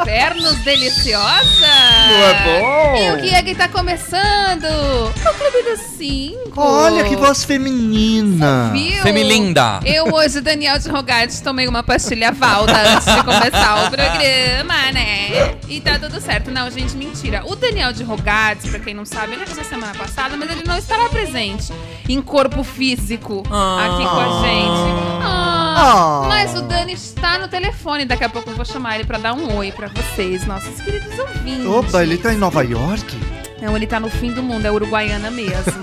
Infernos 0.00 0.56
deliciosa! 0.64 1.66
Não 2.08 2.24
é 2.24 2.34
bom? 2.44 2.96
E 2.96 3.10
o 3.12 3.20
que 3.22 3.34
é 3.34 3.42
que 3.42 3.54
tá 3.54 3.68
começando? 3.68 4.64
O 4.64 5.34
Clube 5.34 5.62
dos 5.70 5.80
Cinco! 5.96 6.60
Olha 6.60 7.04
que 7.04 7.16
voz 7.16 7.44
feminina. 7.44 8.70
Viu? 8.72 9.02
Femilinda! 9.02 9.80
Eu 9.84 10.12
hoje, 10.14 10.40
Daniel 10.40 10.78
de 10.78 10.88
Rogatis, 10.88 11.40
tomei 11.40 11.68
uma 11.68 11.82
pastilha 11.82 12.32
Valda 12.32 12.72
antes 12.76 13.14
de 13.14 13.22
começar 13.22 13.86
o 13.86 13.90
programa, 13.90 14.92
né? 14.92 15.54
E 15.68 15.80
tá 15.80 15.98
tudo 15.98 16.20
certo. 16.20 16.50
Não, 16.50 16.70
gente, 16.70 16.96
mentira. 16.96 17.42
O 17.46 17.54
Daniel 17.54 17.92
de 17.92 18.02
Rogatis, 18.02 18.70
pra 18.70 18.80
quem 18.80 18.94
não 18.94 19.04
sabe, 19.04 19.34
ele 19.34 19.42
avisou 19.42 19.64
semana 19.64 19.94
passada, 19.94 20.36
mas 20.36 20.50
ele 20.50 20.64
não 20.66 20.76
estará 20.78 21.08
presente 21.08 21.72
em 22.08 22.20
corpo 22.20 22.62
físico 22.64 23.42
Ah. 23.50 23.86
aqui 23.86 24.04
com 24.04 24.18
a 24.20 24.42
gente. 24.42 25.22
Ah, 25.22 25.74
Ah. 25.82 26.24
Mas 26.28 26.54
o 26.54 26.62
Dani 26.62 26.92
está 26.92 27.38
no 27.38 27.48
telefone. 27.48 28.04
Daqui 28.04 28.24
a 28.24 28.28
pouco 28.28 28.50
eu 28.50 28.56
vou 28.56 28.64
chamar 28.64 28.96
ele 28.96 29.04
pra 29.04 29.18
dar 29.18 29.32
um 29.34 29.56
oi 29.56 29.70
pra 29.72 29.88
vocês, 29.94 30.46
nossos 30.46 30.80
queridos 30.80 31.18
ouvintes. 31.18 31.66
Opa, 31.66 32.02
ele 32.02 32.16
tá 32.16 32.32
em 32.32 32.36
Nova 32.36 32.62
York? 32.62 33.18
Não, 33.60 33.76
ele 33.76 33.86
tá 33.86 34.00
no 34.00 34.08
fim 34.08 34.32
do 34.32 34.42
mundo, 34.42 34.64
é 34.66 34.70
uruguaiana 34.70 35.30
mesmo. 35.30 35.80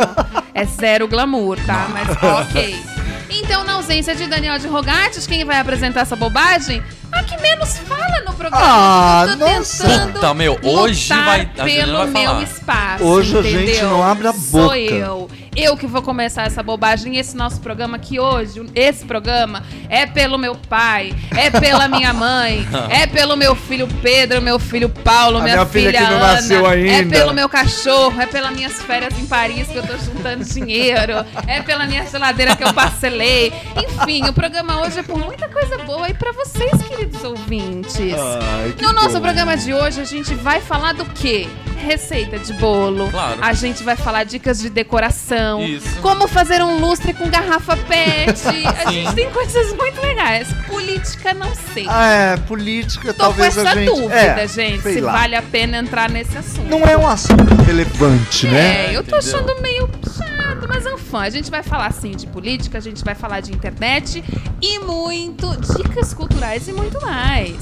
é 0.54 0.66
zero 0.66 1.08
glamour, 1.08 1.58
tá? 1.66 1.88
Mas 1.92 2.08
ok. 2.24 2.76
Então, 3.30 3.64
na 3.64 3.74
ausência 3.74 4.16
de 4.16 4.26
Daniel 4.26 4.58
de 4.58 4.68
Rogatis, 4.68 5.28
quem 5.28 5.44
vai 5.46 5.60
apresentar 5.60 6.02
essa 6.02 6.16
bobagem? 6.16 6.82
A 7.18 7.24
que 7.24 7.38
menos 7.42 7.78
fala 7.80 8.22
no 8.26 8.34
programa. 8.34 8.66
Ah, 8.66 9.26
eu 9.30 9.38
tô 9.38 9.46
nossa. 9.48 9.84
tentando 9.88 10.14
Puta, 10.14 10.34
meu, 10.34 10.60
hoje 10.64 11.14
lutar 11.14 11.26
vai- 11.26 11.46
pelo 11.66 11.98
vai 11.98 12.08
meu 12.08 12.26
falar. 12.32 12.44
espaço. 12.44 13.04
Hoje 13.04 13.38
a 13.38 13.42
gente 13.42 13.64
entendeu? 13.72 13.90
não 13.90 14.04
abre 14.04 14.28
a 14.28 14.34
Sou 14.34 14.62
boca. 14.64 14.76
eu. 14.78 15.30
Eu 15.56 15.76
que 15.76 15.88
vou 15.88 16.04
começar 16.04 16.44
essa 16.44 16.62
bobagem. 16.62 17.18
Esse 17.18 17.36
nosso 17.36 17.60
programa 17.62 17.98
que 17.98 18.20
hoje, 18.20 18.64
esse 18.76 19.04
programa, 19.04 19.64
é 19.90 20.06
pelo 20.06 20.38
meu 20.38 20.54
pai, 20.54 21.16
é 21.36 21.50
pela 21.50 21.88
minha 21.90 22.14
mãe, 22.14 22.64
é 22.92 23.08
pelo 23.08 23.36
meu 23.36 23.56
filho 23.56 23.88
Pedro, 24.04 24.40
meu 24.40 24.60
filho 24.60 24.88
Paulo, 24.88 25.42
minha, 25.42 25.56
minha 25.56 25.66
filha 25.66 25.94
que 25.94 26.00
não 26.00 26.18
Ana, 26.18 26.34
nasceu 26.34 26.64
É 26.68 26.74
ainda. 26.98 27.18
pelo 27.18 27.34
meu 27.34 27.50
cachorro, 27.50 28.22
é 28.22 28.28
pelas 28.28 28.52
minhas 28.56 28.74
férias 28.84 29.18
em 29.18 29.26
Paris 29.26 29.68
que 29.68 29.78
eu 29.78 29.82
tô 29.88 29.98
juntando 29.98 30.44
dinheiro, 30.46 31.26
é 31.48 31.60
pela 31.64 31.88
minha 31.88 32.06
geladeira 32.06 32.56
que 32.56 32.64
eu 32.64 32.72
parcelei. 32.72 33.52
Enfim, 33.84 34.26
o 34.30 34.34
programa 34.34 34.82
hoje 34.82 35.00
é 35.00 35.04
por 35.04 35.18
muita 35.18 35.50
coisa 35.50 35.80
boa 35.80 36.06
aí 36.06 36.14
pra 36.14 36.34
vocês, 36.34 36.72
queridos 36.88 37.07
ouvintes. 37.24 38.14
Ai, 38.14 38.74
que 38.78 38.84
No 38.84 38.94
nosso 38.94 39.16
bom. 39.16 39.22
programa 39.22 39.56
de 39.58 39.74
hoje, 39.74 40.02
a 40.02 40.06
gente 40.06 40.34
vai 40.36 40.62
falar 40.62 40.94
do 40.94 41.06
quê? 41.06 41.48
Receita 41.78 42.40
de 42.40 42.54
bolo. 42.54 43.10
Claro. 43.10 43.38
A 43.42 43.54
gente 43.54 43.84
vai 43.84 43.96
falar 43.96 44.24
dicas 44.24 44.60
de 44.60 44.70
decoração. 44.70 45.64
Isso. 45.64 45.88
Como 46.02 46.28
fazer 46.28 46.62
um 46.64 46.80
lustre 46.80 47.14
com 47.14 47.30
garrafa 47.30 47.78
pet. 47.78 48.42
a 48.86 48.92
gente 48.92 49.14
tem 49.14 49.30
coisas 49.30 49.74
muito 49.76 50.02
legais. 50.02 50.48
Política, 50.68 51.34
não 51.34 51.54
sei. 51.74 51.86
Ah, 51.88 52.08
é, 52.10 52.38
política, 52.38 53.14
Tô 53.14 53.14
com 53.14 53.20
talvez 53.20 53.58
essa 53.58 53.70
a 53.70 53.76
gente... 53.76 53.86
dúvida, 53.86 54.16
é, 54.16 54.48
gente, 54.48 54.82
se 54.82 55.00
lá. 55.00 55.12
vale 55.14 55.36
a 55.36 55.42
pena 55.42 55.78
entrar 55.78 56.10
nesse 56.10 56.38
assunto. 56.38 56.68
Não 56.68 56.84
é 56.86 56.98
um 56.98 57.08
assunto 57.08 57.54
relevante, 57.66 58.48
né? 58.48 58.88
É, 58.88 58.98
eu 58.98 59.04
tô 59.04 59.16
Entendeu? 59.16 59.40
achando 59.40 59.62
meio 59.62 59.88
mas 60.68 60.86
enfim, 60.86 61.18
a 61.18 61.30
gente 61.30 61.50
vai 61.52 61.64
falar 61.64 61.92
sim 61.92 62.12
de 62.12 62.28
política, 62.28 62.78
a 62.78 62.82
gente 62.82 63.04
vai 63.04 63.16
falar 63.16 63.40
de 63.42 63.52
internet 63.54 64.24
e 64.62 64.80
muito 64.80 65.56
dicas 65.78 66.14
culturais 66.14 66.68
e 66.68 66.74
muito 66.74 67.00
mais. 67.02 67.56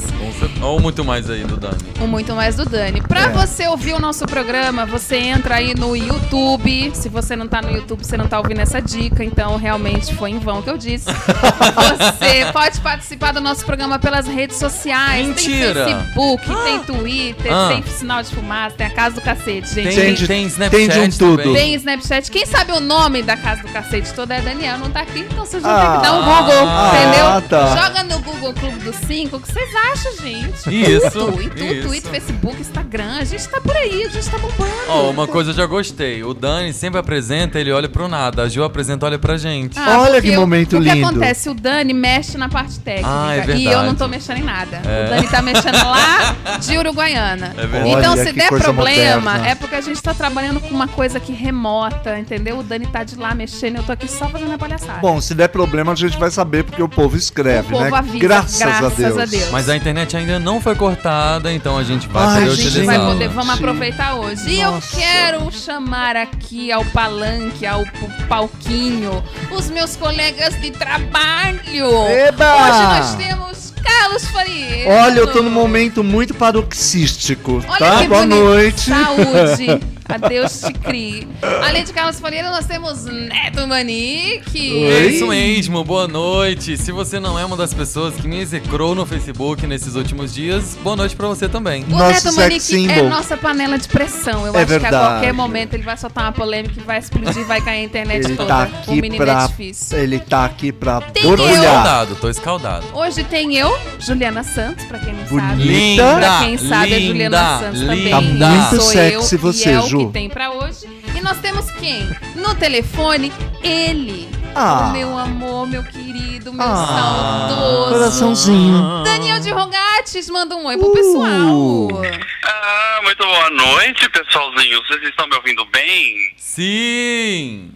Ou 0.62 0.80
muito 0.80 1.04
mais 1.04 1.30
aí 1.30 1.44
do 1.44 1.58
Dani. 1.58 1.78
O 2.02 2.08
muito 2.08 2.34
mais 2.34 2.56
do 2.56 2.66
Dani. 2.66 3.02
Pra 3.02 3.22
É. 3.24 3.30
você 3.30 3.68
ouvir 3.68 3.94
o 3.94 4.00
nosso 4.00 4.26
programa, 4.26 4.86
você 4.86 5.18
entra 5.18 5.56
aí 5.56 5.74
no 5.76 5.96
YouTube. 5.96 6.92
Se 6.94 7.10
você 7.10 7.36
não 7.36 7.48
tá 7.48 7.62
no 7.62 7.72
YouTube, 7.72 8.04
você 8.04 8.18
não 8.18 8.28
tá 8.28 8.38
ouvindo 8.40 8.60
essa 8.60 8.82
dica, 8.82 9.24
então 9.24 9.58
realmente 9.58 10.14
foi 10.16 10.32
em 10.32 10.40
vão 10.40 10.62
que 10.62 10.70
eu 10.70 10.78
disse. 10.78 11.06
você 11.10 12.52
pode 12.52 12.80
participar 12.82 13.32
do 13.34 13.42
nosso 13.42 13.66
programa 13.66 14.00
pelas 14.00 14.28
redes 14.28 14.58
sociais. 14.58 15.28
Mentira. 15.28 15.86
Tem 15.86 15.96
Facebook, 15.96 16.46
tem 16.64 16.80
Twitter, 16.84 17.52
Ah. 17.54 17.68
tem 17.70 17.84
sinal 17.94 18.24
de 18.24 18.30
fumaça, 18.34 18.76
tem 18.76 18.88
a 18.88 18.90
casa 18.90 19.16
do 19.16 19.22
cacete, 19.22 19.68
gente. 19.68 19.74
Tem, 19.74 19.84
Tem 19.86 19.96
tem, 19.96 20.14
de- 20.14 20.28
tem 20.28 20.46
Snapchat 20.46 20.88
de 20.94 21.00
um 21.00 21.10
tudo. 21.10 21.44
também. 21.44 21.54
Tem 21.54 21.74
Snapchat. 21.76 22.32
Quem 22.32 22.46
sabe 22.46 22.72
o 22.72 22.80
nome 22.80 22.95
da 23.26 23.36
casa 23.38 23.62
do 23.62 23.68
cacete 23.70 24.14
toda 24.14 24.34
é 24.36 24.42
Daniel, 24.42 24.78
não 24.80 24.90
tá 24.90 25.02
aqui, 25.02 25.20
então 25.20 25.46
vocês 25.46 25.62
vão 25.62 25.72
ter 25.76 25.82
Ah. 25.86 25.96
que 25.98 26.02
dar 26.02 26.14
um 26.14 26.24
Google, 26.24 26.68
Ah, 26.68 26.92
entendeu? 26.96 27.50
tá. 27.50 27.76
Joga 27.76 28.04
no 28.04 28.20
Google 28.22 28.54
Clube 28.54 28.80
dos 28.80 28.96
Cinco, 28.96 29.36
o 29.36 29.40
que 29.40 29.52
vocês 29.52 29.70
acham, 29.92 30.12
gente? 30.18 30.56
Isso, 30.74 31.12
Tudo, 31.12 31.32
tudo, 31.50 31.64
isso. 31.74 31.88
Twitter, 31.88 32.12
Facebook, 32.12 32.60
Instagram, 32.62 33.18
a 33.20 33.24
gente 33.26 33.48
tá 33.50 33.60
por 33.62 33.76
aí, 33.76 34.04
a 34.06 34.10
gente 34.10 34.30
tá 34.30 34.38
bombando. 34.38 34.72
Ó, 34.88 35.10
uma 35.12 35.28
coisa 35.28 35.52
eu 35.52 35.56
já 35.56 35.66
gostei. 35.66 36.24
O 36.24 36.34
Dani 36.34 36.72
sempre 36.74 37.00
apresenta, 37.00 37.60
ele 37.60 37.72
olha 37.72 37.90
pro 37.90 38.08
nada. 38.08 38.44
A 38.44 38.50
Ju 38.50 38.64
apresenta, 38.64 39.06
olha 39.06 39.20
pra 39.20 39.38
gente. 39.38 39.78
Ah, 39.78 40.00
Olha 40.00 40.22
que 40.22 40.30
eu- 40.30 40.40
momento 40.40 40.78
O 40.78 40.82
que 40.82 40.90
lindo. 40.90 41.08
acontece? 41.08 41.50
O 41.50 41.54
Dani 41.54 41.94
mexe 41.94 42.38
na 42.38 42.48
parte 42.50 42.80
técnica. 42.80 43.10
Ah, 43.12 43.36
é 43.36 43.56
E 43.58 43.66
eu 43.66 43.84
não 43.84 43.94
tô 43.96 44.08
mexendo 44.08 44.38
em 44.38 44.44
nada. 44.44 44.82
É. 44.86 45.06
O 45.06 45.10
Dani 45.10 45.28
tá 45.28 45.42
mexendo 45.42 45.76
lá 45.76 46.36
de 46.60 46.78
Uruguaiana. 46.78 47.54
É 47.58 47.68
verdade. 47.68 47.90
Então, 47.90 48.14
Olha 48.14 48.24
se 48.24 48.34
que 48.34 48.40
der 48.40 48.48
problema, 48.50 49.32
moderna. 49.34 49.48
é 49.50 49.56
porque 49.56 49.76
a 49.76 49.82
gente 49.82 50.02
tá 50.02 50.14
trabalhando 50.14 50.60
com 50.60 50.70
uma 50.70 50.88
coisa 50.88 51.18
aqui 51.18 51.32
remota, 51.34 52.18
entendeu? 52.18 52.60
O 52.60 52.64
Dani 52.64 52.85
tá 52.88 53.04
de 53.04 53.16
lá 53.16 53.34
mexendo, 53.36 53.78
eu 53.78 53.84
tô 53.84 53.92
aqui 53.92 54.08
só 54.08 54.28
fazendo 54.30 54.54
a 54.54 54.58
palhaçada. 54.58 55.00
Bom, 55.00 55.20
se 55.22 55.34
der 55.36 55.50
problema 55.50 55.92
a 55.92 55.96
gente 55.96 56.18
vai 56.18 56.32
saber 56.32 56.64
porque 56.64 56.82
o 56.82 56.90
povo 56.90 57.16
escreve, 57.18 57.68
O 57.70 57.78
povo 57.78 57.84
né? 57.90 57.98
avisa, 57.98 58.18
graças, 58.20 58.60
graças 58.60 58.84
a, 58.84 58.90
Deus. 58.90 59.18
a 59.18 59.26
Deus. 59.26 59.50
Mas 59.52 59.70
a 59.70 59.76
internet 59.76 60.16
ainda 60.18 60.40
não 60.40 60.60
foi 60.62 60.76
cortada, 60.76 61.52
então 61.54 61.78
a 61.78 61.84
gente 61.84 62.08
vai 62.08 62.24
Ai, 62.26 62.34
poder 62.42 62.52
a 62.52 62.56
gente 62.56 62.68
utilizar. 62.68 62.98
vai 62.98 63.06
poder, 63.14 63.28
vamos 63.30 63.54
aproveitar 63.56 64.16
hoje. 64.16 64.50
E 64.50 64.62
eu 64.62 64.80
quero 64.94 65.52
chamar 65.52 66.16
aqui 66.16 66.72
ao 66.72 66.84
palanque, 66.86 67.66
ao 67.66 67.84
palquinho, 68.28 69.24
os 69.52 69.70
meus 69.70 69.96
colegas 69.96 70.60
de 70.62 70.72
trabalho. 70.72 72.08
Eba! 72.10 72.56
Hoje 72.56 72.84
nós 72.84 73.16
temos 73.16 73.65
Carlos 73.86 74.26
Faria. 74.28 74.88
Olha, 74.90 75.20
eu 75.20 75.28
tô 75.32 75.42
num 75.42 75.50
momento 75.52 76.04
muito 76.04 76.34
paroxístico, 76.34 77.64
Olha 77.68 77.78
tá? 77.80 78.02
que 78.02 78.08
Boa 78.08 78.22
bonito. 78.22 78.40
noite. 78.44 78.82
Saúde. 78.90 79.96
Adeus 80.08 80.62
te 80.62 80.72
crie. 80.72 81.28
Além 81.68 81.84
de 81.84 81.92
Carlos 81.92 82.20
Faria, 82.20 82.44
nós 82.52 82.66
temos 82.68 83.06
Neto 83.06 83.66
Manique. 83.68 84.86
É 84.86 85.08
isso 85.08 85.26
mesmo, 85.26 85.84
boa 85.84 86.08
noite. 86.08 86.78
Se 86.78 86.92
você 86.92 87.20
não 87.20 87.40
é 87.40 87.44
uma 87.44 87.58
das 87.58 87.74
pessoas 87.74 88.14
que 88.14 88.28
me 88.28 88.40
execrou 88.40 88.94
no 88.94 89.04
Facebook 89.04 89.66
nesses 89.66 89.96
últimos 89.96 90.32
dias, 90.32 90.78
boa 90.84 90.96
noite 90.96 91.16
pra 91.16 91.28
você 91.28 91.50
também. 91.50 91.84
O 91.86 91.90
Nosso 91.90 92.24
Neto 92.26 92.36
Manique 92.36 92.88
é 92.92 93.02
nossa 93.02 93.36
panela 93.36 93.80
de 93.80 93.88
pressão. 93.88 94.46
Eu 94.46 94.54
É 94.56 94.58
acho 94.60 94.68
que 94.68 94.74
a 94.76 94.80
verdade. 94.80 94.96
qualquer 95.14 95.34
momento 95.34 95.74
ele 95.74 95.82
vai 95.82 95.98
soltar 95.98 96.26
uma 96.26 96.32
polêmica 96.32 96.80
e 96.80 96.84
vai 96.84 97.00
explodir, 97.00 97.44
vai 97.46 97.60
cair 97.62 97.80
a 97.80 97.84
internet 97.84 98.26
Ele 98.26 98.36
toda. 98.36 98.48
tá 98.48 98.60
o 98.60 98.62
aqui 98.92 99.02
menino 99.02 99.26
pra. 99.26 99.44
é 99.44 99.48
difícil. 99.48 99.98
Ele 99.98 100.20
tá 100.20 100.46
aqui 100.46 100.72
pra 100.72 101.02
Tem 101.02 101.24
Tô 101.24 101.34
escaldado, 101.34 102.16
tô 102.18 102.30
escaldado. 102.30 102.86
Hoje 102.94 103.24
tem 103.24 103.56
eu, 103.58 103.75
Juliana 104.00 104.44
Santos, 104.44 104.86
pra 104.86 105.00
quem 105.00 105.14
não 105.14 105.24
Bonita. 105.24 105.48
sabe. 105.50 105.64
Linda, 105.64 106.16
Pra 106.16 106.40
quem 106.40 106.58
sabe, 106.58 106.94
a 106.94 107.00
Juliana 107.00 107.38
linda, 107.38 107.60
Santos 107.60 107.82
linda. 107.82 107.96
também. 107.96 108.10
Tá 108.12 108.22
muito 108.22 108.70
sou 108.76 108.80
sexy 108.92 109.36
eu, 109.36 109.40
você, 109.42 109.70
e 109.70 109.74
é 109.74 109.82
Ju. 109.82 109.98
o 110.02 110.08
que 110.08 110.14
tem 110.14 110.30
pra 110.30 110.52
hoje. 110.52 110.86
E 111.16 111.22
nós 111.22 111.38
temos 111.40 111.70
quem? 111.72 112.08
No 112.36 112.54
telefone, 112.56 113.32
ele. 113.64 114.30
Ah. 114.54 114.88
O 114.90 114.92
meu 114.94 115.18
amor, 115.18 115.68
meu 115.68 115.84
querido, 115.84 116.54
meu 116.54 116.66
Ah, 116.66 117.48
saudoso. 117.50 117.94
Coraçãozinho. 117.94 119.04
Daniel 119.04 119.40
de 119.42 119.52
Rogatis, 119.52 120.30
manda 120.30 120.56
um 120.56 120.66
oi 120.66 120.78
pro 120.78 120.88
Uh. 120.90 120.94
pessoal. 120.94 122.02
Ah, 122.46 123.00
muito 123.04 123.24
boa 123.26 123.50
noite, 123.50 124.10
pessoalzinho. 124.10 124.82
Vocês 124.88 125.04
estão 125.10 125.28
me 125.28 125.36
ouvindo 125.36 125.66
bem? 125.74 126.16
Sim! 126.38 127.72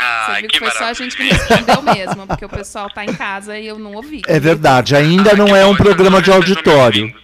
Você 0.00 0.30
Ai, 0.32 0.40
viu 0.40 0.50
que 0.50 0.58
que 0.58 0.64
foi 0.64 0.70
só 0.78 0.84
a 0.84 0.92
gente 0.92 1.16
que 1.16 1.22
maravilha. 1.24 1.56
respondeu 1.56 1.82
mesmo, 1.94 2.26
porque 2.26 2.44
o 2.44 2.48
pessoal 2.48 2.88
tá 2.90 3.04
em 3.04 3.12
casa 3.14 3.58
e 3.58 3.66
eu 3.66 3.78
não 3.78 3.92
ouvi. 3.94 4.22
É 4.26 4.40
verdade, 4.40 4.96
ainda 4.96 5.32
Ah, 5.32 5.36
não 5.36 5.54
é 5.54 5.66
um 5.66 5.76
programa 5.76 6.22
de 6.22 6.30
auditório. 6.30 7.14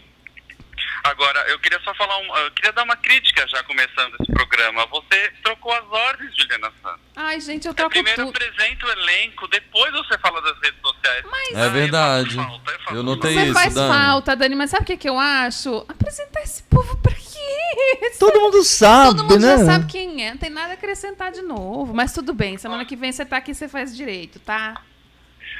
Agora, 1.10 1.40
eu 1.48 1.58
queria 1.58 1.80
só 1.80 1.94
falar, 1.94 2.18
um, 2.18 2.36
eu 2.36 2.50
queria 2.50 2.72
dar 2.72 2.82
uma 2.84 2.96
crítica 2.96 3.46
já 3.48 3.62
começando 3.64 4.14
esse 4.20 4.32
programa. 4.32 4.86
Você 4.86 5.32
trocou 5.42 5.72
as 5.72 5.84
ordens, 5.86 6.36
Juliana 6.36 6.72
Santos. 6.82 7.00
Ai, 7.14 7.40
gente, 7.40 7.66
eu 7.66 7.72
É, 7.72 7.74
troco 7.74 7.90
primeiro 7.90 8.26
tudo. 8.26 8.36
apresenta 8.36 8.86
o 8.86 8.90
elenco, 8.90 9.48
depois 9.48 9.92
você 9.92 10.18
fala 10.18 10.40
das 10.42 10.58
redes 10.60 10.80
sociais. 10.80 11.24
Mas 11.30 11.48
É 11.56 11.68
verdade. 11.68 12.36
eu 12.36 12.44
falta, 12.44 12.72
eu 12.92 13.02
notei 13.02 13.34
Você 13.34 13.44
isso, 13.44 13.52
faz 13.54 13.74
Dani. 13.74 13.94
falta, 13.94 14.36
Dani, 14.36 14.54
mas 14.54 14.70
sabe 14.70 14.82
o 14.82 14.86
que, 14.86 14.96
que 14.96 15.08
eu 15.08 15.18
acho? 15.18 15.84
Apresentar 15.88 16.42
esse 16.42 16.62
povo 16.64 16.96
pra 16.98 17.14
quê? 17.14 18.10
Todo 18.18 18.40
mundo 18.40 18.62
sabe, 18.64 19.16
Todo 19.16 19.24
mundo 19.24 19.38
né? 19.38 19.58
já 19.58 19.64
sabe 19.64 19.86
quem 19.86 20.24
é, 20.26 20.30
não 20.30 20.38
tem 20.38 20.50
nada 20.50 20.70
a 20.72 20.74
acrescentar 20.74 21.30
de 21.32 21.42
novo. 21.42 21.94
Mas 21.94 22.12
tudo 22.12 22.32
bem, 22.34 22.58
semana 22.58 22.84
que 22.84 22.96
vem 22.96 23.12
você 23.12 23.24
tá 23.24 23.36
aqui 23.36 23.52
e 23.52 23.54
você 23.54 23.68
faz 23.68 23.94
direito, 23.96 24.38
tá? 24.40 24.80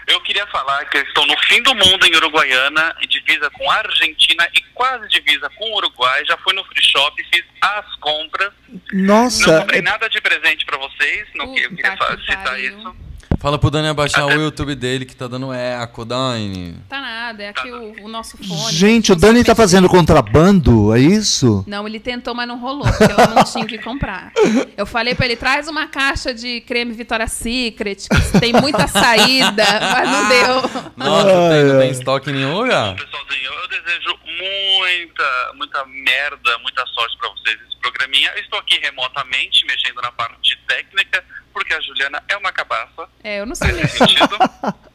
Eu 0.07 0.21
queria 0.21 0.47
falar 0.47 0.85
que 0.87 0.99
eu 0.99 1.03
estou 1.03 1.27
no 1.27 1.37
fim 1.43 1.61
do 1.63 1.75
mundo 1.75 2.07
em 2.07 2.15
Uruguaiana, 2.17 2.95
e 3.03 3.07
divisa 3.09 3.51
com 3.51 3.69
a 3.71 3.77
Argentina 3.79 4.49
e 4.55 4.61
quase 4.73 5.09
divisa 5.09 5.51
com 5.57 5.65
o 5.73 5.77
Uruguai. 5.77 6.25
Já 6.27 6.37
fui 6.39 6.55
no 6.55 6.65
free 6.65 6.85
shop, 6.85 7.25
fiz 7.33 7.45
as 7.61 7.95
compras. 7.97 8.53
Não 8.93 9.25
Nossa, 9.25 9.61
comprei 9.61 9.81
é- 9.81 9.83
nada 9.83 10.09
de 10.09 10.21
presente 10.21 10.65
pra 10.65 10.79
vocês. 10.79 11.27
Não, 11.35 11.47
eu 11.47 11.53
queria 11.55 11.97
que 11.97 12.21
citar 12.25 12.45
pariu. 12.45 12.79
isso. 12.79 12.97
Fala 13.39 13.59
pro 13.59 13.71
Dani 13.71 13.89
abaixar 13.89 14.27
o 14.27 14.33
YouTube 14.33 14.75
dele 14.75 15.05
que 15.05 15.15
tá 15.15 15.29
dando 15.29 15.53
eco, 15.53 16.05
Dani. 16.05 16.77
Tá 16.89 17.01
nada, 17.01 17.43
é 17.43 17.49
aqui 17.49 17.71
o, 17.71 18.05
o 18.05 18.09
nosso 18.09 18.37
fone. 18.39 18.73
gente, 18.73 19.13
o 19.13 19.17
Dani 19.17 19.45
tá 19.45 19.55
fazendo 19.55 19.89
contrabando, 19.89 20.95
é 20.95 21.01
isso? 21.01 21.65
Não, 21.67 21.87
ele 21.87 22.01
tentou, 22.01 22.35
mas 22.35 22.49
não 22.49 22.59
rolou, 22.59 22.85
porque 22.85 23.13
ela 23.13 23.35
não 23.35 23.45
tinha 23.45 23.65
o 23.65 23.69
que 23.69 23.79
comprar. 23.79 24.33
Eu 24.77 24.87
falei 24.87 25.15
pra 25.15 25.27
ele, 25.27 25.37
traz 25.37 25.69
uma 25.69 25.87
caixa 25.87 26.33
de 26.33 26.61
creme 26.63 26.93
Victoria's 26.93 27.33
Secret, 27.33 28.09
que 28.09 28.41
tem 28.41 28.53
muita 28.53 28.87
saída, 28.89 29.65
mas 29.81 30.09
não 30.11 30.29
deu. 30.29 30.71
Nossa, 30.97 31.51
tem, 31.51 31.65
não 31.65 31.79
tem 31.81 31.91
estoque 31.91 32.31
em 32.31 32.35
nenhum 32.35 32.55
lugar. 32.59 32.97
Pessoalzinho, 32.97 33.51
eu 33.63 33.69
desejo 33.69 34.19
muita, 34.37 35.53
muita 35.55 35.85
merda, 35.87 36.59
muita 36.63 36.85
sorte 36.87 37.17
pra 37.19 37.29
vocês 37.31 37.59
nesse 37.63 37.77
programinha. 37.81 38.31
Eu 38.35 38.43
estou 38.43 38.59
aqui 38.59 38.79
remotamente, 38.79 39.65
mexendo 39.67 40.01
na 40.01 40.13
parte 40.13 40.57
técnica, 40.67 41.25
porque 41.57 41.73
a 41.73 41.81
Juliana 41.81 42.23
é 42.29 42.37
uma 42.37 42.53
cabaça. 42.53 43.09
É, 43.25 43.41
eu 43.41 43.47
não 43.47 43.55
sei 43.55 43.73
nesse 43.73 43.97
sentido. 43.97 44.37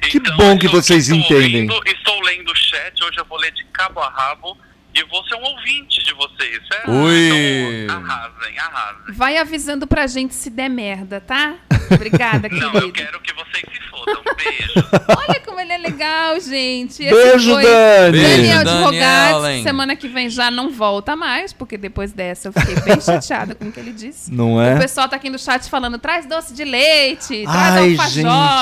Que 0.00 0.18
bom 0.20 0.58
que 0.58 0.66
vocês 0.68 1.08
estou 1.08 1.18
entendem. 1.18 1.68
Lendo, 1.68 1.82
estou 1.84 2.18
lendo 2.22 2.50
o 2.50 2.56
chat, 2.56 3.04
hoje 3.04 3.18
eu 3.18 3.24
vou 3.26 3.36
ler 3.36 3.52
de 3.52 3.62
cabo 3.66 4.00
a 4.00 4.08
rabo 4.08 4.56
e 4.98 5.04
vou 5.08 5.24
ser 5.26 5.34
um 5.36 5.44
ouvinte 5.44 6.02
de 6.04 6.12
vocês, 6.14 6.60
certo? 6.72 6.90
Ui. 6.90 7.84
Então, 7.84 7.96
arrasem, 7.96 8.58
arrasem. 8.58 9.14
Vai 9.14 9.36
avisando 9.36 9.86
pra 9.86 10.06
gente 10.06 10.34
se 10.34 10.50
der 10.50 10.68
merda, 10.68 11.20
tá? 11.20 11.54
Obrigada, 11.90 12.48
Não, 12.52 12.58
eu 12.66 12.72
querido. 12.72 12.92
quero 12.92 13.20
que 13.20 13.32
vocês 13.32 13.64
se 13.72 13.88
fodam. 13.88 14.22
Beijo. 14.36 14.72
Olha 15.16 15.40
como 15.40 15.60
ele 15.60 15.72
é 15.72 15.78
legal, 15.78 16.38
gente. 16.40 17.02
Esse 17.02 17.14
Beijo, 17.14 17.52
foi 17.54 17.62
Dani. 17.62 18.20
Daniel 18.20 19.46
hein? 19.46 19.62
Semana 19.62 19.96
que 19.96 20.06
vem 20.08 20.28
já 20.28 20.50
não 20.50 20.70
volta 20.70 21.16
mais, 21.16 21.52
porque 21.52 21.76
depois 21.78 22.12
dessa 22.12 22.48
eu 22.48 22.52
fiquei 22.52 22.74
bem 22.82 23.00
chateada 23.00 23.54
com 23.54 23.66
o 23.66 23.72
que 23.72 23.80
ele 23.80 23.92
disse. 23.92 24.32
Não 24.32 24.54
O 24.56 24.62
é? 24.62 24.78
pessoal 24.78 25.08
tá 25.08 25.16
aqui 25.16 25.30
no 25.30 25.38
chat 25.38 25.68
falando, 25.68 25.98
traz 25.98 26.26
doce 26.26 26.52
de 26.54 26.64
leite, 26.64 27.42
traz 27.44 27.74
Ai, 27.76 27.90
alfajor. 27.92 28.10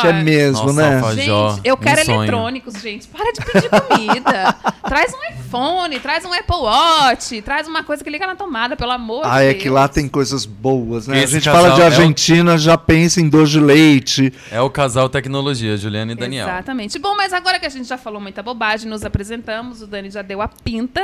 gente, 0.03 0.07
é 0.07 0.13
mesmo, 0.23 0.67
Nossa, 0.67 0.73
né? 0.91 0.97
alfajor. 0.97 1.55
Gente, 1.57 1.67
eu 1.69 1.77
quero 1.77 2.11
Um 2.11 2.15
eletrônicos, 2.23 2.75
gente. 2.81 3.09
Para 3.09 3.33
de 3.33 3.41
pedir 3.45 3.69
comida. 3.71 4.55
traz 4.87 5.13
um 5.13 5.35
iPhone, 5.41 5.99
traz 6.01 6.25
um 6.27 6.33
Apple 6.35 6.57
Watch, 6.57 7.41
traz 7.43 7.67
uma 7.69 7.83
coisa 7.83 8.03
que 8.05 8.11
liga 8.11 8.27
na 8.27 8.35
tomada, 8.37 8.77
pelo 8.77 8.91
amor 8.91 9.23
Ah, 9.25 9.39
de 9.41 9.45
é 9.47 9.51
Deus. 9.53 9.63
que 9.63 9.71
lá 9.71 9.89
tem 9.89 10.09
coisas 10.09 10.45
boas, 10.45 11.07
né? 11.07 11.17
A 11.21 11.23
Esse 11.23 11.35
gente 11.35 11.45
casal 11.45 11.63
fala 11.63 11.75
de 11.75 11.81
é 11.81 11.85
o- 11.85 11.87
Argentina, 11.87 12.59
já 12.59 12.77
pensa 12.77 13.21
em 13.21 13.29
doce 13.29 13.53
de 13.53 13.61
leite. 13.61 14.33
É 14.51 14.61
o 14.61 14.69
casal 14.69 15.09
tecnologia, 15.09 15.77
Juliana 15.77 16.13
e 16.13 16.15
Daniel. 16.15 16.49
Exatamente. 16.49 16.99
Bom, 16.99 17.15
mas 17.17 17.33
agora 17.33 17.59
que 17.59 17.67
a 17.67 17.71
gente 17.71 17.89
já 17.89 17.97
falou 17.97 18.21
muita 18.21 18.43
bobagem, 18.43 18.89
nos 18.91 19.05
apresentamos, 19.05 19.83
o 19.83 19.87
Dani 19.87 20.11
já 20.11 20.23
deu 20.23 20.43
a 20.43 20.49
pinta. 20.49 21.01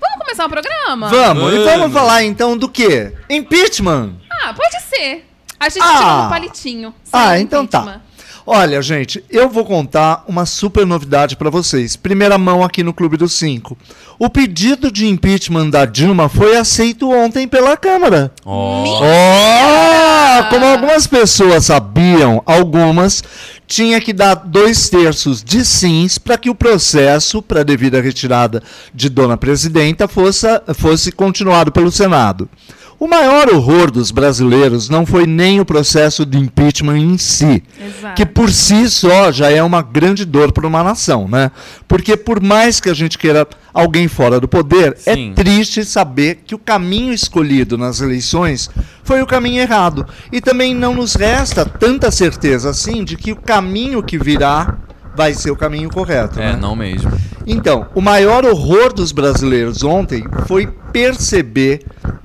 Vamos 0.00 0.18
começar 0.18 0.46
o 0.46 0.48
programa? 0.48 1.08
Vamos, 1.08 1.52
e 1.52 1.56
Vamos. 1.58 1.64
vamos 1.72 1.92
falar 1.92 2.22
então 2.24 2.56
do 2.56 2.68
quê? 2.68 3.12
Impeachment. 3.30 4.14
Ah, 4.30 4.52
pode 4.54 4.82
ser. 4.84 5.24
A 5.58 5.68
gente 5.70 5.82
Ah. 5.82 5.96
tirou 5.96 6.24
um 6.24 6.28
palitinho. 6.28 6.94
Ah, 7.12 7.38
então 7.40 7.66
tá. 7.66 8.02
Olha, 8.48 8.80
gente, 8.80 9.24
eu 9.28 9.48
vou 9.48 9.64
contar 9.64 10.24
uma 10.28 10.46
super 10.46 10.86
novidade 10.86 11.36
pra 11.36 11.50
vocês. 11.50 11.96
Primeira 11.96 12.38
mão 12.38 12.62
aqui 12.62 12.84
no 12.84 12.94
Clube 12.94 13.16
dos 13.16 13.32
Cinco. 13.32 13.76
O 14.20 14.30
pedido 14.30 14.90
de 14.92 15.04
impeachment 15.04 15.68
da 15.70 15.84
Dilma 15.84 16.28
foi 16.28 16.56
aceito 16.56 17.10
ontem 17.10 17.48
pela 17.48 17.76
Câmara. 17.76 18.30
Ó, 18.44 18.84
Oh! 19.02 20.44
Como 20.50 20.64
algumas 20.64 21.06
pessoas 21.08 21.64
sabiam, 21.66 22.40
algumas 22.46 23.24
tinha 23.66 24.00
que 24.00 24.12
dar 24.12 24.34
dois 24.34 24.88
terços 24.88 25.42
de 25.42 25.64
sims 25.64 26.18
para 26.18 26.38
que 26.38 26.48
o 26.48 26.54
processo 26.54 27.42
para 27.42 27.64
devida 27.64 28.00
retirada 28.00 28.62
de 28.94 29.08
dona 29.08 29.36
presidenta 29.36 30.06
fosse, 30.06 30.46
fosse 30.74 31.10
continuado 31.10 31.72
pelo 31.72 31.90
Senado. 31.90 32.48
O 32.98 33.06
maior 33.06 33.50
horror 33.50 33.90
dos 33.90 34.10
brasileiros 34.10 34.88
não 34.88 35.04
foi 35.04 35.26
nem 35.26 35.60
o 35.60 35.66
processo 35.66 36.24
de 36.24 36.38
impeachment 36.38 36.96
em 36.96 37.18
si, 37.18 37.62
Exato. 37.78 38.14
que 38.14 38.24
por 38.24 38.50
si 38.50 38.88
só 38.88 39.30
já 39.30 39.50
é 39.50 39.62
uma 39.62 39.82
grande 39.82 40.24
dor 40.24 40.50
para 40.50 40.66
uma 40.66 40.82
nação, 40.82 41.28
né? 41.28 41.50
Porque 41.86 42.16
por 42.16 42.40
mais 42.42 42.80
que 42.80 42.88
a 42.88 42.94
gente 42.94 43.18
queira 43.18 43.46
alguém 43.74 44.08
fora 44.08 44.40
do 44.40 44.48
poder, 44.48 44.96
Sim. 44.96 45.32
é 45.32 45.34
triste 45.34 45.84
saber 45.84 46.38
que 46.46 46.54
o 46.54 46.58
caminho 46.58 47.12
escolhido 47.12 47.76
nas 47.76 48.00
eleições 48.00 48.70
foi 49.04 49.20
o 49.20 49.26
caminho 49.26 49.60
errado. 49.60 50.06
E 50.32 50.40
também 50.40 50.74
não 50.74 50.94
nos 50.94 51.14
resta 51.14 51.66
tanta 51.66 52.10
certeza 52.10 52.70
assim 52.70 53.04
de 53.04 53.16
que 53.18 53.30
o 53.30 53.36
caminho 53.36 54.02
que 54.02 54.16
virá 54.16 54.78
vai 55.16 55.34
ser 55.34 55.50
o 55.50 55.56
caminho 55.56 55.90
correto. 55.90 56.38
é, 56.38 56.52
né? 56.52 56.58
não 56.60 56.76
mesmo. 56.76 57.10
Então, 57.46 57.86
o 57.94 58.00
maior 58.00 58.44
horror 58.44 58.92
dos 58.92 59.12
brasileiros 59.12 59.82
ontem 59.82 60.24
foi 60.46 60.66
perceber 60.92 61.84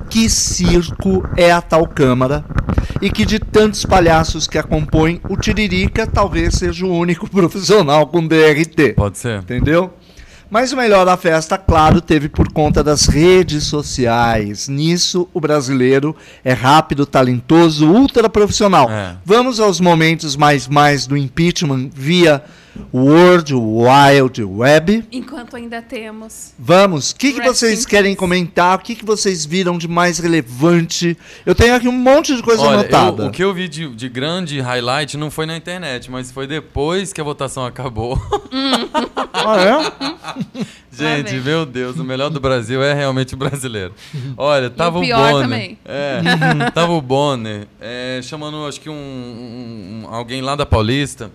que 0.09 0.29
circo 0.29 1.23
é 1.37 1.51
a 1.51 1.61
tal 1.61 1.87
Câmara 1.87 2.43
e 3.01 3.09
que 3.09 3.25
de 3.25 3.39
tantos 3.39 3.85
palhaços 3.85 4.47
que 4.47 4.57
a 4.57 4.63
compõem, 4.63 5.21
o 5.29 5.37
Tiririca 5.37 6.05
talvez 6.05 6.55
seja 6.55 6.85
o 6.85 6.93
único 6.93 7.27
profissional 7.31 8.07
com 8.07 8.25
DRT. 8.25 8.93
Pode 8.95 9.17
ser. 9.17 9.39
Entendeu? 9.39 9.93
Mas 10.49 10.73
o 10.73 10.75
melhor 10.75 11.05
da 11.05 11.15
festa, 11.15 11.57
claro, 11.57 12.01
teve 12.01 12.27
por 12.27 12.51
conta 12.51 12.83
das 12.83 13.05
redes 13.05 13.63
sociais. 13.63 14.67
Nisso, 14.67 15.29
o 15.33 15.39
brasileiro 15.39 16.13
é 16.43 16.51
rápido, 16.51 17.05
talentoso, 17.05 17.87
ultra 17.87 18.29
profissional. 18.29 18.89
É. 18.91 19.15
Vamos 19.23 19.61
aos 19.61 19.79
momentos 19.79 20.35
mais 20.35 20.67
mais 20.67 21.07
do 21.07 21.15
impeachment 21.15 21.89
via 21.93 22.43
World 22.93 23.53
Wild 23.53 24.43
Web. 24.43 25.05
Enquanto 25.11 25.55
ainda 25.55 25.81
temos. 25.81 26.53
Vamos. 26.57 27.11
O 27.11 27.15
que, 27.15 27.33
que 27.33 27.41
vocês 27.41 27.85
querem 27.85 28.15
comentar? 28.15 28.77
O 28.77 28.81
que, 28.81 28.95
que 28.95 29.05
vocês 29.05 29.45
viram 29.45 29.77
de 29.77 29.87
mais 29.87 30.19
relevante? 30.19 31.17
Eu 31.45 31.53
tenho 31.53 31.75
aqui 31.75 31.87
um 31.87 31.91
monte 31.91 32.35
de 32.35 32.41
coisa 32.41 32.61
Olha, 32.63 32.79
anotada. 32.79 33.23
eu- 33.23 33.27
o 33.27 33.31
que 33.31 33.43
eu 33.43 33.53
vi 33.53 33.67
de, 33.67 33.87
de 33.95 34.09
grande 34.09 34.59
highlight 34.59 35.17
não 35.17 35.29
foi 35.31 35.45
na 35.45 35.55
internet, 35.57 36.09
mas 36.09 36.31
foi 36.31 36.47
depois 36.47 37.11
que 37.13 37.19
a 37.21 37.23
votação 37.23 37.65
acabou. 37.65 38.19
Ah, 39.43 39.57
é? 39.59 40.65
Gente, 40.91 41.33
meu 41.35 41.65
Deus, 41.65 41.97
o 41.97 42.03
melhor 42.03 42.29
do 42.29 42.39
Brasil 42.39 42.83
é 42.83 42.93
realmente 42.93 43.33
o 43.33 43.37
brasileiro. 43.37 43.93
Olha, 44.37 44.69
tava 44.69 44.99
o, 44.99 45.01
pior 45.01 45.31
Bonner. 45.31 45.41
também. 45.49 45.77
É, 45.85 46.21
tava 46.75 46.91
o 46.91 47.01
Bonner, 47.01 47.65
é, 47.79 48.19
chamando 48.21 48.65
acho 48.67 48.79
que 48.79 48.89
um, 48.89 48.93
um- 48.93 50.03
um- 50.05 50.13
alguém 50.13 50.41
lá 50.41 50.55
da 50.55 50.65
Paulista. 50.65 51.31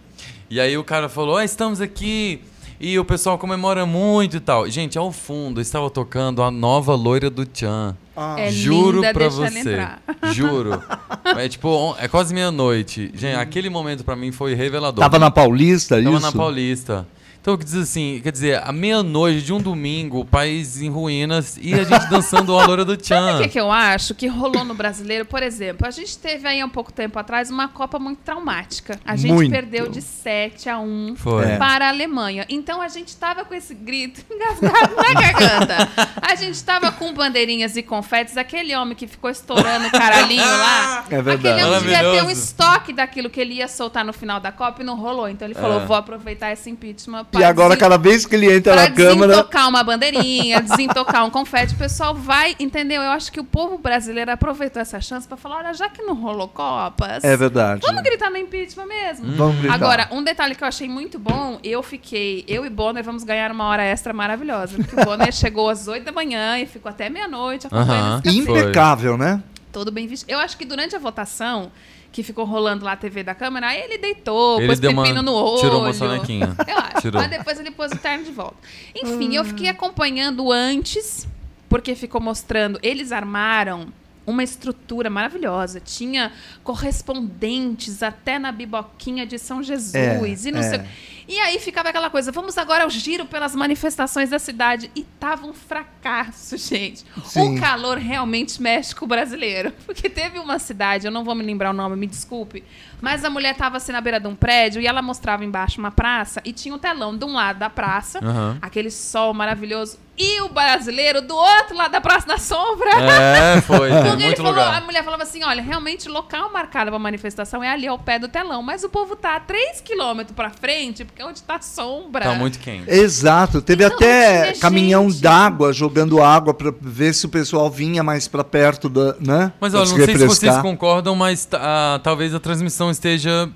E 0.48 0.60
aí 0.60 0.76
o 0.76 0.84
cara 0.84 1.08
falou: 1.08 1.36
"Ah, 1.36 1.44
estamos 1.44 1.80
aqui. 1.80 2.40
E 2.78 2.98
o 2.98 3.04
pessoal 3.06 3.38
comemora 3.38 3.86
muito 3.86 4.36
e 4.36 4.40
tal. 4.40 4.68
Gente, 4.68 4.98
ao 4.98 5.10
fundo 5.10 5.62
estava 5.62 5.88
tocando 5.88 6.42
a 6.42 6.50
nova 6.50 6.94
loira 6.94 7.30
do 7.30 7.46
Tchan. 7.46 7.96
É 8.36 8.50
Juro 8.50 8.98
linda, 9.00 9.12
pra 9.14 9.28
você. 9.28 9.88
Juro. 10.32 10.82
É 11.36 11.48
tipo, 11.48 11.94
é 11.98 12.06
quase 12.06 12.32
meia-noite. 12.32 13.10
Gente, 13.14 13.36
aquele 13.36 13.68
momento 13.68 14.04
pra 14.04 14.14
mim 14.14 14.30
foi 14.30 14.54
revelador. 14.54 15.02
Tava 15.02 15.18
na 15.18 15.30
Paulista, 15.30 16.00
Tava 16.00 16.16
isso? 16.16 16.20
na 16.22 16.32
Paulista. 16.32 17.06
Então, 17.46 17.56
quer 17.56 17.62
dizer 17.62 17.82
assim, 17.82 18.20
quer 18.24 18.32
dizer, 18.32 18.60
à 18.60 18.72
meia-noite 18.72 19.40
de 19.40 19.52
um 19.52 19.60
domingo, 19.60 20.18
o 20.18 20.24
país 20.24 20.82
em 20.82 20.90
ruínas 20.90 21.56
e 21.62 21.74
a 21.74 21.84
gente 21.84 22.10
dançando 22.10 22.58
a 22.58 22.66
loura 22.66 22.84
do 22.84 22.94
O 22.94 22.96
Tchan. 22.96 23.38
que, 23.40 23.50
que 23.50 23.60
eu 23.60 23.70
acho 23.70 24.16
que 24.16 24.26
rolou 24.26 24.64
no 24.64 24.74
brasileiro? 24.74 25.24
Por 25.24 25.44
exemplo, 25.44 25.86
a 25.86 25.92
gente 25.92 26.18
teve 26.18 26.48
aí 26.48 26.60
há 26.60 26.66
um 26.66 26.68
pouco 26.68 26.92
tempo 26.92 27.16
atrás 27.20 27.48
uma 27.48 27.68
Copa 27.68 28.00
muito 28.00 28.18
traumática. 28.18 28.98
A 29.04 29.14
gente 29.14 29.32
Muito. 29.32 29.52
perdeu 29.52 29.88
de 29.88 30.02
7 30.02 30.68
a 30.68 30.80
1 30.80 31.14
Foi. 31.14 31.44
É. 31.52 31.56
para 31.56 31.86
a 31.86 31.90
Alemanha. 31.90 32.44
Então 32.48 32.82
a 32.82 32.88
gente 32.88 33.14
tava 33.16 33.44
com 33.44 33.54
esse 33.54 33.74
grito 33.74 34.24
engasgado 34.28 34.96
na 34.96 35.20
garganta. 35.20 35.88
A 36.20 36.34
gente 36.34 36.60
tava 36.64 36.90
com 36.90 37.14
bandeirinhas 37.14 37.76
e 37.76 37.82
confetes. 37.82 38.36
Aquele 38.36 38.74
homem 38.74 38.96
que 38.96 39.06
ficou 39.06 39.30
estourando 39.30 39.86
o 39.86 39.90
caralhinho 39.92 40.42
lá. 40.42 41.04
É 41.08 41.22
verdade. 41.22 41.48
Aquele 41.48 41.64
homem 41.64 41.80
devia 41.80 42.00
ter 42.00 42.24
um 42.24 42.30
estoque 42.30 42.92
daquilo 42.92 43.30
que 43.30 43.40
ele 43.40 43.54
ia 43.54 43.68
soltar 43.68 44.04
no 44.04 44.12
final 44.12 44.40
da 44.40 44.50
Copa 44.50 44.82
e 44.82 44.84
não 44.84 44.96
rolou. 44.96 45.28
Então 45.28 45.46
ele 45.46 45.54
falou: 45.54 45.82
É. 45.82 45.86
vou 45.86 45.96
aproveitar 45.96 46.50
esse 46.50 46.68
impeachment 46.68 47.26
E 47.40 47.44
agora, 47.44 47.70
desen- 47.70 47.80
cada 47.80 47.96
vez 47.96 48.24
que 48.26 48.34
ele 48.34 48.52
entra 48.54 48.72
pra 48.74 48.82
na 48.82 48.90
Câmara. 48.90 49.32
desintocar 49.32 49.68
uma 49.68 49.82
bandeirinha, 49.82 50.60
desintocar 50.60 51.24
um 51.24 51.30
confete, 51.30 51.74
o 51.74 51.76
pessoal 51.78 52.14
vai, 52.14 52.54
entendeu? 52.58 53.02
Eu 53.02 53.10
acho 53.10 53.30
que 53.32 53.38
o 53.40 53.44
povo 53.44 53.78
brasileiro 53.78 54.30
aproveitou 54.30 54.80
essa 54.80 55.00
chance 55.00 55.26
pra 55.26 55.36
falar: 55.36 55.58
olha, 55.58 55.74
já 55.74 55.88
que 55.88 56.02
não 56.02 56.14
rolou 56.14 56.48
Copas, 56.48 57.22
É 57.24 57.36
verdade. 57.36 57.80
vamos 57.86 58.02
gritar 58.02 58.30
no 58.30 58.36
impeachment 58.36 58.86
mesmo. 58.86 59.32
Vamos 59.36 59.56
gritar. 59.58 59.74
Agora, 59.74 60.08
um 60.12 60.22
detalhe 60.22 60.54
que 60.54 60.62
eu 60.64 60.68
achei 60.68 60.88
muito 60.88 61.18
bom, 61.18 61.58
eu 61.62 61.82
fiquei, 61.82 62.44
eu 62.48 62.64
e 62.64 62.70
Bonner 62.70 63.02
vamos 63.04 63.24
ganhar 63.24 63.50
uma 63.50 63.64
hora 63.64 63.82
extra 63.84 64.12
maravilhosa. 64.12 64.76
Porque 64.76 65.00
o 65.00 65.04
Bonner 65.04 65.32
chegou 65.34 65.68
às 65.68 65.86
8 65.88 66.04
da 66.04 66.12
manhã 66.12 66.58
e 66.58 66.66
ficou 66.66 66.88
até 66.90 67.08
meia-noite 67.08 67.66
esse 67.66 67.74
café. 67.74 68.28
Impecável, 68.30 69.16
né? 69.18 69.42
Todo 69.72 69.90
bem 69.90 70.06
vestido. 70.06 70.30
Eu 70.30 70.38
acho 70.38 70.56
que 70.56 70.64
durante 70.64 70.96
a 70.96 70.98
votação, 70.98 71.70
que 72.16 72.22
ficou 72.22 72.46
rolando 72.46 72.82
lá 72.82 72.92
a 72.92 72.96
TV 72.96 73.22
da 73.22 73.34
Câmara, 73.34 73.66
aí 73.68 73.78
ele 73.82 73.98
deitou, 73.98 74.56
Ele 74.58 74.68
pôs 74.68 74.80
deu 74.80 74.90
uma- 74.90 75.02
pepino 75.02 75.20
no 75.20 75.34
olho. 75.34 75.60
tirou 75.60 75.82
uma 75.82 75.92
sonequinha. 75.92 76.56
Eu 76.66 76.78
acho. 76.78 77.00
Tirou. 77.02 77.20
Mas 77.20 77.30
depois 77.30 77.60
ele 77.60 77.70
pôs 77.70 77.92
o 77.92 77.98
terno 77.98 78.24
de 78.24 78.30
volta. 78.32 78.56
Enfim, 78.94 79.34
eu 79.34 79.44
fiquei 79.44 79.68
acompanhando 79.68 80.50
antes, 80.50 81.28
porque 81.68 81.94
ficou 81.94 82.18
mostrando. 82.18 82.78
Eles 82.82 83.12
armaram 83.12 83.88
uma 84.26 84.42
estrutura 84.42 85.10
maravilhosa. 85.10 85.78
Tinha 85.78 86.32
correspondentes 86.64 88.02
até 88.02 88.38
na 88.38 88.50
biboquinha 88.50 89.26
de 89.26 89.38
São 89.38 89.62
Jesus 89.62 89.94
É, 89.94 90.18
e 90.48 90.52
não 90.52 90.60
é. 90.60 90.62
sei. 90.62 90.80
E 91.28 91.38
aí 91.40 91.58
ficava 91.58 91.88
aquela 91.88 92.08
coisa, 92.08 92.30
vamos 92.30 92.56
agora 92.56 92.84
ao 92.84 92.90
giro 92.90 93.26
pelas 93.26 93.54
manifestações 93.54 94.30
da 94.30 94.38
cidade. 94.38 94.90
E 94.94 95.02
tava 95.18 95.46
um 95.46 95.52
fracasso, 95.52 96.56
gente. 96.58 97.04
Sim. 97.24 97.56
O 97.56 97.60
calor 97.60 97.98
realmente 97.98 98.62
mexe 98.62 98.94
com 98.94 99.04
o 99.04 99.08
brasileiro. 99.08 99.72
Porque 99.84 100.08
teve 100.08 100.38
uma 100.38 100.58
cidade, 100.58 101.06
eu 101.06 101.10
não 101.10 101.24
vou 101.24 101.34
me 101.34 101.42
lembrar 101.42 101.70
o 101.70 101.72
nome, 101.72 101.96
me 101.96 102.06
desculpe, 102.06 102.62
mas 103.00 103.24
a 103.24 103.30
mulher 103.30 103.54
tava 103.56 103.76
assim 103.76 103.92
na 103.92 104.00
beira 104.00 104.18
de 104.20 104.26
um 104.26 104.34
prédio 104.34 104.80
e 104.80 104.86
ela 104.86 105.02
mostrava 105.02 105.44
embaixo 105.44 105.78
uma 105.78 105.90
praça 105.90 106.40
e 106.44 106.52
tinha 106.52 106.74
um 106.74 106.78
telão 106.78 107.16
de 107.16 107.24
um 107.24 107.34
lado 107.34 107.58
da 107.58 107.70
praça, 107.70 108.18
Aham. 108.22 108.58
aquele 108.60 108.90
sol 108.90 109.32
maravilhoso, 109.34 109.98
e 110.18 110.40
o 110.40 110.48
brasileiro 110.48 111.20
do 111.20 111.36
outro 111.36 111.76
lado 111.76 111.92
da 111.92 112.00
praça 112.00 112.26
na 112.26 112.38
sombra. 112.38 112.88
É, 112.90 113.60
foi. 113.60 113.90
Porque 113.92 114.08
ele 114.08 114.24
muito 114.24 114.36
falou, 114.42 114.60
a 114.60 114.66
lugar. 114.66 114.84
mulher 114.84 115.04
falava 115.04 115.22
assim: 115.22 115.44
olha, 115.44 115.62
realmente 115.62 116.08
o 116.08 116.12
local 116.12 116.50
marcado 116.50 116.90
pra 116.90 116.98
manifestação 116.98 117.62
é 117.62 117.68
ali 117.70 117.86
ao 117.86 117.98
pé 117.98 118.18
do 118.18 118.28
telão, 118.28 118.62
mas 118.62 118.82
o 118.82 118.88
povo 118.88 119.14
tá 119.14 119.36
a 119.36 119.40
3 119.40 119.80
quilômetros 119.82 120.34
pra 120.34 120.50
frente, 120.50 121.04
porque 121.04 121.20
é 121.20 121.26
onde 121.26 121.42
tá 121.42 121.56
a 121.56 121.60
sombra. 121.60 122.24
Tá 122.24 122.34
muito 122.34 122.58
quente. 122.58 122.90
Exato, 122.90 123.60
teve 123.60 123.84
Então, 123.84 123.96
até 123.96 124.52
caminhão 124.54 125.08
d'água 125.08 125.72
jogando 125.72 126.22
água 126.22 126.54
pra 126.54 126.72
ver 126.80 127.12
se 127.12 127.26
o 127.26 127.28
pessoal 127.28 127.70
vinha 127.70 128.02
mais 128.02 128.26
pra 128.26 128.42
perto 128.42 128.88
da, 128.88 129.16
né? 129.20 129.52
Mas 129.60 129.74
olha, 129.74 129.86
se 129.86 129.98
não 129.98 130.04
sei 130.04 130.16
se 130.16 130.26
vocês 130.26 130.56
concordam, 130.58 131.14
mas 131.14 131.46
ah, 131.52 132.00
talvez 132.02 132.34
a 132.34 132.40
transmissão 132.40 132.85
esteja. 132.90 133.48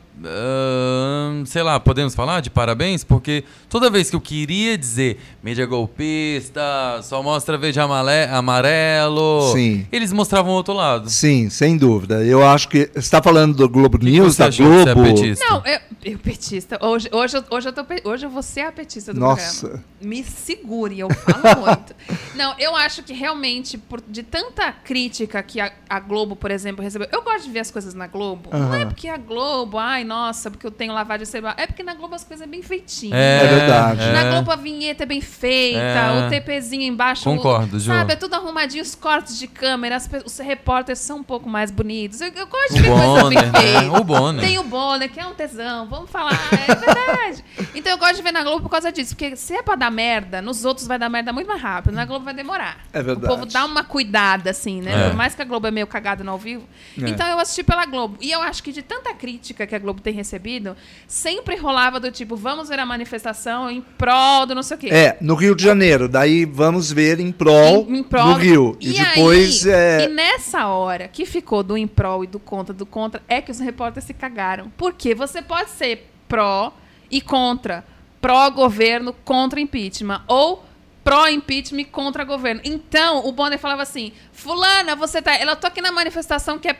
Sei 1.46 1.62
lá, 1.62 1.78
podemos 1.80 2.14
falar 2.14 2.40
de 2.40 2.50
parabéns? 2.50 3.02
Porque 3.04 3.44
toda 3.68 3.90
vez 3.90 4.10
que 4.10 4.16
eu 4.16 4.20
queria 4.20 4.76
dizer 4.76 5.20
mídia 5.42 5.66
golpista, 5.66 6.60
só 7.02 7.22
mostra 7.22 7.56
verde 7.56 7.80
amale- 7.80 8.24
amarelo, 8.30 9.52
Sim. 9.52 9.86
eles 9.90 10.12
mostravam 10.12 10.52
o 10.52 10.54
outro 10.56 10.74
lado. 10.74 11.08
Sim, 11.08 11.48
sem 11.50 11.76
dúvida. 11.76 12.24
Eu 12.24 12.46
acho 12.46 12.68
que. 12.68 12.90
Você 12.92 12.98
está 13.00 13.22
falando 13.22 13.54
do 13.56 13.68
Globo 13.68 13.98
News, 13.98 14.34
Você 14.36 14.42
da 14.42 14.48
achou 14.48 14.66
que 14.70 14.82
você 14.82 14.90
é 14.90 14.94
Globo? 14.94 15.08
petista? 15.14 15.44
Não, 15.48 15.62
eu, 15.66 15.80
eu 16.04 16.18
petista. 16.18 16.78
Hoje, 16.84 17.08
hoje, 17.12 17.36
eu- 17.36 17.44
hoje, 17.50 17.68
eu 17.68 17.72
tô, 17.72 17.84
hoje 18.04 18.26
eu 18.26 18.30
vou 18.30 18.42
ser 18.42 18.60
a 18.62 18.72
petista 18.72 19.12
do 19.12 19.20
Nossa. 19.20 19.60
programa. 19.68 19.84
Me 20.00 20.24
segure, 20.24 20.98
eu 20.98 21.08
falo 21.12 21.60
muito. 21.66 21.94
Não, 22.34 22.54
eu 22.58 22.74
acho 22.76 23.02
que 23.02 23.12
realmente, 23.12 23.76
por, 23.78 24.00
de 24.06 24.22
tanta 24.22 24.72
crítica 24.72 25.42
que 25.42 25.60
a, 25.60 25.72
a 25.88 26.00
Globo, 26.00 26.34
por 26.36 26.50
exemplo, 26.50 26.82
recebeu. 26.82 27.08
Eu 27.12 27.22
gosto 27.22 27.44
de 27.44 27.50
ver 27.50 27.60
as 27.60 27.70
coisas 27.70 27.94
na 27.94 28.06
Globo. 28.06 28.50
Não 28.52 28.74
é 28.74 28.84
porque 28.84 29.08
a 29.08 29.16
Globo, 29.16 29.78
ai, 29.78 30.04
nossa, 30.10 30.50
porque 30.50 30.66
eu 30.66 30.72
tenho 30.72 30.92
lavagem 30.92 31.24
cerebral. 31.24 31.54
É 31.56 31.68
porque 31.68 31.84
na 31.84 31.94
Globo 31.94 32.16
as 32.16 32.24
coisas 32.24 32.44
é 32.44 32.50
bem 32.50 32.62
feitinhas. 32.62 33.16
É 33.16 33.46
verdade. 33.46 34.00
Na 34.12 34.24
é. 34.24 34.30
Globo 34.32 34.50
a 34.50 34.56
vinheta 34.56 35.04
é 35.04 35.06
bem 35.06 35.20
feita, 35.20 35.78
É. 35.78 36.26
o 36.26 36.28
TPzinho 36.28 36.82
embaixo. 36.82 37.22
Concordo, 37.22 37.76
o. 37.76 37.80
Sabe, 37.80 38.14
é 38.14 38.16
tudo 38.16 38.34
arrumadinho, 38.34 38.82
os 38.82 38.96
cortes 38.96 39.38
de 39.38 39.46
câmera, 39.46 39.94
as 39.94 40.10
os 40.24 40.36
repórteres 40.38 40.98
são 40.98 41.18
um 41.18 41.22
pouco 41.22 41.48
mais 41.48 41.70
bonitos. 41.70 42.20
Eu, 42.20 42.32
eu 42.34 42.46
gosto 42.48 42.74
de 42.74 42.80
O 42.80 42.82
ver 42.82 42.90
coisa 42.90 43.28
bem 43.28 43.38
né? 43.38 43.60
feita. 43.60 44.00
O 44.00 44.04
Bonner. 44.04 44.44
Tem 44.44 44.58
o 44.58 44.64
Bonner, 44.64 45.08
que 45.08 45.20
é 45.20 45.26
um 45.26 45.34
tesão, 45.34 45.88
vamos 45.88 46.10
falar, 46.10 46.32
é 46.52 46.74
verdade. 46.74 47.44
então 47.72 47.92
eu 47.92 47.98
gosto 47.98 48.16
de 48.16 48.22
ver 48.22 48.32
na 48.32 48.42
Globo 48.42 48.62
por 48.62 48.68
causa 48.68 48.90
disso, 48.90 49.14
porque 49.14 49.36
se 49.36 49.54
é 49.54 49.62
pra 49.62 49.76
dar 49.76 49.90
merda, 49.90 50.42
nos 50.42 50.64
outros 50.64 50.88
vai 50.88 50.98
dar 50.98 51.08
merda 51.08 51.32
muito 51.32 51.46
mais 51.46 51.62
rápido, 51.62 51.94
na 51.94 52.04
Globo 52.04 52.24
vai 52.24 52.34
demorar. 52.34 52.78
É 52.92 53.00
verdade. 53.00 53.32
O 53.32 53.36
povo 53.36 53.46
dá 53.46 53.64
uma 53.64 53.84
cuidada, 53.84 54.50
assim, 54.50 54.80
né? 54.80 55.06
É. 55.06 55.08
Por 55.08 55.16
mais 55.16 55.34
que 55.36 55.42
a 55.42 55.44
Globo 55.44 55.68
é 55.68 55.70
meio 55.70 55.86
cagada 55.86 56.24
no 56.24 56.32
ao 56.32 56.38
vivo. 56.38 56.64
É. 57.00 57.08
Então 57.08 57.26
eu 57.28 57.38
assisti 57.38 57.62
pela 57.62 57.86
Globo. 57.86 58.16
E 58.20 58.30
eu 58.32 58.42
acho 58.42 58.62
que 58.62 58.72
de 58.72 58.82
tanta 58.82 59.14
crítica 59.14 59.66
que 59.66 59.74
a 59.74 59.78
Globo 59.78 59.99
tem 60.00 60.12
recebido, 60.14 60.76
sempre 61.06 61.56
rolava 61.56 62.00
do 62.00 62.10
tipo, 62.10 62.34
vamos 62.36 62.68
ver 62.68 62.78
a 62.78 62.86
manifestação 62.86 63.70
em 63.70 63.80
prol 63.80 64.46
do 64.46 64.54
não 64.54 64.62
sei 64.62 64.76
o 64.76 64.80
quê. 64.80 64.88
É, 64.90 65.16
no 65.20 65.34
Rio 65.34 65.54
de 65.54 65.62
Janeiro. 65.62 66.08
Daí 66.08 66.44
vamos 66.44 66.90
ver 66.90 67.20
em 67.20 67.30
prol, 67.30 67.86
Em- 67.88 67.98
em 67.98 68.02
prol- 68.02 68.32
do 68.34 68.40
Rio. 68.40 68.76
E, 68.80 68.98
aí, 68.98 69.14
depois. 69.14 69.66
é, 69.66 70.04
E 70.04 70.08
nessa 70.08 70.66
hora 70.66 71.06
que 71.08 71.24
ficou 71.26 71.62
do 71.62 71.76
em 71.76 71.86
prol 71.86 72.24
e 72.24 72.26
do 72.26 72.38
contra 72.38 72.74
do 72.74 72.86
contra, 72.86 73.22
é 73.28 73.40
que 73.40 73.50
os 73.50 73.60
repórteres 73.60 74.06
se 74.06 74.14
cagaram. 74.14 74.72
Porque 74.76 75.14
você 75.14 75.40
pode 75.42 75.70
ser 75.70 76.10
pró 76.28 76.72
e 77.10 77.20
contra. 77.20 77.84
Pró-governo 78.20 79.12
contra 79.24 79.58
impeachment. 79.60 80.22
Ou 80.28 80.64
pró-impeachment 81.02 81.80
e 81.80 81.84
contra 81.84 82.22
governo. 82.24 82.60
Então, 82.64 83.26
o 83.26 83.32
Bonner 83.32 83.58
falava 83.58 83.82
assim: 83.82 84.12
Fulana, 84.32 84.94
você 84.94 85.20
tá. 85.20 85.36
Eu 85.40 85.56
tô 85.56 85.66
aqui 85.66 85.80
na 85.80 85.90
manifestação 85.90 86.58
que 86.58 86.68
é 86.68 86.76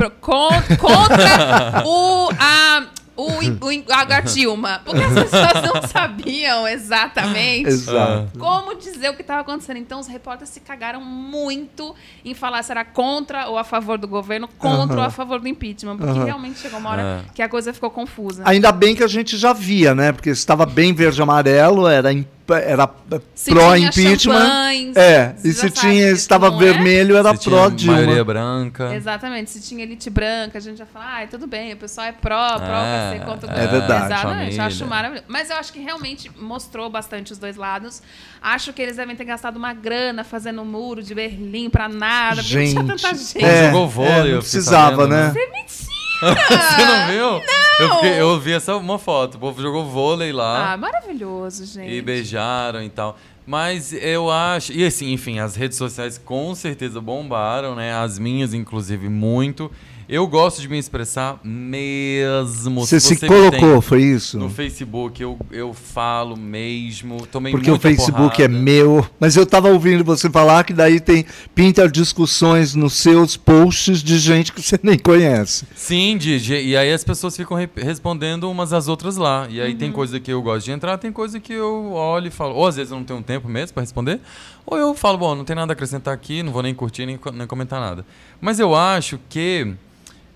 pro- 0.00 0.10
pro- 0.10 0.20
con- 0.20 0.76
contra 0.78 1.82
o. 1.84 2.30
A, 2.38 2.86
o, 3.16 3.24
o, 3.26 3.84
a 3.92 4.20
Dilma. 4.22 4.80
Porque 4.82 5.02
as 5.02 5.12
pessoas 5.12 5.62
não 5.74 5.82
sabiam 5.86 6.66
exatamente 6.66 7.68
Exato. 7.68 8.38
como 8.38 8.74
dizer 8.76 9.10
o 9.10 9.14
que 9.14 9.20
estava 9.20 9.42
acontecendo. 9.42 9.76
Então, 9.76 10.00
os 10.00 10.06
repórteres 10.06 10.48
se 10.48 10.60
cagaram 10.60 11.02
muito 11.02 11.94
em 12.24 12.32
falar 12.32 12.62
se 12.62 12.72
era 12.72 12.82
contra 12.82 13.46
ou 13.48 13.58
a 13.58 13.64
favor 13.64 13.98
do 13.98 14.08
governo, 14.08 14.48
contra 14.58 14.96
ou 14.96 15.02
a 15.02 15.10
favor 15.10 15.38
do 15.38 15.46
impeachment. 15.48 15.98
Porque 15.98 16.18
realmente 16.18 16.60
chegou 16.60 16.78
uma 16.80 16.90
hora 16.90 17.02
É. 17.02 17.20
que 17.34 17.42
a 17.42 17.48
coisa 17.48 17.74
ficou 17.74 17.90
confusa. 17.90 18.42
Ainda 18.46 18.72
bem 18.72 18.94
que 18.96 19.04
a 19.04 19.08
gente 19.08 19.36
já 19.36 19.52
via, 19.52 19.94
né? 19.94 20.12
Porque 20.12 20.30
estava 20.30 20.64
bem 20.64 20.94
verde 20.94 21.20
e 21.20 21.22
amarelo, 21.22 21.86
era, 21.86 22.10
im- 22.12 22.26
era 22.58 22.88
Se 23.34 23.50
tinha 23.50 23.56
pró-impeachment. 23.56 24.92
É, 24.96 25.34
você 25.36 25.48
e 25.48 25.52
se 25.52 25.70
tinha, 25.70 26.10
estava 26.10 26.48
é. 26.48 26.50
vermelho, 26.58 27.16
era 27.16 27.34
Se 27.34 27.40
tinha 27.42 27.56
maioria 27.56 27.76
pró-Dilma. 27.76 28.24
branca. 28.24 28.94
Exatamente. 28.94 29.50
Se 29.50 29.60
tinha 29.60 29.82
elite 29.82 30.08
branca, 30.10 30.58
a 30.58 30.60
gente 30.60 30.78
já 30.78 30.86
fala, 30.86 31.04
ai, 31.06 31.26
tudo 31.26 31.46
bem, 31.46 31.72
o 31.72 31.76
pessoal 31.76 32.06
é 32.06 32.12
pró, 32.12 32.58
pró, 32.58 32.66
É, 32.66 33.12
ser 33.18 33.24
contra 33.24 33.48
o 33.48 33.52
é 33.52 33.66
verdade. 33.66 34.04
Exatamente, 34.06 34.40
Família. 34.44 34.64
acho 34.66 34.86
maravilhoso. 34.86 35.24
Mas 35.28 35.50
eu 35.50 35.56
acho 35.56 35.72
que 35.72 35.80
realmente 35.80 36.30
mostrou 36.38 36.88
bastante 36.90 37.32
os 37.32 37.38
dois 37.38 37.56
lados. 37.56 38.02
Acho 38.42 38.72
que 38.72 38.80
eles 38.82 38.96
devem 38.96 39.14
ter 39.16 39.24
gastado 39.24 39.56
uma 39.56 39.72
grana 39.72 40.24
fazendo 40.24 40.62
o 40.62 40.64
muro 40.64 41.02
de 41.02 41.14
Berlim 41.14 41.68
pra 41.68 41.88
nada, 41.88 42.42
porque 42.42 42.56
não 42.56 42.64
tinha 42.64 42.82
Gente, 42.82 43.02
tanta 43.02 43.14
gente. 43.14 43.44
é, 43.44 43.66
Jogou 43.66 43.88
vôlei, 43.88 44.12
é, 44.12 44.28
eu 44.28 44.32
não 44.34 44.38
precisava, 44.40 44.96
sabendo, 44.96 45.08
né? 45.08 45.32
né? 45.32 45.40
É 45.40 45.50
mentira! 45.52 45.99
Você 46.48 46.84
não 46.84 47.06
viu? 47.08 47.42
Eu, 47.80 47.94
fiquei- 47.94 48.20
eu 48.20 48.38
vi 48.40 48.52
essa 48.52 48.76
uma 48.76 48.98
foto. 48.98 49.36
O 49.36 49.38
povo 49.38 49.60
jogou 49.62 49.86
vôlei 49.86 50.32
lá. 50.32 50.72
Ah, 50.72 50.76
maravilhoso, 50.76 51.64
gente. 51.64 51.90
E 51.90 52.02
beijaram 52.02 52.82
e 52.82 52.88
tal. 52.90 53.16
Mas 53.46 53.92
eu 53.92 54.30
acho. 54.30 54.72
E 54.72 54.84
assim, 54.84 55.12
enfim, 55.12 55.38
as 55.38 55.56
redes 55.56 55.76
sociais 55.78 56.18
com 56.18 56.54
certeza 56.54 57.00
bombaram, 57.00 57.74
né? 57.74 57.94
As 57.94 58.18
minhas, 58.18 58.52
inclusive, 58.54 59.08
muito. 59.08 59.70
Eu 60.12 60.26
gosto 60.26 60.60
de 60.60 60.68
me 60.68 60.76
expressar 60.76 61.38
mesmo. 61.44 62.80
Você 62.84 62.98
se 62.98 63.16
colocou, 63.28 63.50
tem 63.74 63.80
foi 63.80 64.02
isso? 64.02 64.38
No 64.38 64.50
Facebook, 64.50 65.22
eu, 65.22 65.38
eu 65.52 65.72
falo 65.72 66.36
mesmo. 66.36 67.24
Tomei 67.28 67.52
Porque 67.52 67.70
o 67.70 67.78
Facebook 67.78 68.42
é 68.42 68.48
porrada. 68.48 68.62
meu. 68.64 69.06
Mas 69.20 69.36
eu 69.36 69.46
tava 69.46 69.68
ouvindo 69.68 70.02
você 70.04 70.28
falar 70.28 70.64
que 70.64 70.72
daí 70.72 70.98
tem 70.98 71.24
pinta 71.54 71.88
discussões 71.88 72.74
nos 72.74 72.94
seus 72.94 73.36
posts 73.36 74.02
de 74.02 74.18
gente 74.18 74.52
que 74.52 74.60
você 74.60 74.80
nem 74.82 74.98
conhece. 74.98 75.64
Sim, 75.76 76.16
Didi. 76.18 76.54
E 76.56 76.76
aí 76.76 76.92
as 76.92 77.04
pessoas 77.04 77.36
ficam 77.36 77.56
re- 77.56 77.70
respondendo 77.76 78.50
umas 78.50 78.72
às 78.72 78.88
outras 78.88 79.16
lá. 79.16 79.46
E 79.48 79.60
aí 79.60 79.72
Uhum. 79.74 79.78
tem 79.78 79.92
coisa 79.92 80.18
que 80.18 80.32
eu 80.32 80.42
gosto 80.42 80.64
de 80.66 80.72
entrar, 80.72 80.98
tem 80.98 81.12
coisa 81.12 81.38
que 81.38 81.52
eu 81.52 81.92
olho 81.92 82.26
e 82.26 82.30
falo. 82.32 82.56
Ou 82.56 82.66
às 82.66 82.74
vezes 82.74 82.90
eu 82.90 82.98
não 82.98 83.04
tenho 83.04 83.22
tempo 83.22 83.48
mesmo 83.48 83.74
pra 83.74 83.80
responder. 83.82 84.18
Ou 84.66 84.76
eu 84.76 84.92
falo, 84.92 85.18
bom, 85.18 85.36
não 85.36 85.44
tem 85.44 85.54
nada 85.54 85.72
a 85.72 85.74
acrescentar 85.74 86.12
aqui, 86.12 86.42
não 86.42 86.52
vou 86.52 86.62
nem 86.64 86.74
curtir, 86.74 87.06
nem, 87.06 87.16
nem 87.32 87.46
comentar 87.46 87.78
nada. 87.80 88.04
Mas 88.40 88.58
eu 88.58 88.74
acho 88.74 89.18
que 89.28 89.72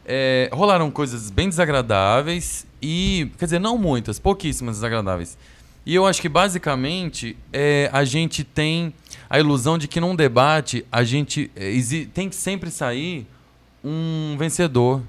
é, 0.04 0.50
rolaram 0.52 0.90
coisas 0.90 1.30
bem 1.30 1.48
desagradáveis 1.48 2.66
e. 2.80 3.30
Quer 3.38 3.46
dizer, 3.46 3.58
não 3.58 3.78
muitas, 3.78 4.18
pouquíssimas 4.18 4.76
desagradáveis. 4.76 5.36
E 5.86 5.94
eu 5.94 6.06
acho 6.06 6.20
que 6.20 6.28
basicamente 6.28 7.36
é, 7.52 7.90
a 7.92 8.04
gente 8.04 8.42
tem 8.42 8.94
a 9.28 9.38
ilusão 9.38 9.76
de 9.76 9.86
que 9.86 10.00
num 10.00 10.16
debate 10.16 10.84
a 10.90 11.04
gente 11.04 11.50
é, 11.54 11.72
tem 12.12 12.28
que 12.28 12.36
sempre 12.36 12.70
sair 12.70 13.26
um 13.84 14.34
vencedor. 14.38 15.02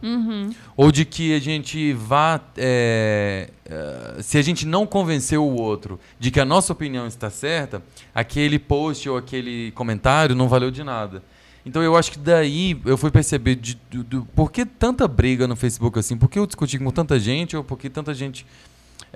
Ou 0.76 0.92
de 0.92 1.06
que 1.06 1.34
a 1.34 1.40
gente 1.40 1.94
vá. 1.94 2.42
é, 2.58 3.50
é, 3.66 4.22
se 4.22 4.38
a 4.38 4.42
gente 4.42 4.66
não 4.66 4.86
convencer 4.86 5.40
o 5.40 5.56
outro 5.56 5.98
de 6.20 6.30
que 6.30 6.42
a 6.42 6.46
nossa 6.46 6.74
opinião 6.74 7.08
está 7.08 7.30
certa, 7.30 7.82
aquele 8.14 8.60
post 8.60 9.08
ou 9.10 9.18
aquele 9.18 9.72
comentário 9.72 10.36
não 10.36 10.50
valeu 10.50 10.70
de 10.70 10.84
nada. 10.84 11.24
Então 11.66 11.82
eu 11.82 11.96
acho 11.98 12.12
que 12.12 12.20
daí 12.20 12.80
eu 12.86 12.96
fui 12.98 13.10
perceber 13.10 13.56
de, 13.56 13.76
do, 13.90 14.04
do- 14.04 14.26
por 14.36 14.52
que 14.52 14.66
tanta 14.66 15.08
briga 15.08 15.48
no 15.48 15.56
Facebook 15.56 15.98
assim? 15.98 16.16
Por 16.16 16.30
que 16.30 16.38
eu 16.38 16.46
discuti 16.46 16.78
com 16.78 16.92
tanta 16.92 17.20
gente 17.20 17.58
ou 17.58 17.64
por 17.64 17.78
que 17.80 17.90
tanta 17.90 18.14
gente. 18.14 18.46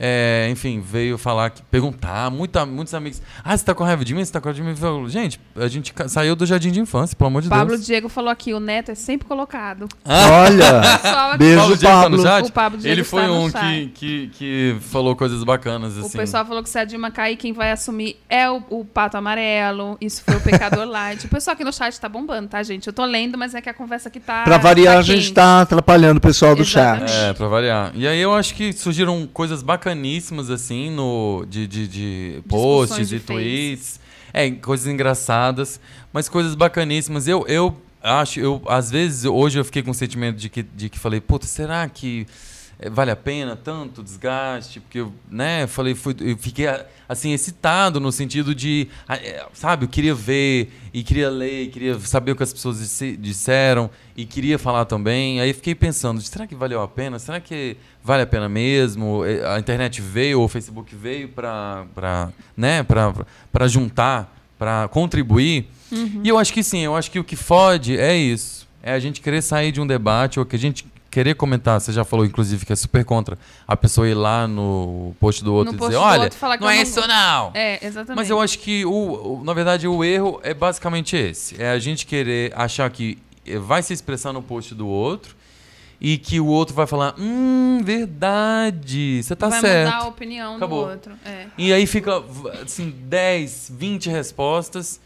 É, 0.01 0.47
enfim, 0.49 0.79
veio 0.79 1.17
falar, 1.17 1.49
que, 1.49 1.61
perguntar, 1.63 2.31
muita, 2.31 2.65
muitos 2.65 2.93
amigos. 2.93 3.21
Ah, 3.43 3.55
você 3.57 3.65
tá 3.65 3.75
com 3.75 3.83
raiva 3.83 4.05
de 4.05 4.15
mim? 4.15 4.23
Você 4.23 4.31
tá 4.31 4.39
com 4.39 4.47
raiva 4.49 4.63
de 4.63 4.67
mim? 4.81 5.09
Gente, 5.09 5.39
a 5.57 5.67
gente 5.67 5.93
saiu 6.07 6.35
do 6.37 6.45
jardim 6.45 6.71
de 6.71 6.79
infância, 6.79 7.17
pelo 7.17 7.27
amor 7.27 7.41
de 7.41 7.49
Pablo 7.49 7.75
Deus. 7.75 7.85
Diego 7.85 8.07
falou 8.07 8.29
aqui, 8.29 8.53
o 8.53 8.59
neto 8.61 8.91
é 8.91 8.95
sempre 8.95 9.27
colocado. 9.27 9.89
Olha, 10.05 10.81
Pessoal 11.01 11.29
aqui- 11.31 11.37
beijo, 11.39 11.57
Paulo 11.59 11.77
Diego 11.77 11.93
tá 11.93 12.09
no 12.09 12.17
Pablo. 12.17 12.23
chat? 12.23 12.45
O 12.47 12.51
Pablo 12.53 12.77
Diego 12.79 12.93
Ele 12.95 13.03
foi 13.03 13.29
um 13.29 13.49
chat. 13.51 13.61
que, 13.61 13.87
que, 13.89 14.27
que 14.33 14.77
falou 14.81 15.15
coisas 15.15 15.43
bacanas, 15.43 15.97
O 15.97 16.01
assim. 16.05 16.17
pessoal 16.17 16.45
falou 16.45 16.63
que 16.63 16.69
se 16.69 16.79
a 16.79 16.85
Dilma 16.85 17.11
cair, 17.11 17.35
quem 17.35 17.51
vai 17.51 17.71
assumir 17.71 18.17
é 18.29 18.49
o, 18.49 18.63
o 18.69 18.85
pato 18.85 19.17
amarelo. 19.17 19.97
Isso 19.99 20.23
foi 20.23 20.35
o 20.35 20.41
pecador 20.41 20.85
light. 20.87 21.25
O 21.25 21.29
pessoal 21.29 21.53
aqui 21.55 21.63
no 21.63 21.73
chat 21.73 21.99
tá 21.99 22.07
bombando, 22.07 22.47
tá, 22.47 22.63
gente? 22.63 22.87
Eu 22.87 22.93
tô 22.93 23.03
lendo, 23.05 23.37
mas 23.37 23.53
é 23.53 23.61
que 23.61 23.69
a 23.69 23.73
conversa 23.73 24.07
aqui 24.09 24.19
tá. 24.19 24.43
Pra 24.43 24.57
variar, 24.57 24.93
tá 24.95 24.99
a 24.99 25.03
gente 25.03 25.33
tá 25.33 25.61
atrapalhando 25.61 26.17
o 26.19 26.21
pessoal 26.21 26.55
do 26.55 26.63
chat. 26.63 27.03
Exatamente. 27.03 27.29
É, 27.29 27.33
pra 27.33 27.47
variar. 27.47 27.91
E 27.95 28.07
aí 28.07 28.19
eu 28.19 28.33
acho 28.33 28.53
que 28.55 28.71
surgiram 28.73 29.27
coisas 29.33 29.61
bacaníssimas, 29.89 30.49
assim, 30.49 30.91
no, 30.91 31.45
de, 31.49 31.67
de, 31.67 31.87
de 31.87 32.43
posts 32.47 33.09
de 33.09 33.15
e 33.17 33.19
tweets. 33.19 33.99
É, 34.31 34.49
coisas 34.51 34.85
engraçadas, 34.87 35.79
mas 36.13 36.29
coisas 36.29 36.53
bacaníssimas. 36.53 37.27
Eu, 37.27 37.45
eu 37.47 37.75
acho, 38.01 38.39
eu, 38.39 38.61
às 38.67 38.91
vezes, 38.91 39.25
hoje 39.25 39.59
eu 39.59 39.65
fiquei 39.65 39.81
com 39.81 39.91
o 39.91 39.93
sentimento 39.93 40.37
de 40.37 40.49
que, 40.49 40.61
de 40.61 40.89
que 40.89 40.99
falei, 40.99 41.19
puta, 41.19 41.47
será 41.47 41.87
que 41.89 42.27
vale 42.89 43.11
a 43.11 43.15
pena 43.15 43.55
tanto 43.55 44.01
desgaste? 44.03 44.79
Porque 44.79 44.99
eu, 44.99 45.13
né, 45.29 45.67
falei, 45.67 45.95
fui, 45.95 46.15
eu 46.21 46.37
fiquei 46.37 46.65
assim 47.09 47.31
excitado 47.33 47.99
no 47.99 48.11
sentido 48.11 48.53
de, 48.55 48.87
ah, 49.07 49.15
eh, 49.17 49.45
sabe, 49.53 49.85
eu 49.85 49.89
queria 49.89 50.13
ver 50.15 50.71
e 50.93 51.03
queria 51.03 51.29
ler, 51.29 51.63
e 51.63 51.67
queria 51.67 51.99
saber 51.99 52.31
o 52.31 52.35
que 52.35 52.43
as 52.43 52.53
pessoas 52.53 52.79
disse- 52.79 53.17
disseram 53.17 53.89
e 54.15 54.25
queria 54.25 54.57
falar 54.59 54.85
também. 54.85 55.41
Aí 55.41 55.51
fiquei 55.53 55.73
pensando, 55.75 56.21
será 56.21 56.45
que 56.47 56.55
valeu 56.55 56.81
a 56.81 56.87
pena? 56.87 57.19
Será 57.19 57.39
que 57.39 57.75
vale 58.03 58.21
a 58.23 58.27
pena 58.27 58.47
mesmo? 58.47 59.25
Eh, 59.25 59.45
A 59.45 59.59
internet 59.59 59.99
veio, 60.01 60.41
o 60.41 60.47
Facebook 60.47 60.95
veio 60.95 61.27
para, 61.29 61.85
para, 61.95 62.29
né, 62.55 62.83
para 62.83 63.13
para 63.51 63.67
juntar, 63.67 64.33
para 64.57 64.87
contribuir. 64.87 65.67
E 66.23 66.29
eu 66.29 66.37
acho 66.37 66.53
que 66.53 66.61
sim, 66.63 66.79
eu 66.79 66.95
acho 66.95 67.09
que 67.09 67.17
o 67.19 67.23
que 67.23 67.35
fode 67.35 67.97
é 67.97 68.15
isso. 68.15 68.67
É 68.83 68.93
a 68.93 68.99
gente 68.99 69.19
querer 69.21 69.41
sair 69.41 69.71
de 69.71 69.81
um 69.81 69.87
debate 69.87 70.39
ou 70.39 70.45
que 70.45 70.55
a 70.55 70.59
gente 70.59 70.85
querer 71.11 71.35
comentar, 71.35 71.79
você 71.81 71.91
já 71.91 72.03
falou 72.03 72.25
inclusive 72.25 72.65
que 72.65 72.71
é 72.73 72.75
super 72.75 73.03
contra 73.03 73.37
a 73.67 73.75
pessoa 73.75 74.07
ir 74.07 74.13
lá 74.13 74.47
no 74.47 75.15
post 75.19 75.43
do 75.43 75.53
outro 75.53 75.73
No 75.73 75.77
e 75.79 75.81
dizer, 75.81 75.95
olha, 75.97 76.23
outro 76.23 76.37
não 76.61 76.69
é 76.69 76.75
não 76.75 76.81
isso 76.83 76.95
gosto." 76.95 77.07
não. 77.07 77.51
É, 77.53 77.85
exatamente. 77.85 78.15
Mas 78.17 78.29
eu 78.29 78.39
acho 78.41 78.59
que, 78.59 78.85
o, 78.85 78.91
o- 78.91 79.43
na 79.43 79.53
verdade, 79.53 79.87
o 79.87 80.03
erro 80.03 80.39
é 80.43 80.53
basicamente 80.53 81.15
esse. 81.15 81.61
É 81.61 81.71
a 81.71 81.79
gente 81.79 82.05
querer 82.05 82.53
achar 82.55 82.89
que 82.89 83.17
vai 83.61 83.81
se 83.81 83.93
expressar 83.93 84.31
no 84.33 84.41
post 84.43 84.75
do 84.75 84.87
outro 84.87 85.35
e 86.01 86.17
que 86.17 86.39
o 86.39 86.45
outro 86.45 86.73
vai 86.75 86.85
falar, 86.87 87.13
hum, 87.19 87.81
verdade, 87.83 89.21
você 89.23 89.35
tá 89.35 89.49
Vai 89.49 89.59
certo. 89.61 89.91
mudar 89.91 90.05
a 90.05 90.07
opinião 90.07 90.55
Acabou. 90.55 90.85
do 90.85 90.91
outro. 90.91 91.13
É. 91.25 91.45
E 91.57 91.73
aí 91.73 91.85
fica, 91.85 92.23
assim, 92.63 92.89
10, 93.05 93.71
20 93.75 94.09
respostas. 94.09 94.99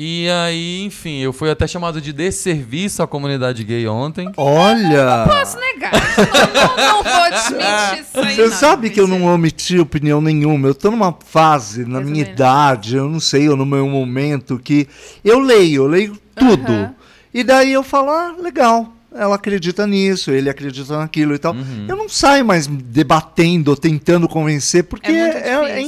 E 0.00 0.28
aí, 0.30 0.84
enfim, 0.84 1.18
eu 1.18 1.32
fui 1.32 1.50
até 1.50 1.66
chamado 1.66 2.00
de 2.00 2.12
desserviço 2.12 3.02
à 3.02 3.06
comunidade 3.08 3.64
gay 3.64 3.88
ontem. 3.88 4.30
Olha! 4.36 5.24
Posso 5.26 5.58
negar. 5.58 5.90
Não, 5.92 6.76
não, 6.76 6.76
não 6.76 7.02
vou 7.02 7.30
desmentir 7.30 8.00
isso 8.02 8.20
aí. 8.20 8.36
Você 8.36 8.46
não, 8.46 8.52
sabe 8.52 8.90
que 8.90 9.00
eu 9.00 9.08
não 9.08 9.24
omiti 9.24 9.76
opinião 9.76 10.20
nenhuma. 10.20 10.68
Eu 10.68 10.74
tô 10.76 10.92
numa 10.92 11.12
fase, 11.26 11.84
na 11.84 12.00
minha 12.00 12.22
idade, 12.22 12.94
eu 12.94 13.08
não 13.08 13.18
sei, 13.18 13.48
ou 13.48 13.56
no 13.56 13.66
meu 13.66 13.88
momento, 13.88 14.56
que 14.56 14.86
eu 15.24 15.40
leio, 15.40 15.82
eu 15.82 15.88
leio 15.88 16.18
tudo. 16.36 16.70
Aham. 16.70 16.94
E 17.34 17.42
daí 17.42 17.72
eu 17.72 17.82
falo, 17.82 18.10
ah, 18.10 18.36
legal. 18.38 18.92
Ela 19.14 19.36
acredita 19.36 19.86
nisso, 19.86 20.30
ele 20.30 20.50
acredita 20.50 20.98
naquilo 20.98 21.34
e 21.34 21.38
tal. 21.38 21.54
Uhum. 21.54 21.86
Eu 21.88 21.96
não 21.96 22.08
saio 22.10 22.44
mais 22.44 22.66
debatendo, 22.66 23.74
tentando 23.74 24.28
convencer, 24.28 24.84
porque 24.84 25.10
É 25.10 25.12
muito 25.24 25.36
é, 25.38 25.40
difícil, 25.40 25.64
é 25.64 25.78
é 25.78 25.82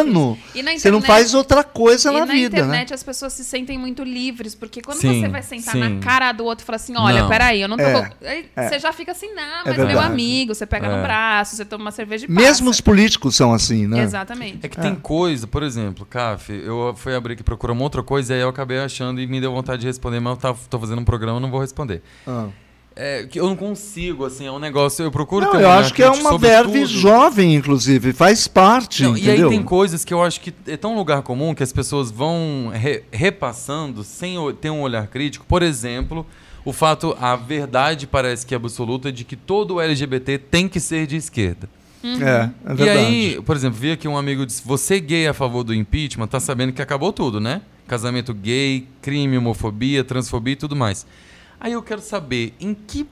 insano. 0.00 0.38
E 0.54 0.62
na 0.62 0.72
Você 0.72 0.90
não 0.90 0.98
internet- 0.98 1.06
faz 1.06 1.34
outra 1.34 1.62
coisa 1.62 2.10
E 2.10 2.12
na 2.12 2.26
na 2.26 2.32
vida, 2.32 2.56
internet 2.58 2.88
né? 2.90 2.94
as 2.94 3.02
pessoas 3.04 3.34
se 3.34 3.44
sentem 3.44 3.78
muito 3.78 4.02
livres, 4.02 4.54
porque 4.56 4.82
quando 4.82 4.98
Sim, 4.98 5.20
você 5.20 5.28
vai 5.28 5.42
sentar 5.44 5.74
sim. 5.74 5.78
na 5.78 6.00
cara 6.00 6.32
do 6.32 6.44
outro 6.44 6.64
e 6.64 6.66
falar 6.66 6.76
assim, 6.76 6.94
olha, 6.96 7.22
Não. 7.22 7.28
peraí, 7.28 7.62
eu 7.62 7.68
não 7.68 7.76
tô... 7.76 7.82
É, 7.84 8.12
Aí 8.24 8.46
é. 8.56 8.68
Você 8.68 8.78
já 8.80 8.92
fica 8.92 9.12
assim, 9.12 9.32
não, 9.32 9.42
É 9.72 9.76
mas 9.76 9.86
meu 9.86 10.00
amigo, 10.00 10.52
você 10.54 10.66
pega 10.66 10.86
É. 10.88 10.96
no 10.96 11.02
braço, 11.02 11.54
você 11.54 11.64
toma 11.64 11.84
uma 11.84 11.92
cerveja 11.92 12.26
e 12.26 12.30
Mesmo 12.30 12.68
os 12.68 12.80
políticos 12.80 13.36
são 13.36 13.54
assim, 13.54 13.86
né? 13.86 14.02
Exatamente. 14.02 14.58
É 14.66 14.68
que 14.68 14.76
tem 14.80 14.94
coisa, 14.96 15.46
por 15.46 15.62
exemplo, 15.62 16.04
Caf, 16.04 16.52
eu 16.52 16.94
fui 16.96 17.14
abrir 17.14 17.34
aqui 17.34 17.44
procurar 17.44 17.72
uma 17.74 17.82
outra 17.84 18.02
coisa 18.02 18.32
e 18.32 18.36
aí 18.36 18.42
eu 18.42 18.48
acabei 18.48 18.80
achando 18.80 19.20
e 19.20 19.26
me 19.28 19.40
deu 19.40 19.52
vontade 19.52 19.82
de 19.82 19.86
responder, 19.86 20.18
mas 20.18 20.32
eu 20.32 20.36
tava, 20.40 20.58
tô 20.68 20.80
fazendo 20.80 21.00
um 21.00 21.04
programa, 21.04 21.36
eu 21.36 21.40
não 21.40 21.50
vou 21.50 21.60
responder. 21.60 22.02
Ah. 22.26 22.48
É, 22.98 23.24
que 23.24 23.38
eu 23.38 23.46
não 23.46 23.54
consigo, 23.56 24.24
assim, 24.24 24.46
é 24.46 24.50
um 24.50 24.58
negócio, 24.58 25.02
eu 25.04 25.10
procuro 25.10 25.44
Não, 25.44 25.52
ter 25.52 25.60
eu 25.62 25.70
acho 25.70 25.92
que 25.92 26.02
é 26.02 26.08
uma 26.10 26.38
verve 26.38 26.72
tudo. 26.80 26.86
jovem, 26.86 27.54
inclusive, 27.54 28.14
faz 28.14 28.48
parte, 28.48 29.02
Não, 29.02 29.14
e 29.14 29.30
aí 29.30 29.46
tem 29.50 29.62
coisas 29.62 30.02
que 30.02 30.14
eu 30.14 30.22
acho 30.22 30.40
que 30.40 30.54
é 30.66 30.78
tão 30.78 30.96
lugar 30.96 31.20
comum 31.20 31.54
que 31.54 31.62
as 31.62 31.74
pessoas 31.74 32.10
vão 32.10 32.70
re- 32.72 33.02
repassando 33.12 34.02
sem 34.02 34.36
ter 34.62 34.70
um 34.70 34.80
olhar 34.80 35.06
crítico. 35.08 35.44
Por 35.46 35.62
exemplo, 35.62 36.24
o 36.64 36.72
fato, 36.72 37.14
a 37.20 37.36
verdade 37.36 38.06
parece 38.06 38.46
que 38.46 38.54
é 38.54 38.56
absoluta 38.56 39.12
de 39.12 39.24
que 39.24 39.36
todo 39.36 39.78
LGBT 39.78 40.38
tem 40.38 40.66
que 40.66 40.80
ser 40.80 41.06
de 41.06 41.16
esquerda. 41.16 41.68
É, 42.02 42.08
é 42.08 42.72
E 42.72 42.74
verdade. 42.76 42.98
aí, 42.98 43.42
por 43.44 43.56
exemplo, 43.56 43.78
vi 43.78 43.90
aqui 43.92 44.08
um 44.08 44.16
amigo 44.16 44.46
disse: 44.46 44.62
você 44.64 44.98
gay 45.00 45.26
a 45.28 45.34
favor 45.34 45.64
do 45.64 45.74
impeachment, 45.74 46.28
tá 46.28 46.40
sabendo 46.40 46.72
que 46.72 46.80
acabou 46.80 47.12
tudo, 47.12 47.40
né? 47.40 47.60
Casamento 47.86 48.32
gay, 48.32 48.86
crime, 49.02 49.36
homofobia, 49.36 50.02
transfobia 50.02 50.54
e 50.54 50.56
tudo 50.56 50.74
mais. 50.74 51.06
Aí 51.58 51.72
eu 51.72 51.82
quero 51.82 52.00
saber 52.00 52.54
em 52.60 52.74
que 52.74 53.06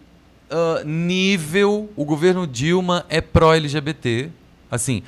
ah, 0.50 0.82
nível 0.84 1.90
o 1.96 2.04
governo 2.04 2.46
Dilma 2.46 3.04
é 3.08 3.20
pró-LGBT, 3.20 4.30
assim, 4.70 5.02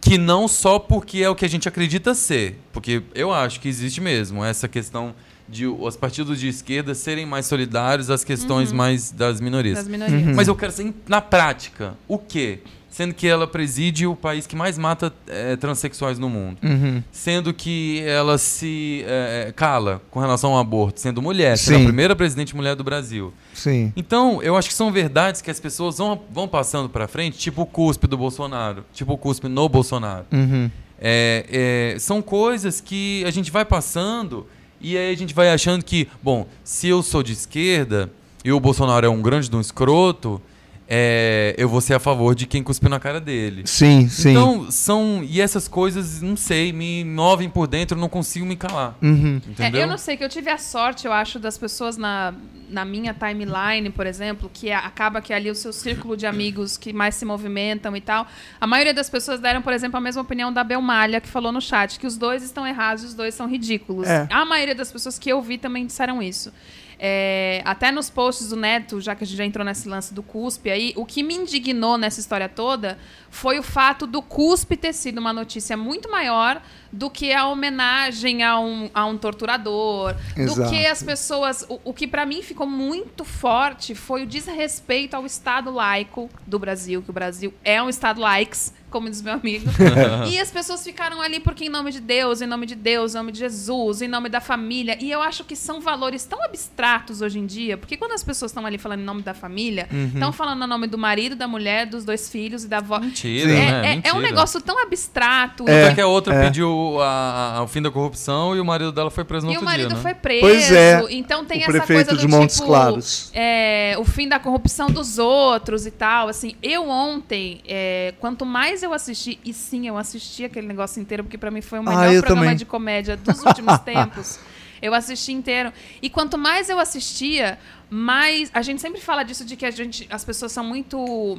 que 0.00 0.16
não 0.16 0.46
só 0.46 0.78
porque 0.78 1.18
é 1.18 1.28
o 1.28 1.34
que 1.34 1.44
a 1.44 1.48
gente 1.48 1.68
acredita 1.68 2.14
ser, 2.14 2.60
porque 2.72 3.02
eu 3.14 3.32
acho 3.32 3.58
que 3.58 3.68
existe 3.68 4.00
mesmo 4.00 4.44
essa 4.44 4.68
questão 4.68 5.12
de 5.48 5.66
os 5.66 5.96
partidos 5.96 6.40
de 6.40 6.48
esquerda 6.48 6.94
serem 6.94 7.26
mais 7.26 7.46
solidários 7.46 8.10
às 8.10 8.24
questões 8.24 8.72
mais 8.72 9.10
das 9.10 9.40
minorias. 9.40 9.78
Das 9.78 9.88
minorias. 9.88 10.34
Mas 10.34 10.48
eu 10.48 10.54
quero 10.54 10.72
saber, 10.72 10.94
na 11.08 11.20
prática, 11.20 11.94
o 12.08 12.18
quê? 12.18 12.60
Sendo 12.88 13.12
que 13.12 13.28
ela 13.28 13.46
preside 13.46 14.06
o 14.06 14.16
país 14.16 14.46
que 14.46 14.56
mais 14.56 14.78
mata 14.78 15.12
eh, 15.28 15.54
transexuais 15.56 16.18
no 16.18 16.30
mundo. 16.30 16.56
Uhum. 16.64 17.02
Sendo 17.12 17.52
que 17.52 18.02
ela 18.06 18.38
se 18.38 19.04
eh, 19.06 19.52
cala 19.54 20.00
com 20.10 20.18
relação 20.18 20.54
ao 20.54 20.58
aborto, 20.58 20.98
sendo 20.98 21.20
mulher, 21.20 21.58
sendo 21.58 21.76
Sim. 21.76 21.82
a 21.82 21.84
primeira 21.84 22.16
presidente 22.16 22.56
mulher 22.56 22.74
do 22.74 22.82
Brasil. 22.82 23.34
Sim. 23.52 23.92
Então, 23.94 24.42
eu 24.42 24.56
acho 24.56 24.68
que 24.68 24.74
são 24.74 24.90
verdades 24.90 25.42
que 25.42 25.50
as 25.50 25.60
pessoas 25.60 25.98
vão, 25.98 26.22
vão 26.30 26.48
passando 26.48 26.88
pra 26.88 27.06
frente, 27.06 27.36
tipo 27.36 27.62
o 27.62 27.66
cuspe 27.66 28.06
do 28.06 28.16
Bolsonaro, 28.16 28.82
tipo 28.94 29.12
o 29.12 29.18
cuspe 29.18 29.46
no 29.46 29.68
Bolsonaro. 29.68 30.24
Uhum. 30.32 30.70
É, 30.98 31.92
é, 31.94 31.98
são 31.98 32.22
coisas 32.22 32.80
que 32.80 33.22
a 33.26 33.30
gente 33.30 33.50
vai 33.50 33.66
passando 33.66 34.46
e 34.86 34.96
aí 34.96 35.12
a 35.12 35.16
gente 35.16 35.34
vai 35.34 35.50
achando 35.50 35.84
que, 35.84 36.06
bom, 36.22 36.46
se 36.62 36.86
eu 36.86 37.02
sou 37.02 37.20
de 37.20 37.32
esquerda 37.32 38.08
e 38.44 38.52
o 38.52 38.60
Bolsonaro 38.60 39.04
é 39.04 39.08
um 39.08 39.20
grande 39.20 39.50
de 39.50 39.56
um 39.56 39.60
escroto, 39.60 40.40
é, 40.88 41.54
eu 41.58 41.68
vou 41.68 41.80
ser 41.80 41.94
a 41.94 41.98
favor 41.98 42.34
de 42.34 42.46
quem 42.46 42.62
cuspiu 42.62 42.88
na 42.88 43.00
cara 43.00 43.20
dele. 43.20 43.62
Sim, 43.66 44.08
sim. 44.08 44.30
Então, 44.30 44.70
são. 44.70 45.20
E 45.24 45.40
essas 45.40 45.66
coisas, 45.66 46.22
não 46.22 46.36
sei, 46.36 46.72
me 46.72 47.04
movem 47.04 47.50
por 47.50 47.66
dentro, 47.66 47.96
eu 47.96 48.00
não 48.00 48.08
consigo 48.08 48.46
me 48.46 48.54
calar. 48.54 48.96
Uhum. 49.02 49.40
Entendeu? 49.48 49.80
É, 49.80 49.84
eu 49.84 49.88
não 49.88 49.98
sei, 49.98 50.16
que 50.16 50.22
eu 50.22 50.28
tive 50.28 50.48
a 50.48 50.58
sorte, 50.58 51.06
eu 51.06 51.12
acho, 51.12 51.40
das 51.40 51.58
pessoas 51.58 51.96
na, 51.96 52.32
na 52.70 52.84
minha 52.84 53.12
timeline, 53.12 53.90
por 53.90 54.06
exemplo, 54.06 54.48
que 54.52 54.70
acaba 54.70 55.20
que 55.20 55.32
ali 55.32 55.50
o 55.50 55.56
seu 55.56 55.72
círculo 55.72 56.16
de 56.16 56.24
amigos 56.24 56.76
que 56.76 56.92
mais 56.92 57.16
se 57.16 57.24
movimentam 57.24 57.96
e 57.96 58.00
tal. 58.00 58.26
A 58.60 58.66
maioria 58.66 58.94
das 58.94 59.10
pessoas 59.10 59.40
deram, 59.40 59.62
por 59.62 59.72
exemplo, 59.72 59.96
a 59.96 60.00
mesma 60.00 60.22
opinião 60.22 60.52
da 60.52 60.62
Belmalha, 60.62 61.20
que 61.20 61.28
falou 61.28 61.50
no 61.50 61.60
chat, 61.60 61.98
que 61.98 62.06
os 62.06 62.16
dois 62.16 62.44
estão 62.44 62.64
errados 62.64 63.02
e 63.02 63.06
os 63.06 63.14
dois 63.14 63.34
são 63.34 63.48
ridículos. 63.48 64.06
É. 64.06 64.28
A 64.30 64.44
maioria 64.44 64.74
das 64.74 64.92
pessoas 64.92 65.18
que 65.18 65.30
eu 65.30 65.42
vi 65.42 65.58
também 65.58 65.84
disseram 65.84 66.22
isso. 66.22 66.52
É, 66.98 67.60
até 67.64 67.92
nos 67.92 68.08
posts 68.08 68.48
do 68.48 68.56
Neto, 68.56 69.00
já 69.00 69.14
que 69.14 69.24
a 69.24 69.26
gente 69.26 69.36
já 69.36 69.44
entrou 69.44 69.64
nesse 69.64 69.88
lance 69.88 70.14
do 70.14 70.22
cuspe 70.22 70.70
aí, 70.70 70.92
o 70.96 71.04
que 71.04 71.22
me 71.22 71.34
indignou 71.34 71.98
nessa 71.98 72.20
história 72.20 72.48
toda 72.48 72.98
foi 73.36 73.58
o 73.58 73.62
fato 73.62 74.06
do 74.06 74.22
cuspe 74.22 74.78
ter 74.78 74.94
sido 74.94 75.18
uma 75.18 75.30
notícia 75.30 75.76
muito 75.76 76.10
maior 76.10 76.62
do 76.90 77.10
que 77.10 77.34
a 77.34 77.46
homenagem 77.46 78.42
a 78.42 78.58
um, 78.58 78.88
a 78.94 79.04
um 79.04 79.18
torturador, 79.18 80.14
do 80.34 80.40
Exato. 80.40 80.70
que 80.70 80.86
as 80.86 81.02
pessoas. 81.02 81.66
O, 81.68 81.78
o 81.84 81.92
que 81.92 82.06
para 82.06 82.24
mim 82.24 82.42
ficou 82.42 82.66
muito 82.66 83.24
forte 83.24 83.94
foi 83.94 84.22
o 84.22 84.26
desrespeito 84.26 85.14
ao 85.14 85.26
Estado 85.26 85.70
laico 85.70 86.30
do 86.46 86.58
Brasil, 86.58 87.02
que 87.02 87.10
o 87.10 87.12
Brasil 87.12 87.52
é 87.62 87.82
um 87.82 87.90
Estado 87.90 88.20
laix, 88.22 88.72
como 88.88 89.10
diz 89.10 89.20
meu 89.20 89.34
amigo. 89.34 89.66
e 90.30 90.38
as 90.38 90.50
pessoas 90.50 90.82
ficaram 90.82 91.20
ali 91.20 91.38
porque 91.38 91.66
em 91.66 91.68
nome 91.68 91.92
de 91.92 92.00
Deus, 92.00 92.40
em 92.40 92.46
nome 92.46 92.64
de 92.64 92.74
Deus, 92.74 93.14
em 93.14 93.18
nome 93.18 93.32
de 93.32 93.40
Jesus, 93.40 94.00
em 94.00 94.08
nome 94.08 94.30
da 94.30 94.40
família. 94.40 94.96
E 94.98 95.10
eu 95.10 95.20
acho 95.20 95.44
que 95.44 95.54
são 95.54 95.80
valores 95.80 96.24
tão 96.24 96.42
abstratos 96.42 97.20
hoje 97.20 97.38
em 97.38 97.44
dia, 97.44 97.76
porque 97.76 97.96
quando 97.98 98.12
as 98.12 98.24
pessoas 98.24 98.50
estão 98.50 98.64
ali 98.64 98.78
falando 98.78 99.00
em 99.00 99.04
nome 99.04 99.20
da 99.20 99.34
família, 99.34 99.86
estão 100.14 100.32
falando 100.32 100.64
em 100.64 100.68
nome 100.68 100.86
do 100.86 100.96
marido, 100.96 101.36
da 101.36 101.46
mulher, 101.46 101.84
dos 101.84 102.04
dois 102.06 102.30
filhos 102.30 102.64
e 102.64 102.68
da 102.68 102.78
avó. 102.78 103.00
Mentira, 103.26 103.52
É, 103.52 103.54
né? 103.54 103.66
é- 103.88 103.92
é 103.92 103.94
Mentira. 103.96 104.14
um 104.14 104.20
negócio 104.20 104.60
tão 104.60 104.80
abstrato. 104.82 105.64
Tanto 105.64 105.94
que 105.94 106.00
a 106.00 106.06
outra 106.06 106.34
é. 106.34 106.44
pediu 106.44 106.98
a- 107.00 107.56
a- 107.58 107.62
o 107.62 107.66
fim 107.68 107.82
da 107.82 107.90
corrupção 107.90 108.54
e 108.56 108.60
o 108.60 108.64
marido 108.64 108.92
dela 108.92 109.10
foi 109.10 109.24
preso 109.24 109.46
no 109.46 109.52
E 109.52 109.56
o 109.56 109.58
outro 109.58 109.64
marido 109.66 109.88
dia, 109.88 109.96
né? 109.96 110.02
foi 110.02 110.14
preso. 110.14 110.40
Pois 110.40 110.72
é, 110.72 111.02
Então 111.10 111.44
tem 111.44 111.58
o 111.58 111.62
essa 111.62 111.70
prefeito 111.72 112.06
coisa 112.06 112.10
do 112.12 112.18
de 112.18 112.28
Montes 112.28 112.56
tipo, 112.56 112.66
Claros. 112.68 113.30
é, 113.34 113.94
o 113.98 114.04
fim 114.04 114.28
da 114.28 114.38
corrupção 114.38 114.88
dos 114.88 115.18
outros 115.18 115.86
e 115.86 115.90
tal. 115.90 116.28
Assim, 116.28 116.54
eu 116.62 116.88
ontem, 116.88 117.60
é, 117.66 118.14
quanto 118.20 118.44
mais 118.46 118.82
eu 118.82 118.92
assisti, 118.92 119.38
e 119.44 119.52
sim, 119.52 119.86
eu 119.88 119.96
assisti 119.96 120.44
aquele 120.44 120.66
negócio 120.66 121.00
inteiro, 121.00 121.22
porque 121.24 121.38
pra 121.38 121.50
mim 121.50 121.60
foi 121.60 121.78
o 121.78 121.82
Ah, 121.82 121.84
melhor 121.84 122.12
eu 122.12 122.20
programa 122.22 122.42
também. 122.46 122.56
de 122.56 122.64
comédia 122.64 123.16
dos 123.16 123.42
últimos 123.44 123.78
tempos. 123.84 124.38
Eu 124.82 124.92
assisti 124.92 125.32
inteiro. 125.32 125.72
E 126.02 126.10
quanto 126.10 126.36
mais 126.36 126.68
eu 126.68 126.78
assistia, 126.78 127.58
mais. 127.88 128.50
A 128.52 128.60
gente 128.60 128.80
sempre 128.82 129.00
fala 129.00 129.22
disso 129.22 129.42
de 129.44 129.56
que 129.56 129.64
a 129.64 129.70
gente, 129.70 130.06
as 130.10 130.22
pessoas 130.22 130.52
são 130.52 130.62
muito 130.62 131.38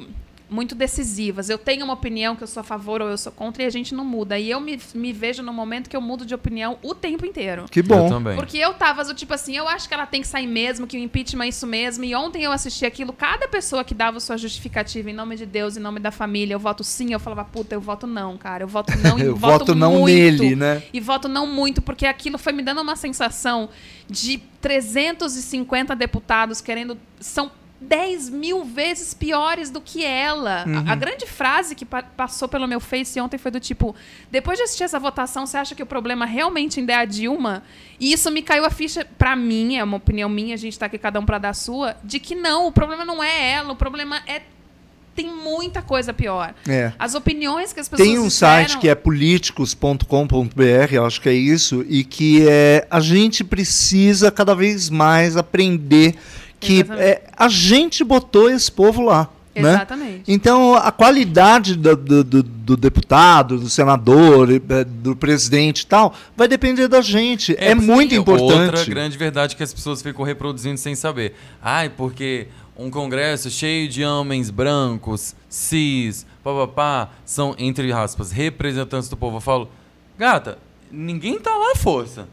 muito 0.50 0.74
decisivas. 0.74 1.50
Eu 1.50 1.58
tenho 1.58 1.84
uma 1.84 1.94
opinião 1.94 2.34
que 2.34 2.42
eu 2.42 2.46
sou 2.46 2.60
a 2.60 2.64
favor 2.64 3.02
ou 3.02 3.08
eu 3.08 3.18
sou 3.18 3.30
contra 3.30 3.62
e 3.62 3.66
a 3.66 3.70
gente 3.70 3.94
não 3.94 4.04
muda. 4.04 4.38
E 4.38 4.50
eu 4.50 4.60
me, 4.60 4.80
me 4.94 5.12
vejo 5.12 5.42
no 5.42 5.52
momento 5.52 5.88
que 5.90 5.96
eu 5.96 6.00
mudo 6.00 6.24
de 6.24 6.34
opinião 6.34 6.78
o 6.82 6.94
tempo 6.94 7.26
inteiro. 7.26 7.66
Que 7.70 7.80
Eu 7.80 7.84
bom. 7.84 8.08
também. 8.08 8.36
Porque 8.36 8.56
eu 8.56 8.72
tava 8.74 9.04
do 9.04 9.14
tipo 9.14 9.34
assim, 9.34 9.56
eu 9.56 9.68
acho 9.68 9.88
que 9.88 9.94
ela 9.94 10.06
tem 10.06 10.20
que 10.20 10.26
sair 10.26 10.46
mesmo, 10.46 10.86
que 10.86 10.96
o 10.96 11.00
impeachment 11.00 11.44
é 11.44 11.48
isso 11.48 11.66
mesmo. 11.66 12.04
E 12.04 12.14
ontem 12.14 12.42
eu 12.42 12.52
assisti 12.52 12.86
aquilo, 12.86 13.12
cada 13.12 13.46
pessoa 13.48 13.84
que 13.84 13.94
dava 13.94 14.20
sua 14.20 14.36
justificativa 14.36 15.10
em 15.10 15.14
nome 15.14 15.36
de 15.36 15.44
Deus, 15.44 15.76
em 15.76 15.80
nome 15.80 16.00
da 16.00 16.10
família, 16.10 16.54
eu 16.54 16.58
voto 16.58 16.82
sim, 16.82 17.12
eu 17.12 17.20
falava, 17.20 17.44
puta, 17.44 17.74
eu 17.74 17.80
voto 17.80 18.06
não, 18.06 18.36
cara. 18.38 18.64
Eu 18.64 18.68
voto 18.68 18.92
não 18.98 19.18
e 19.20 19.22
Eu 19.22 19.36
voto, 19.36 19.58
voto 19.58 19.74
não 19.74 19.92
muito. 19.98 20.06
nele, 20.14 20.56
né? 20.56 20.82
E 20.92 21.00
voto 21.00 21.28
não 21.28 21.46
muito, 21.46 21.82
porque 21.82 22.06
aquilo 22.06 22.38
foi 22.38 22.52
me 22.52 22.62
dando 22.62 22.80
uma 22.80 22.96
sensação 22.96 23.68
de 24.08 24.38
350 24.60 25.94
deputados 25.94 26.60
querendo. 26.60 26.96
São 27.20 27.50
10 27.80 28.28
mil 28.30 28.64
vezes 28.64 29.14
piores 29.14 29.70
do 29.70 29.80
que 29.80 30.04
ela. 30.04 30.62
A- 30.62 30.66
Uhum. 30.66 30.84
A, 30.88 30.94
grande 30.96 31.26
frase 31.26 31.74
que 31.76 31.84
pa- 31.84 32.02
passou 32.02 32.48
pelo 32.48 32.66
meu 32.66 32.80
Face 32.80 33.20
ontem 33.20 33.38
foi 33.38 33.50
do 33.52 33.60
tipo: 33.60 33.94
depois 34.30 34.58
de 34.58 34.64
assistir 34.64 34.82
essa 34.84 34.98
votação, 34.98 35.46
você 35.46 35.56
acha 35.56 35.74
que 35.74 35.82
o 35.82 35.86
problema 35.86 36.26
realmente 36.26 36.80
ainda 36.80 36.92
é 36.92 36.96
a 36.96 37.04
Dilma? 37.04 37.62
E 38.00 38.12
isso 38.12 38.30
me 38.30 38.42
caiu 38.42 38.64
a 38.64 38.70
ficha, 38.70 39.06
pra 39.16 39.36
mim, 39.36 39.76
é 39.76 39.84
uma 39.84 39.96
opinião 39.96 40.28
minha, 40.28 40.54
a 40.54 40.58
gente 40.58 40.78
tá 40.78 40.86
aqui 40.86 40.98
cada 40.98 41.20
um 41.20 41.24
pra 41.24 41.38
dar 41.38 41.50
a 41.50 41.54
sua, 41.54 41.96
de 42.02 42.18
que 42.18 42.34
não, 42.34 42.66
o 42.66 42.72
problema 42.72 43.04
não 43.04 43.22
é 43.22 43.52
ela, 43.52 43.72
o 43.72 43.76
problema 43.76 44.20
é. 44.26 44.42
Tem 45.14 45.28
muita 45.32 45.82
coisa 45.82 46.12
pior. 46.12 46.54
É. 46.68 46.92
As 46.96 47.16
opiniões 47.16 47.72
que 47.72 47.80
as 47.80 47.88
pessoas 47.88 48.08
Tem 48.08 48.20
um 48.20 48.30
site 48.30 48.78
que 48.78 48.88
é 48.88 48.94
políticos.com.br, 48.94 50.92
eu 50.92 51.04
acho 51.04 51.20
que 51.20 51.28
é 51.28 51.32
isso, 51.32 51.84
e 51.88 52.04
que 52.04 52.46
é 52.48 52.86
a 52.90 53.00
gente 53.00 53.42
precisa 53.42 54.30
cada 54.30 54.54
vez 54.54 54.88
mais 54.88 55.36
aprender 55.36 56.14
que 56.60 56.84
é, 56.90 57.22
a 57.36 57.48
gente 57.48 58.02
botou 58.04 58.50
esse 58.50 58.70
povo 58.70 59.02
lá. 59.02 59.28
Né? 59.54 59.70
Exatamente. 59.70 60.22
Então, 60.28 60.74
a 60.76 60.92
qualidade 60.92 61.74
do, 61.74 61.96
do- 61.96 62.22
do- 62.24 62.42
do 62.44 62.76
deputado, 62.76 63.58
do 63.58 63.68
senador, 63.68 64.48
eh, 64.52 64.84
do 64.84 65.16
presidente 65.16 65.80
e 65.80 65.86
tal, 65.86 66.14
vai 66.36 66.46
depender 66.46 66.86
da 66.86 67.00
gente. 67.00 67.56
É, 67.58 67.74
muito 67.74 68.14
sim, 68.14 68.20
importante. 68.20 68.52
Outra 68.52 68.84
grande 68.84 69.18
verdade 69.18 69.56
que 69.56 69.62
as 69.62 69.74
pessoas 69.74 70.00
ficam 70.00 70.24
reproduzindo 70.24 70.78
sem 70.78 70.94
saber. 70.94 71.34
Ai, 71.60 71.88
porque 71.88 72.46
um 72.76 72.88
congresso 72.88 73.50
cheio 73.50 73.88
de 73.88 74.04
homens 74.04 74.48
brancos, 74.48 75.34
cis, 75.48 76.24
papapá, 76.44 77.10
são, 77.24 77.56
entre 77.58 77.90
aspas, 77.90 78.30
representantes 78.30 79.08
do 79.08 79.16
povo. 79.16 79.38
Eu 79.38 79.40
falo, 79.40 79.68
gata, 80.16 80.56
ninguém 80.92 81.36
tá 81.40 81.50
lá 81.56 81.72
à 81.72 81.76
força. 81.76 82.28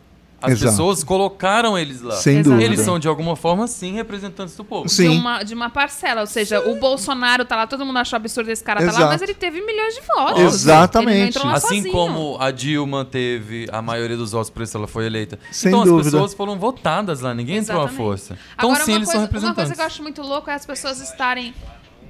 As 0.46 0.52
Exato. 0.54 0.72
pessoas 0.72 1.04
colocaram 1.04 1.78
eles 1.78 2.02
lá. 2.02 2.16
Sem 2.16 2.36
Exato. 2.36 2.50
dúvida. 2.52 2.64
Eles 2.66 2.80
são, 2.82 2.98
de 3.00 3.08
alguma 3.08 3.36
forma, 3.36 3.68
sim, 3.68 3.94
representantes 3.94 4.56
do 4.56 4.64
povo. 4.64 4.88
Sim. 4.90 5.10
De 5.12 5.18
uma, 5.18 5.44
de 5.44 5.54
uma 5.54 5.70
parcela. 5.70 6.22
Ou 6.22 6.28
seja, 6.28 6.60
o 6.62 6.76
Bolsonaro 6.80 7.44
tá 7.46 7.56
lá, 7.56 7.68
todo 7.68 7.86
mundo 7.86 7.98
achou 7.98 8.18
absurdo 8.18 8.50
esse 8.50 8.64
cara 8.64 8.80
tá 8.80 8.86
Exato. 8.88 9.02
lá, 9.04 9.08
mas 9.10 9.22
ele 9.22 9.34
teve 9.34 9.62
milhões 9.62 9.94
de 9.96 10.02
votos. 10.02 10.42
Exatamente. 10.42 11.38
Assim 11.38 11.78
sozinho. 11.78 11.92
como 11.92 12.38
a 12.40 12.52
Dilma 12.52 13.06
teve 13.06 13.68
a 13.72 13.82
maioria 13.82 14.18
dos 14.18 14.32
votos 14.32 14.50
por 14.50 14.62
isso 14.64 14.78
ela 14.78 14.88
foi 14.88 15.06
eleita. 15.06 15.38
Sem 15.52 15.70
então 15.70 15.84
dúvida. 15.84 16.02
as 16.08 16.14
pessoas 16.14 16.34
foram 16.34 16.58
votadas 16.58 17.22
lá, 17.22 17.34
ninguém 17.34 17.58
entrou 17.58 17.80
à 17.80 17.84
Exatamente. 17.86 17.98
força. 17.98 18.38
Então 18.56 18.70
Agora, 18.70 18.84
sim, 18.86 18.92
uma 18.92 18.98
eles 18.98 19.06
coisa, 19.08 19.12
são 19.12 19.20
Uma 19.22 19.26
representantes. 19.28 19.56
coisa 19.56 19.74
que 19.76 19.82
eu 19.82 19.86
acho 19.86 20.02
muito 20.04 20.22
louco 20.22 20.50
é 20.50 20.54
as 20.54 20.66
pessoas 20.66 21.00
estarem. 21.02 21.54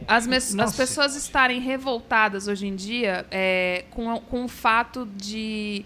As, 0.07 0.27
mes- 0.27 0.53
as 0.59 0.75
pessoas 0.75 1.15
estarem 1.15 1.59
revoltadas 1.61 2.47
hoje 2.47 2.67
em 2.67 2.75
dia 2.75 3.25
é, 3.31 3.85
com, 3.91 4.19
com 4.19 4.43
o 4.45 4.47
fato 4.47 5.07
de. 5.15 5.83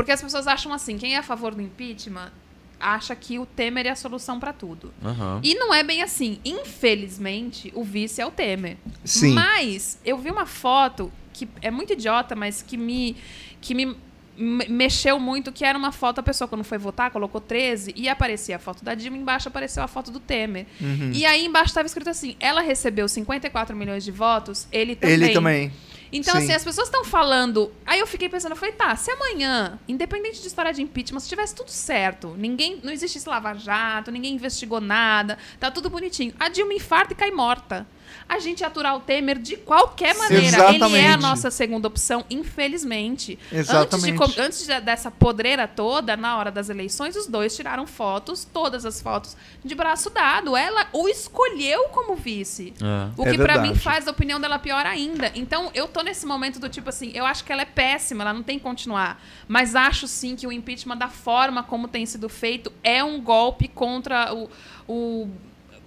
Porque 0.00 0.12
as 0.12 0.22
pessoas 0.22 0.46
acham 0.46 0.72
assim: 0.72 0.96
quem 0.98 1.14
é 1.14 1.18
a 1.18 1.22
favor 1.22 1.54
do 1.54 1.62
impeachment 1.62 2.30
acha 2.78 3.14
que 3.14 3.38
o 3.38 3.44
Temer 3.44 3.86
é 3.86 3.90
a 3.90 3.94
solução 3.96 4.40
para 4.40 4.52
tudo. 4.54 4.92
Aham. 5.04 5.40
E 5.42 5.54
não 5.54 5.72
é 5.74 5.82
bem 5.82 6.02
assim. 6.02 6.38
Infelizmente, 6.44 7.70
o 7.74 7.84
vice 7.84 8.20
é 8.20 8.26
o 8.26 8.30
Temer. 8.30 8.76
Sim. 9.04 9.32
Mas 9.34 9.98
eu 10.04 10.16
vi 10.18 10.30
uma 10.30 10.46
foto 10.46 11.12
que 11.32 11.48
é 11.62 11.70
muito 11.70 11.92
idiota, 11.92 12.34
mas 12.34 12.62
que 12.62 12.76
me, 12.76 13.16
que 13.60 13.74
me 13.74 13.96
me- 14.36 14.66
mexeu 14.70 15.20
muito, 15.20 15.52
que 15.52 15.64
era 15.66 15.76
uma 15.76 15.92
foto, 15.92 16.18
a 16.18 16.22
pessoa 16.22 16.48
quando 16.48 16.64
foi 16.64 16.78
votar 16.78 17.10
colocou 17.10 17.42
13 17.42 17.92
e 17.94 18.08
aparecia 18.08 18.56
a 18.56 18.58
foto 18.58 18.82
da 18.82 18.94
Dilma, 18.94 19.18
embaixo 19.18 19.48
apareceu 19.48 19.82
a 19.82 19.86
foto 19.88 20.10
do 20.10 20.18
Temer. 20.18 20.64
Uhum. 20.80 21.10
E 21.12 21.26
aí 21.26 21.44
embaixo 21.44 21.66
estava 21.68 21.84
escrito 21.86 22.08
assim, 22.08 22.36
ela 22.40 22.62
recebeu 22.62 23.06
54 23.06 23.76
milhões 23.76 24.02
de 24.02 24.10
votos, 24.10 24.66
ele 24.72 24.96
também. 24.96 25.14
Ele 25.14 25.28
também. 25.34 25.72
Então, 26.12 26.34
Sim. 26.34 26.42
assim, 26.42 26.52
as 26.52 26.64
pessoas 26.64 26.88
estão 26.88 27.04
falando. 27.04 27.72
Aí 27.86 28.00
eu 28.00 28.06
fiquei 28.06 28.28
pensando, 28.28 28.52
eu 28.52 28.56
falei, 28.56 28.74
tá, 28.74 28.94
se 28.96 29.10
amanhã, 29.10 29.78
independente 29.86 30.40
de 30.40 30.46
história 30.46 30.72
de 30.72 30.82
impeachment, 30.82 31.20
se 31.20 31.28
tivesse 31.28 31.54
tudo 31.54 31.70
certo, 31.70 32.34
ninguém. 32.36 32.80
Não 32.82 32.92
existisse 32.92 33.28
lava-jato, 33.28 34.10
ninguém 34.10 34.34
investigou 34.34 34.80
nada, 34.80 35.38
tá 35.58 35.70
tudo 35.70 35.88
bonitinho. 35.88 36.34
A 36.38 36.48
Dilma 36.48 36.74
infarta 36.74 37.12
e 37.12 37.16
cai 37.16 37.30
morta. 37.30 37.86
A 38.28 38.38
gente 38.38 38.64
aturar 38.64 38.96
o 38.96 39.00
Temer 39.00 39.38
de 39.38 39.56
qualquer 39.56 40.14
maneira. 40.16 40.44
Ele 40.46 40.56
é 40.56 40.60
a 40.66 40.70
Exatamente. 40.74 41.16
nossa 41.22 41.50
segunda 41.50 41.88
opção, 41.88 42.24
infelizmente. 42.30 43.38
Exatamente. 43.52 44.22
Antes, 44.22 44.34
de, 44.34 44.40
antes 44.40 44.66
de- 44.66 44.80
dessa 44.80 45.10
podreira 45.10 45.66
toda, 45.66 46.16
na 46.16 46.38
hora 46.38 46.50
das 46.50 46.68
eleições, 46.68 47.16
os 47.16 47.26
dois 47.26 47.54
tiraram 47.54 47.86
fotos, 47.86 48.44
todas 48.44 48.84
as 48.86 49.00
fotos, 49.00 49.36
de 49.64 49.74
braço 49.74 50.10
dado. 50.10 50.56
Ela 50.56 50.86
o 50.92 51.08
escolheu 51.08 51.84
como 51.90 52.14
vice. 52.14 52.72
É. 52.80 53.10
O 53.20 53.26
É 53.26 53.30
que 53.32 53.38
pra 53.38 53.54
mim 53.58 53.68
verdade. 53.68 53.78
faz 53.80 54.08
a 54.08 54.10
opinião 54.10 54.40
dela 54.40 54.58
pior 54.58 54.84
ainda. 54.86 55.32
Então, 55.34 55.70
eu 55.74 55.88
tô 55.88 56.02
nesse 56.02 56.26
momento 56.26 56.58
do 56.58 56.68
tipo 56.68 56.88
assim, 56.88 57.10
eu 57.14 57.24
acho 57.26 57.44
que 57.44 57.52
ela 57.52 57.62
é 57.62 57.66
péssima, 57.66 58.22
ela 58.22 58.32
não 58.32 58.42
tem 58.42 58.58
que 58.58 58.64
continuar. 58.64 59.20
Mas 59.48 59.74
acho 59.74 60.06
sim 60.06 60.36
que 60.36 60.46
o 60.46 60.52
impeachment, 60.52 60.96
da 60.96 61.08
forma 61.08 61.62
como 61.62 61.88
tem 61.88 62.06
sido 62.06 62.28
feito, 62.28 62.72
é 62.82 63.02
um 63.02 63.20
golpe 63.20 63.68
contra 63.68 64.32
o. 64.34 64.50
o... 64.88 65.28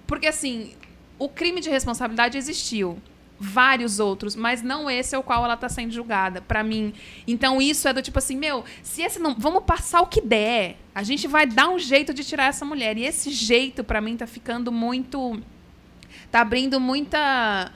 Porque 0.05 0.27
assim, 0.27 0.73
o 1.23 1.29
crime 1.29 1.61
de 1.61 1.69
responsabilidade 1.69 2.37
existiu. 2.37 2.97
Vários 3.39 3.99
outros, 3.99 4.35
mas 4.35 4.61
não 4.61 4.89
esse 4.89 5.15
é 5.15 5.17
o 5.17 5.23
qual 5.23 5.43
ela 5.43 5.57
tá 5.57 5.67
sendo 5.67 5.91
julgada, 5.91 6.41
pra 6.41 6.63
mim. 6.63 6.93
Então 7.27 7.61
isso 7.61 7.87
é 7.87 7.93
do 7.93 8.01
tipo 8.01 8.19
assim, 8.19 8.37
meu, 8.37 8.63
se 8.81 9.01
esse 9.01 9.19
não. 9.19 9.33
Vamos 9.33 9.63
passar 9.63 10.01
o 10.01 10.07
que 10.07 10.21
der. 10.21 10.77
A 10.93 11.03
gente 11.03 11.27
vai 11.27 11.45
dar 11.45 11.69
um 11.69 11.79
jeito 11.79 12.13
de 12.13 12.23
tirar 12.23 12.45
essa 12.45 12.63
mulher. 12.63 12.97
E 12.97 13.05
esse 13.05 13.31
jeito, 13.31 13.83
pra 13.83 13.99
mim, 13.99 14.15
tá 14.15 14.27
ficando 14.27 14.71
muito 14.71 15.41
tá 16.31 16.41
abrindo 16.41 16.79
muita 16.79 17.71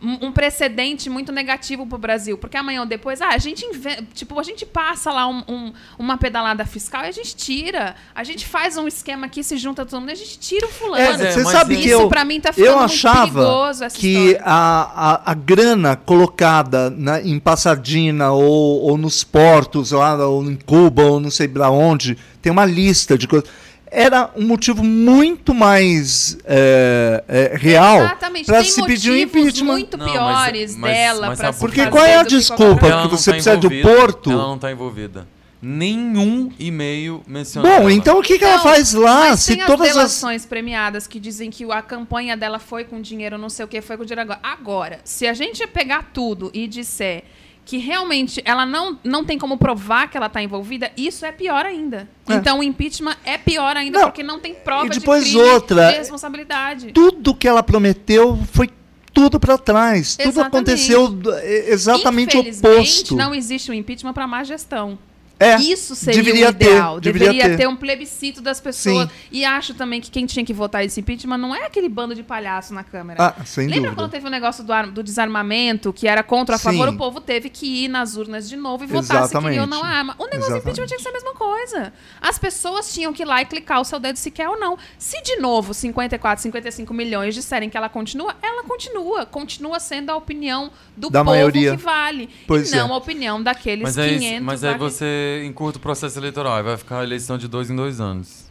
um 0.00 0.32
precedente 0.32 1.10
muito 1.10 1.32
negativo 1.32 1.84
pro 1.86 1.98
Brasil, 1.98 2.38
porque 2.38 2.56
amanhã 2.56 2.80
ou 2.80 2.86
depois, 2.86 3.20
ah, 3.20 3.30
a 3.30 3.38
gente 3.38 3.66
tipo, 4.14 4.38
a 4.38 4.42
gente 4.42 4.64
passa 4.64 5.10
lá 5.12 5.26
um- 5.26 5.42
um- 5.48 5.72
uma 5.98 6.16
pedalada 6.16 6.64
fiscal 6.64 7.04
e 7.04 7.08
a 7.08 7.12
gente 7.12 7.34
tira, 7.34 7.96
a 8.14 8.22
gente 8.22 8.46
faz 8.46 8.76
um 8.76 8.86
esquema 8.86 9.26
aqui, 9.26 9.42
se 9.42 9.56
junta 9.56 9.84
todo 9.84 9.98
mundo, 10.00 10.10
e 10.10 10.12
a 10.12 10.16
gente 10.16 10.38
tira 10.38 10.66
o 10.66 10.70
fulano. 10.70 11.02
É, 11.02 11.10
é, 11.26 11.30
você 11.32 11.42
mas 11.42 11.52
sabe 11.52 11.74
isso 11.74 11.82
que 11.82 11.88
eu, 11.90 12.08
pra 12.08 12.24
mim 12.24 12.40
tá 12.40 12.52
ficando 12.52 12.66
eu 12.70 12.78
muito 12.78 12.84
achava 12.92 13.26
perigoso 13.26 13.84
essa 13.84 13.98
que 13.98 14.38
a, 14.40 15.22
a, 15.24 15.32
a 15.32 15.34
grana 15.34 15.96
colocada 15.96 16.90
na- 16.90 17.20
em 17.20 17.38
Pasadena 17.40 18.30
ou, 18.30 18.82
ou 18.82 18.96
nos 18.98 19.24
portos, 19.24 19.90
lá, 19.92 20.14
ou 20.26 20.44
em 20.44 20.56
Cuba, 20.56 21.02
ou 21.02 21.18
não 21.20 21.30
sei 21.30 21.48
pra 21.48 21.70
onde, 21.70 22.16
tem 22.40 22.52
uma 22.52 22.64
lista 22.64 23.18
de 23.18 23.26
coisas. 23.26 23.48
Era 23.90 24.30
um 24.36 24.46
motivo 24.46 24.84
muito 24.84 25.54
mais 25.54 26.36
é, 26.44 27.24
é, 27.26 27.56
real 27.56 27.98
Exatamente, 28.00 28.46
para 28.46 28.62
se 28.64 28.84
pedir 28.84 29.10
um 29.10 29.14
motivos 29.14 29.36
impeachment. 29.42 29.72
muito 29.72 29.96
Não, 29.96 30.06
mas- 30.06 30.12
piores 30.12 30.76
mas- 30.76 30.92
dela 30.92 31.26
mas 31.28 31.40
por 31.40 31.54
Porque 31.70 31.86
qual 31.86 32.04
é 32.04 32.16
a 32.16 32.24
que 32.24 32.30
desculpa? 32.36 32.86
Ela 32.86 33.02
não 33.04 33.10
você 33.10 33.30
tá 33.30 33.34
precisa 33.34 33.56
do 33.56 33.70
porto. 33.82 34.30
Ela 34.30 34.42
não 34.48 34.58
tá 34.58 34.70
envolvida. 34.70 35.26
Nenhum 35.60 36.52
e-mail 36.58 37.22
menciona 37.26 37.68
Bom, 37.68 37.74
ela. 37.82 37.92
então 37.92 38.18
o 38.20 38.22
que, 38.22 38.38
que 38.38 38.44
ela 38.44 38.56
Não, 38.58 38.62
faz 38.62 38.92
lá? 38.94 39.30
Mas 39.30 39.40
Se 39.40 39.56
tem 39.56 39.66
todas 39.66 39.80
as 39.82 39.88
as. 39.88 39.94
delações 39.96 40.46
premiadas 40.46 41.06
que 41.08 41.18
dizem 41.18 41.50
que 41.50 41.64
a 41.70 41.82
campanha 41.82 42.36
dela 42.36 42.58
foi 42.60 42.84
com 42.84 43.00
dinheiro, 43.00 43.36
não 43.36 43.48
sei 43.48 43.64
o 43.64 43.68
que, 43.68 43.80
foi 43.80 43.96
com 43.96 44.04
dinheiro 44.04 44.20
agora. 44.22 44.38
Agora, 44.42 45.00
se 45.02 45.26
a 45.26 45.32
gente 45.34 45.66
pegar 45.66 46.10
tudo 46.14 46.50
e 46.54 46.68
disser 46.68 47.24
que 47.68 47.76
realmente 47.76 48.40
ela 48.46 48.64
não, 48.64 48.98
não 49.04 49.22
tem 49.22 49.38
como 49.38 49.58
provar 49.58 50.08
que 50.10 50.16
ela 50.16 50.24
está 50.28 50.42
envolvida, 50.42 50.90
isso 50.96 51.26
é 51.26 51.30
pior 51.30 51.66
ainda. 51.66 52.08
É. 52.26 52.32
Então 52.32 52.60
o 52.60 52.62
impeachment 52.62 53.14
é 53.22 53.36
pior 53.36 53.76
ainda 53.76 53.98
Não, 53.98 54.06
porque 54.06 54.22
não 54.22 54.40
tem 54.40 54.54
prova 54.54 54.86
e 54.86 54.88
depois 54.88 55.26
de 55.26 55.32
crime 55.32 55.50
outra, 55.50 55.92
de 55.92 55.98
responsabilidade. 55.98 56.92
Tudo 56.92 57.34
que 57.34 57.46
ela 57.46 57.62
prometeu 57.62 58.38
foi 58.52 58.70
tudo 59.12 59.38
para 59.38 59.58
trás. 59.58 60.16
Tudo 60.16 60.28
Exatamente. 60.30 60.46
aconteceu 60.56 61.08
do- 61.08 61.34
é, 61.34 61.68
exatamente 61.70 62.38
Infelizmente, 62.38 62.74
oposto. 62.78 63.14
não 63.16 63.34
existe 63.34 63.70
um 63.70 63.74
impeachment 63.74 64.14
para 64.14 64.26
má 64.26 64.42
gestão. 64.44 64.98
É, 65.40 65.56
Isso 65.56 65.94
seria 65.94 66.22
deveria 66.22 66.46
o 66.48 66.50
ideal. 66.50 66.94
ter, 66.96 67.00
deveria 67.12 67.28
deveria 67.28 67.50
ter. 67.50 67.56
ter. 67.62 67.68
um 67.68 67.76
plebiscito 67.76 68.40
das 68.40 68.60
pessoas. 68.60 69.08
Sim. 69.08 69.14
E 69.30 69.44
acho 69.44 69.72
também 69.74 70.00
que 70.00 70.10
quem 70.10 70.26
tinha 70.26 70.44
que 70.44 70.52
votar 70.52 70.84
esse 70.84 70.98
impeachment 71.00 71.38
não 71.38 71.54
é 71.54 71.64
aquele 71.66 71.88
bando 71.88 72.14
de 72.14 72.22
palhaço 72.24 72.74
na 72.74 72.82
Câmara. 72.82 73.16
Ah, 73.38 73.44
sem 73.44 73.66
Lembra 73.66 73.82
dúvida. 73.90 73.94
quando 74.02 74.10
teve 74.10 74.26
o 74.26 74.30
negócio 74.30 74.64
do, 74.64 74.72
ar- 74.72 74.88
do 74.90 75.02
desarmamento, 75.02 75.92
que 75.92 76.08
era 76.08 76.22
contra 76.22 76.56
a 76.56 76.58
favor? 76.58 76.88
Sim. 76.88 76.94
O 76.94 76.98
povo 76.98 77.20
teve 77.20 77.48
que 77.50 77.84
ir 77.84 77.88
nas 77.88 78.16
urnas 78.16 78.48
de 78.48 78.56
novo 78.56 78.82
e 78.84 78.86
votar 78.88 79.28
se 79.28 79.38
queria 79.38 79.60
ou 79.60 79.66
não 79.66 79.82
a 79.84 79.86
arma. 79.88 80.14
O 80.18 80.24
negócio 80.24 80.38
do 80.40 80.56
Exatamente. 80.56 80.80
impeachment 80.80 80.86
tinha 80.86 80.96
que 80.96 81.02
ser 81.02 81.08
a 81.08 81.12
mesma 81.12 81.34
coisa. 81.34 81.92
As 82.20 82.38
pessoas 82.38 82.92
tinham 82.92 83.12
que 83.12 83.22
ir 83.22 83.26
lá 83.26 83.40
e 83.40 83.44
clicar 83.44 83.80
o 83.80 83.84
seu 83.84 84.00
dedo 84.00 84.16
se 84.16 84.30
quer 84.30 84.48
ou 84.48 84.58
não. 84.58 84.76
Se 84.98 85.22
de 85.22 85.36
novo 85.36 85.72
54, 85.72 86.42
55 86.42 86.92
milhões 86.92 87.34
disserem 87.34 87.70
que 87.70 87.76
ela 87.76 87.88
continua, 87.88 88.34
ela 88.42 88.64
continua. 88.64 89.24
Continua 89.24 89.78
sendo 89.78 90.10
a 90.10 90.16
opinião 90.16 90.70
do 90.96 91.10
Da 91.10 91.20
povo 91.20 91.30
maioria. 91.36 91.76
que 91.76 91.82
vale. 91.82 92.28
Pois 92.46 92.72
e 92.72 92.76
não 92.76 92.88
é. 92.88 92.92
a 92.92 92.96
opinião 92.96 93.40
daqueles 93.42 93.82
Mas 93.84 93.98
aí, 93.98 94.18
500 94.18 94.42
mas 94.44 94.64
aí 94.64 94.70
lá 94.70 94.74
que- 94.78 94.80
você 95.28 95.44
encurta 95.44 95.78
o 95.78 95.82
processo 95.82 96.18
eleitoral, 96.18 96.54
aí 96.54 96.62
vai 96.62 96.76
ficar 96.76 97.00
a 97.00 97.04
eleição 97.04 97.36
de 97.36 97.46
dois 97.46 97.70
em 97.70 97.76
dois 97.76 98.00
anos. 98.00 98.50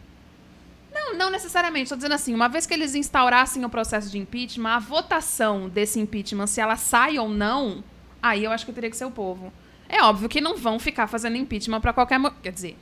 Não, 0.92 1.16
não 1.16 1.30
necessariamente. 1.30 1.88
Tô 1.88 1.96
dizendo 1.96 2.14
assim, 2.14 2.34
uma 2.34 2.48
vez 2.48 2.66
que 2.66 2.74
eles 2.74 2.94
instaurassem 2.94 3.64
o 3.64 3.68
processo 3.68 4.10
de 4.10 4.18
impeachment, 4.18 4.70
a 4.70 4.78
votação 4.78 5.68
desse 5.68 5.98
impeachment, 5.98 6.46
se 6.46 6.60
ela 6.60 6.76
sai 6.76 7.18
ou 7.18 7.28
não, 7.28 7.82
aí 8.22 8.44
eu 8.44 8.50
acho 8.50 8.64
que 8.64 8.72
teria 8.72 8.90
que 8.90 8.96
ser 8.96 9.04
o 9.04 9.10
povo. 9.10 9.52
É 9.88 10.02
óbvio 10.02 10.28
que 10.28 10.40
não 10.40 10.56
vão 10.56 10.78
ficar 10.78 11.06
fazendo 11.06 11.36
impeachment 11.36 11.80
pra 11.80 11.92
qualquer... 11.92 12.20
Quer 12.42 12.52
dizer, 12.52 12.76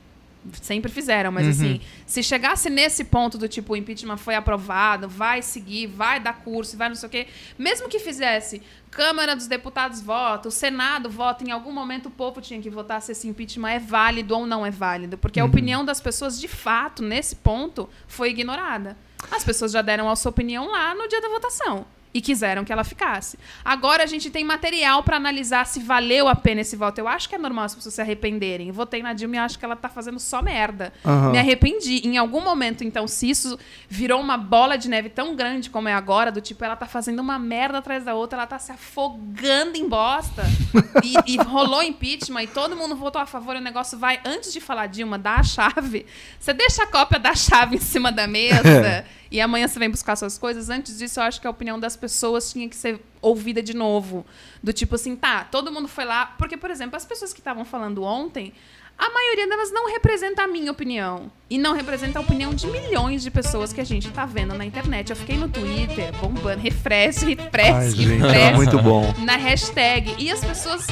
sempre 0.61 0.91
fizeram, 0.91 1.31
mas 1.33 1.49
assim, 1.49 1.81
se 2.07 2.23
chegasse 2.23 2.71
nesse 2.71 3.05
ponto 3.05 3.39
do 3.39 3.49
tipo, 3.49 3.73
o 3.73 3.77
impeachment 3.77 4.17
foi 4.17 4.35
aprovado, 4.35 5.09
vai 5.09 5.43
seguir, 5.43 5.87
vai 5.87 6.21
dar 6.21 6.35
curso, 6.43 6.77
vai 6.77 6.89
não 6.89 6.97
sei 6.97 7.07
o 7.07 7.11
quê, 7.11 7.27
mesmo 7.59 7.89
que 7.89 7.99
fizesse, 7.99 8.63
Câmara 8.91 9.37
dos 9.37 9.47
Deputados 9.47 10.01
vota, 10.01 10.49
o 10.49 10.51
Senado 10.51 11.11
vota, 11.11 11.45
em 11.45 11.51
algum 11.51 11.73
momento 11.73 12.07
o 12.07 12.11
povo 12.11 12.41
tinha 12.41 12.61
que 12.61 12.71
votar 12.71 13.03
se 13.03 13.13
esse 13.13 13.29
impeachment 13.29 13.71
é 13.71 13.79
válido 13.79 14.35
ou 14.35 14.47
não 14.47 14.65
é 14.65 14.71
válido, 14.71 15.19
porque 15.19 15.39
a 15.39 15.45
opinião 15.45 15.85
das 15.85 16.01
pessoas, 16.01 16.41
de 16.41 16.49
fato, 16.49 17.03
nesse 17.03 17.37
ponto, 17.37 17.89
foi 18.07 18.31
ignorada. 18.31 18.97
As 19.31 19.45
pessoas 19.45 19.73
já 19.73 19.83
deram 19.83 20.09
a 20.09 20.17
sua 20.17 20.31
opinião 20.31 20.71
lá 20.71 20.95
no 20.95 21.09
dia 21.09 21.21
da 21.21 21.29
votação. 21.29 21.87
E 22.17 22.21
quiseram 22.23 22.65
que 22.65 22.73
ela 22.73 22.83
ficasse. 22.83 23.39
Agora 23.63 24.03
a 24.03 24.07
gente 24.07 24.31
tem 24.31 24.43
material 24.43 25.03
para 25.03 25.19
analisar 25.19 25.67
se 25.67 25.81
valeu 25.81 26.29
a 26.29 26.35
pena 26.35 26.63
esse 26.63 26.75
voto. 26.75 26.99
Eu 26.99 27.07
acho 27.07 27.29
que 27.29 27.35
é 27.35 27.39
normal 27.39 27.67
as 27.67 27.75
pessoas 27.75 27.95
se 27.95 28.01
arrependerem. 28.01 28.73
Votei 28.73 29.03
na 29.03 29.13
Dilma 29.13 29.37
e 29.37 29.39
acho 29.41 29.59
que 29.59 29.65
ela 29.67 29.77
tá 29.77 29.91
fazendo 29.91 30.19
só 30.19 30.41
merda. 30.41 30.95
Aham. 31.05 31.33
Me 31.33 31.39
arrependi. 31.39 32.09
Em 32.09 32.17
algum 32.17 32.41
momento, 32.41 32.83
então, 32.83 33.07
se 33.07 33.29
isso 33.29 33.59
virou 33.87 34.19
uma 34.19 34.39
bola 34.39 34.79
de 34.79 34.89
neve 34.89 35.11
tão 35.11 35.37
grande 35.37 35.69
como 35.69 35.91
é 35.91 35.93
agora, 35.93 36.33
do 36.33 36.41
tipo, 36.41 36.65
ela 36.65 36.75
tá 36.75 36.87
fazendo 36.87 37.21
uma 37.21 37.39
merda 37.39 37.77
atrás 37.77 38.03
da 38.03 38.15
outra, 38.15 38.39
ela 38.39 38.47
tá 38.47 38.59
se 38.59 38.73
afogando 38.73 39.77
em 39.77 39.87
bosta. 39.87 40.43
e, 41.05 41.35
e 41.35 41.37
rolou 41.37 41.83
impeachment 41.83 42.45
e 42.45 42.47
todo 42.47 42.75
mundo 42.75 42.97
votou 42.97 43.21
a 43.21 43.27
favor 43.27 43.57
e 43.57 43.59
o 43.59 43.63
negócio 43.63 43.99
vai, 43.99 44.21
antes 44.25 44.55
de 44.55 44.61
falar 44.63 44.87
Dilma, 44.87 45.19
dá 45.19 45.35
a 45.35 45.43
chave. 45.43 46.07
Você 46.41 46.55
deixa 46.55 46.85
a 46.85 46.87
cópia 46.87 47.19
da 47.19 47.35
chave 47.35 47.77
em 47.77 47.81
cima 47.81 48.11
da 48.11 48.27
mesa 48.27 49.05
e 49.31 49.41
amanhã 49.41 49.67
você 49.67 49.79
vem 49.79 49.91
buscar 49.91 50.17
suas 50.17 50.39
coisas. 50.39 50.71
Antes 50.71 50.99
disso, 50.99 51.21
eu 51.21 51.25
acho 51.25 51.41
que 51.41 51.47
a 51.47 51.51
opinião 51.51 51.79
das 51.79 51.97
pessoas 51.97 52.53
tinha 52.53 52.69
que 52.69 52.77
ser 52.77 53.01
ouvida 53.21 53.63
de 53.63 53.75
novo. 53.75 54.25
Do 54.63 54.73
tipo 54.73 54.95
assim, 54.95 55.17
tá, 55.17 55.45
todo 55.45 55.73
mundo 55.73 55.89
foi 55.89 56.05
lá. 56.05 56.27
Porque, 56.39 56.57
por 56.57 56.71
exemplo, 56.71 56.97
as 56.97 57.05
pessoas 57.05 57.33
que 57.33 57.41
estavam 57.41 57.65
falando 57.65 58.03
ontem, 58.03 58.53
a 58.99 59.11
maioria 59.11 59.47
delas 59.49 59.71
não 59.73 59.91
representa 59.91 60.43
a 60.43 60.47
minha 60.47 60.71
opinião. 60.73 61.31
E 61.49 61.59
não 61.59 61.75
representa 61.75 62.19
a 62.19 62.23
opinião 62.23 62.53
de 62.53 62.67
milhões 62.67 63.23
de 63.23 63.31
pessoas 63.31 63.73
que 63.73 63.81
a 63.81 63.85
gente 63.85 64.09
tá 64.11 64.27
vendo 64.27 64.53
na 64.55 64.65
internet. 64.65 65.11
Eu 65.11 65.17
fiquei 65.17 65.37
no 65.37 65.49
Twitter, 65.49 66.13
bombando, 66.21 66.61
refresh, 66.61 67.19
refresh, 67.23 67.75
Ai, 67.75 67.91
gente, 67.91 68.09
refresh 68.21 68.35
era 68.43 68.57
muito 68.57 68.79
bom. 68.83 69.15
na 69.19 69.37
hashtag. 69.37 70.15
E 70.19 70.29
as 70.31 70.41
pessoas, 70.45 70.87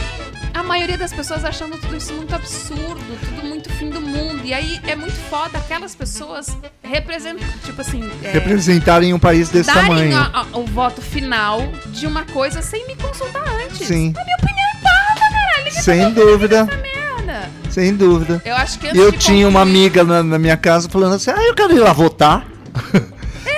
a 0.53 0.63
maioria 0.63 0.97
das 0.97 1.13
pessoas 1.13 1.45
achando 1.45 1.77
tudo 1.79 1.97
isso 1.97 2.13
muito 2.13 2.33
absurdo, 2.35 3.19
tudo 3.25 3.49
muito 3.49 3.69
fim 3.73 3.91
do 3.91 4.01
mundo. 4.01 4.43
E 4.45 4.55
aí 4.55 4.79
é 4.87 4.95
muito 4.95 5.17
foda 5.29 5.59
aquelas 5.59 5.97
pessoas 5.97 6.57
representam, 6.85 7.45
tipo 7.65 7.81
assim, 7.81 8.09
é, 8.23 8.31
Representarem 8.33 9.13
um 9.13 9.19
país 9.19 9.49
desse 9.49 9.73
darem 9.75 9.89
tamanho. 9.89 10.17
a- 10.17 10.47
a- 10.53 10.59
o 10.59 10.65
voto 10.67 11.01
final 11.03 11.59
de 11.89 12.07
uma 12.07 12.25
coisa 12.27 12.63
sem 12.63 12.87
me 12.87 12.95
consultar 12.95 13.43
antes. 13.65 13.89
Sim. 13.89 14.15
A 14.17 14.23
minha 14.25 14.37
opinião 14.37 14.69
é 14.69 14.83
parva, 14.83 15.21
caralho. 15.21 15.65
Ninguém 15.65 15.83
Sem 15.83 16.01
tá 16.03 16.09
dúvida, 16.11 16.69
sem 17.71 17.95
dúvida. 17.95 18.43
Eu 18.45 18.55
acho 18.57 18.79
que 18.79 18.87
Eu 18.87 19.13
tinha 19.13 19.49
uma 19.49 19.61
amiga 19.61 20.05
na, 20.05 20.23
na 20.23 20.39
minha 20.39 20.57
casa 20.57 20.89
falando 20.89 21.15
assim: 21.15 21.31
ah, 21.31 21.43
eu 21.43 21.55
quero 21.55 21.75
ir 21.75 21.81
lá 21.81 21.93
votar. 21.93 22.47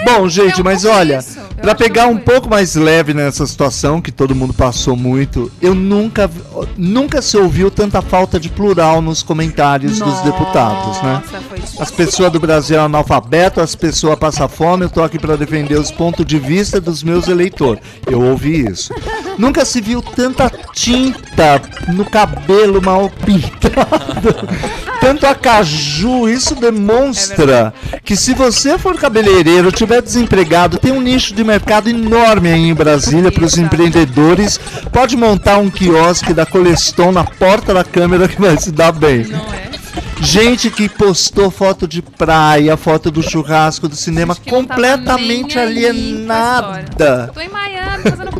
Bom, 0.06 0.28
gente, 0.28 0.60
é 0.60 0.62
mas 0.62 0.84
olha, 0.84 1.18
que 1.20 1.68
é 1.68 1.74
pegar 1.74 2.06
um 2.06 2.16
pouco 2.16 2.48
mais 2.48 2.76
leve 2.76 3.12
nessa 3.12 3.44
situação 3.44 4.00
que 4.00 4.12
todo 4.12 4.36
mundo 4.36 4.54
passou 4.54 4.96
muito, 4.96 5.50
eu 5.60 5.74
nunca, 5.74 6.30
nunca 6.76 7.20
se 7.20 7.36
ouviu 7.36 7.72
tanta 7.72 8.00
falta 8.00 8.38
de 8.38 8.48
plural 8.48 9.02
nos 9.02 9.24
comentários 9.24 9.98
dos 9.98 10.20
deputados, 10.20 11.02
né? 11.02 11.22
Nossa. 11.24 11.82
As 11.82 11.90
pessoas 11.90 12.30
do 12.30 12.38
Brasil 12.38 12.80
analfabeto, 12.80 13.60
as 13.60 13.74
pessoas 13.74 14.16
passam 14.16 14.48
fome, 14.48 14.84
eu 14.84 14.88
tô 14.88 15.02
aqui 15.02 15.18
para 15.18 15.36
defender 15.36 15.76
os 15.76 15.90
pontos 15.90 16.24
de 16.24 16.38
vista 16.38 16.80
dos 16.80 17.02
meus 17.02 17.26
eleitores. 17.26 17.82
Eu 18.06 18.22
ouvi 18.22 18.64
isso. 18.64 18.94
Nunca 19.36 19.64
se 19.64 19.80
viu 19.80 20.00
tanta 20.00 20.48
tinta 20.72 21.60
no 21.92 22.04
cabelo 22.04 22.80
mal 22.80 23.10
pintado. 23.10 24.36
Tanto 25.00 25.26
acaju, 25.26 26.28
isso 26.28 26.54
demonstra 26.54 27.72
que 28.04 28.16
se 28.16 28.34
você 28.34 28.76
for 28.76 28.96
cabeleireiro, 28.96 29.70
tiver 29.70 29.95
desempregado, 30.00 30.78
tem 30.78 30.92
um 30.92 31.00
nicho 31.00 31.34
de 31.34 31.44
mercado 31.44 31.88
enorme 31.88 32.52
aí 32.52 32.68
em 32.68 32.74
Brasília 32.74 33.30
para 33.30 33.44
os 33.44 33.56
empreendedores. 33.56 34.58
Pode 34.92 35.16
montar 35.16 35.58
um 35.58 35.70
quiosque 35.70 36.32
da 36.32 36.46
Coleston 36.46 37.12
na 37.12 37.24
porta 37.24 37.72
da 37.72 37.84
câmera 37.84 38.28
que 38.28 38.40
vai 38.40 38.56
se 38.58 38.70
dar 38.70 38.92
bem. 38.92 39.26
É? 39.32 39.76
Gente 40.20 40.70
que 40.70 40.88
postou 40.88 41.50
foto 41.50 41.86
de 41.86 42.00
praia, 42.00 42.76
foto 42.76 43.10
do 43.10 43.22
churrasco, 43.22 43.88
do 43.88 43.94
cinema, 43.94 44.34
completamente 44.34 45.58
alienada. 45.58 47.30
Tô 47.34 47.40
em 47.40 47.48
Miami 47.48 48.02
fazendo. 48.02 48.35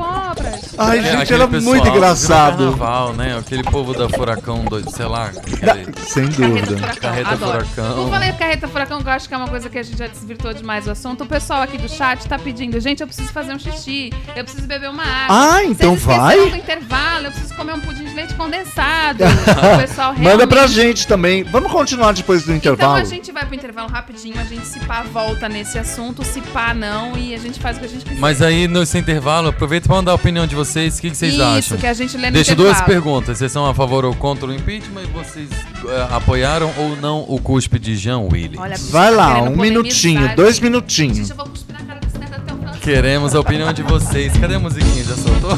Ai, 0.79 0.99
É, 0.99 1.03
gente, 1.03 1.23
aquele 1.23 1.43
era 1.43 1.49
pessoal 1.51 1.75
muito 1.75 1.91
do 1.91 1.97
engraçado. 1.97 2.57
Carnaval, 2.65 3.12
né? 3.15 3.39
Aquele 3.39 3.62
povo 3.62 3.95
da 3.95 4.09
Furacão, 4.09 4.65
do, 4.65 4.91
sei 4.91 5.07
lá. 5.07 5.27
Aquele- 5.27 5.87
Sem 6.07 6.29
Carreta 6.29 6.37
dúvida. 6.49 6.77
Furacão, 6.77 7.01
Carreta 7.01 7.31
adoro. 7.31 7.67
Furacão. 7.67 7.95
Por 8.05 8.11
falar 8.11 8.29
em 8.29 8.33
Carreta 8.35 8.69
Furacão, 8.69 9.03
que 9.03 9.09
eu 9.09 9.12
acho 9.12 9.29
que 9.29 9.35
é 9.35 9.37
uma 9.39 9.49
coisa 9.49 9.69
que 9.71 9.79
a 9.79 9.83
gente 9.83 9.99
já 9.99 10.07
desvirtuou 10.07 10.53
demais 10.55 10.87
o 10.87 10.91
assunto. 10.91 11.25
O 11.25 11.27
pessoal 11.27 11.62
aqui 11.62 11.79
do 11.79 11.89
chat 11.89 12.27
tá 12.29 12.39
pedindo, 12.39 12.79
gente, 12.81 13.01
eu 13.01 13.07
preciso 13.07 13.29
fazer 13.33 13.53
um 13.55 13.59
xixi, 13.59 14.12
eu 14.35 14.45
preciso 14.45 14.67
beber 14.67 14.91
uma 14.91 15.03
água. 15.03 15.27
Ah, 15.57 15.65
então 15.65 15.97
Vocês 15.97 16.01
esqueceram 16.17 16.23
vai? 16.43 16.51
do 16.51 16.57
intervalo, 16.57 17.27
eu 17.27 17.31
preciso 17.31 17.55
comer 17.55 17.73
um 17.75 17.81
pudim 17.81 18.05
de 18.05 18.15
leite 18.15 18.35
condensado. 18.35 19.25
o 19.75 19.79
pessoal 19.81 20.09
Manda 20.12 20.21
realmente... 20.23 20.49
pra 20.49 20.67
gente 20.67 21.07
também. 21.07 21.43
Vamos 21.45 21.71
continuar 21.73 22.12
depois 22.12 22.43
do 22.45 22.53
Então 22.53 22.73
intervalo? 22.75 22.97
a 22.97 23.05
gente 23.05 23.33
vai 23.33 23.45
pro 23.47 23.55
intervalo 23.55 23.89
rapidinho, 23.89 24.39
a 24.41 24.45
gente 24.45 24.67
se 24.67 24.79
pá 24.81 25.03
volta 25.03 25.49
nesse 25.49 25.79
assunto, 25.79 26.25
se 26.25 26.41
pá 26.41 26.75
não, 26.75 27.17
e 27.17 27.35
a 27.35 27.39
gente 27.39 27.59
faz 27.61 27.77
o 27.77 27.81
que 27.81 27.87
a 27.87 27.89
gente 27.89 28.05
quiser. 28.05 28.21
Mas 28.21 28.43
aí, 28.43 28.69
nesse 28.69 28.99
intervalo, 28.99 29.49
aproveita 29.49 29.87
pra 29.89 29.97
mandar 29.97 30.12
a 30.12 30.15
opinião 30.15 30.47
de 30.47 30.55
vocês. 30.66 30.98
O 30.98 31.00
que, 31.00 31.11
que 31.11 31.16
vocês 31.16 31.35
Isso, 31.35 31.42
acham? 31.42 31.79
que 31.79 31.87
a 31.87 31.94
gente 31.94 32.16
lê 32.16 32.26
no 32.26 32.33
Deixa 32.33 32.55
duas 32.55 32.81
perguntas. 32.83 33.38
Vocês 33.38 33.50
são 33.52 33.66
a 33.66 33.74
favor 33.74 34.05
ou 34.05 34.14
contra 34.14 34.46
o 34.46 34.52
impeachment? 34.55 35.02
E 35.02 35.07
vocês 35.07 35.48
eh, 35.50 36.09
apoiaram 36.11 36.72
ou 36.76 36.96
não 36.96 37.24
o 37.29 37.40
cuspe 37.40 37.79
de 37.79 37.96
Jean 37.96 38.18
Willis? 38.18 38.59
Olha, 38.59 38.76
Vai 38.90 39.11
lá, 39.14 39.40
um 39.42 39.57
minutinho, 39.57 40.35
dois 40.37 40.61
minutinhos. 40.61 41.16
Gente, 41.18 41.31
eu 41.31 41.37
vou 41.37 41.46
cuspir 41.46 41.74
na 41.79 41.85
cara 41.85 42.00
desse 42.00 42.18
neto 42.18 42.33
até 42.35 42.52
o 42.52 42.57
final. 42.57 42.74
Queremos 42.74 43.35
a 43.35 43.40
opinião 43.40 43.72
de 43.72 43.83
vocês. 43.83 44.37
Cadê 44.37 44.55
a 44.55 44.59
musiquinha? 44.59 45.05
Já 45.05 45.16
soltou? 45.16 45.50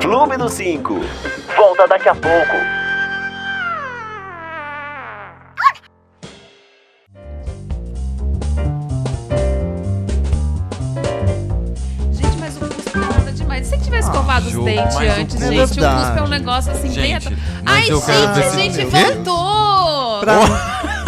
Clube 0.00 0.36
do 0.36 0.48
5. 0.48 1.00
Volta 1.56 1.86
daqui 1.86 2.08
a 2.08 2.14
pouco. 2.14 2.79
Dentes 14.64 14.94
mas 14.94 15.08
o 15.08 15.20
antes, 15.20 15.38
gente, 15.38 15.54
É 15.54 15.62
o 15.62 15.68
cuspe 15.68 16.18
é 16.18 16.22
um 16.22 16.28
negócio 16.28 16.72
assim 16.72 16.88
bem... 16.92 17.20
Gente, 17.20 17.36
Ai, 17.64 17.82
gente, 17.84 18.10
a 18.10 18.50
gente 18.50 18.84
voltou! 18.84 20.20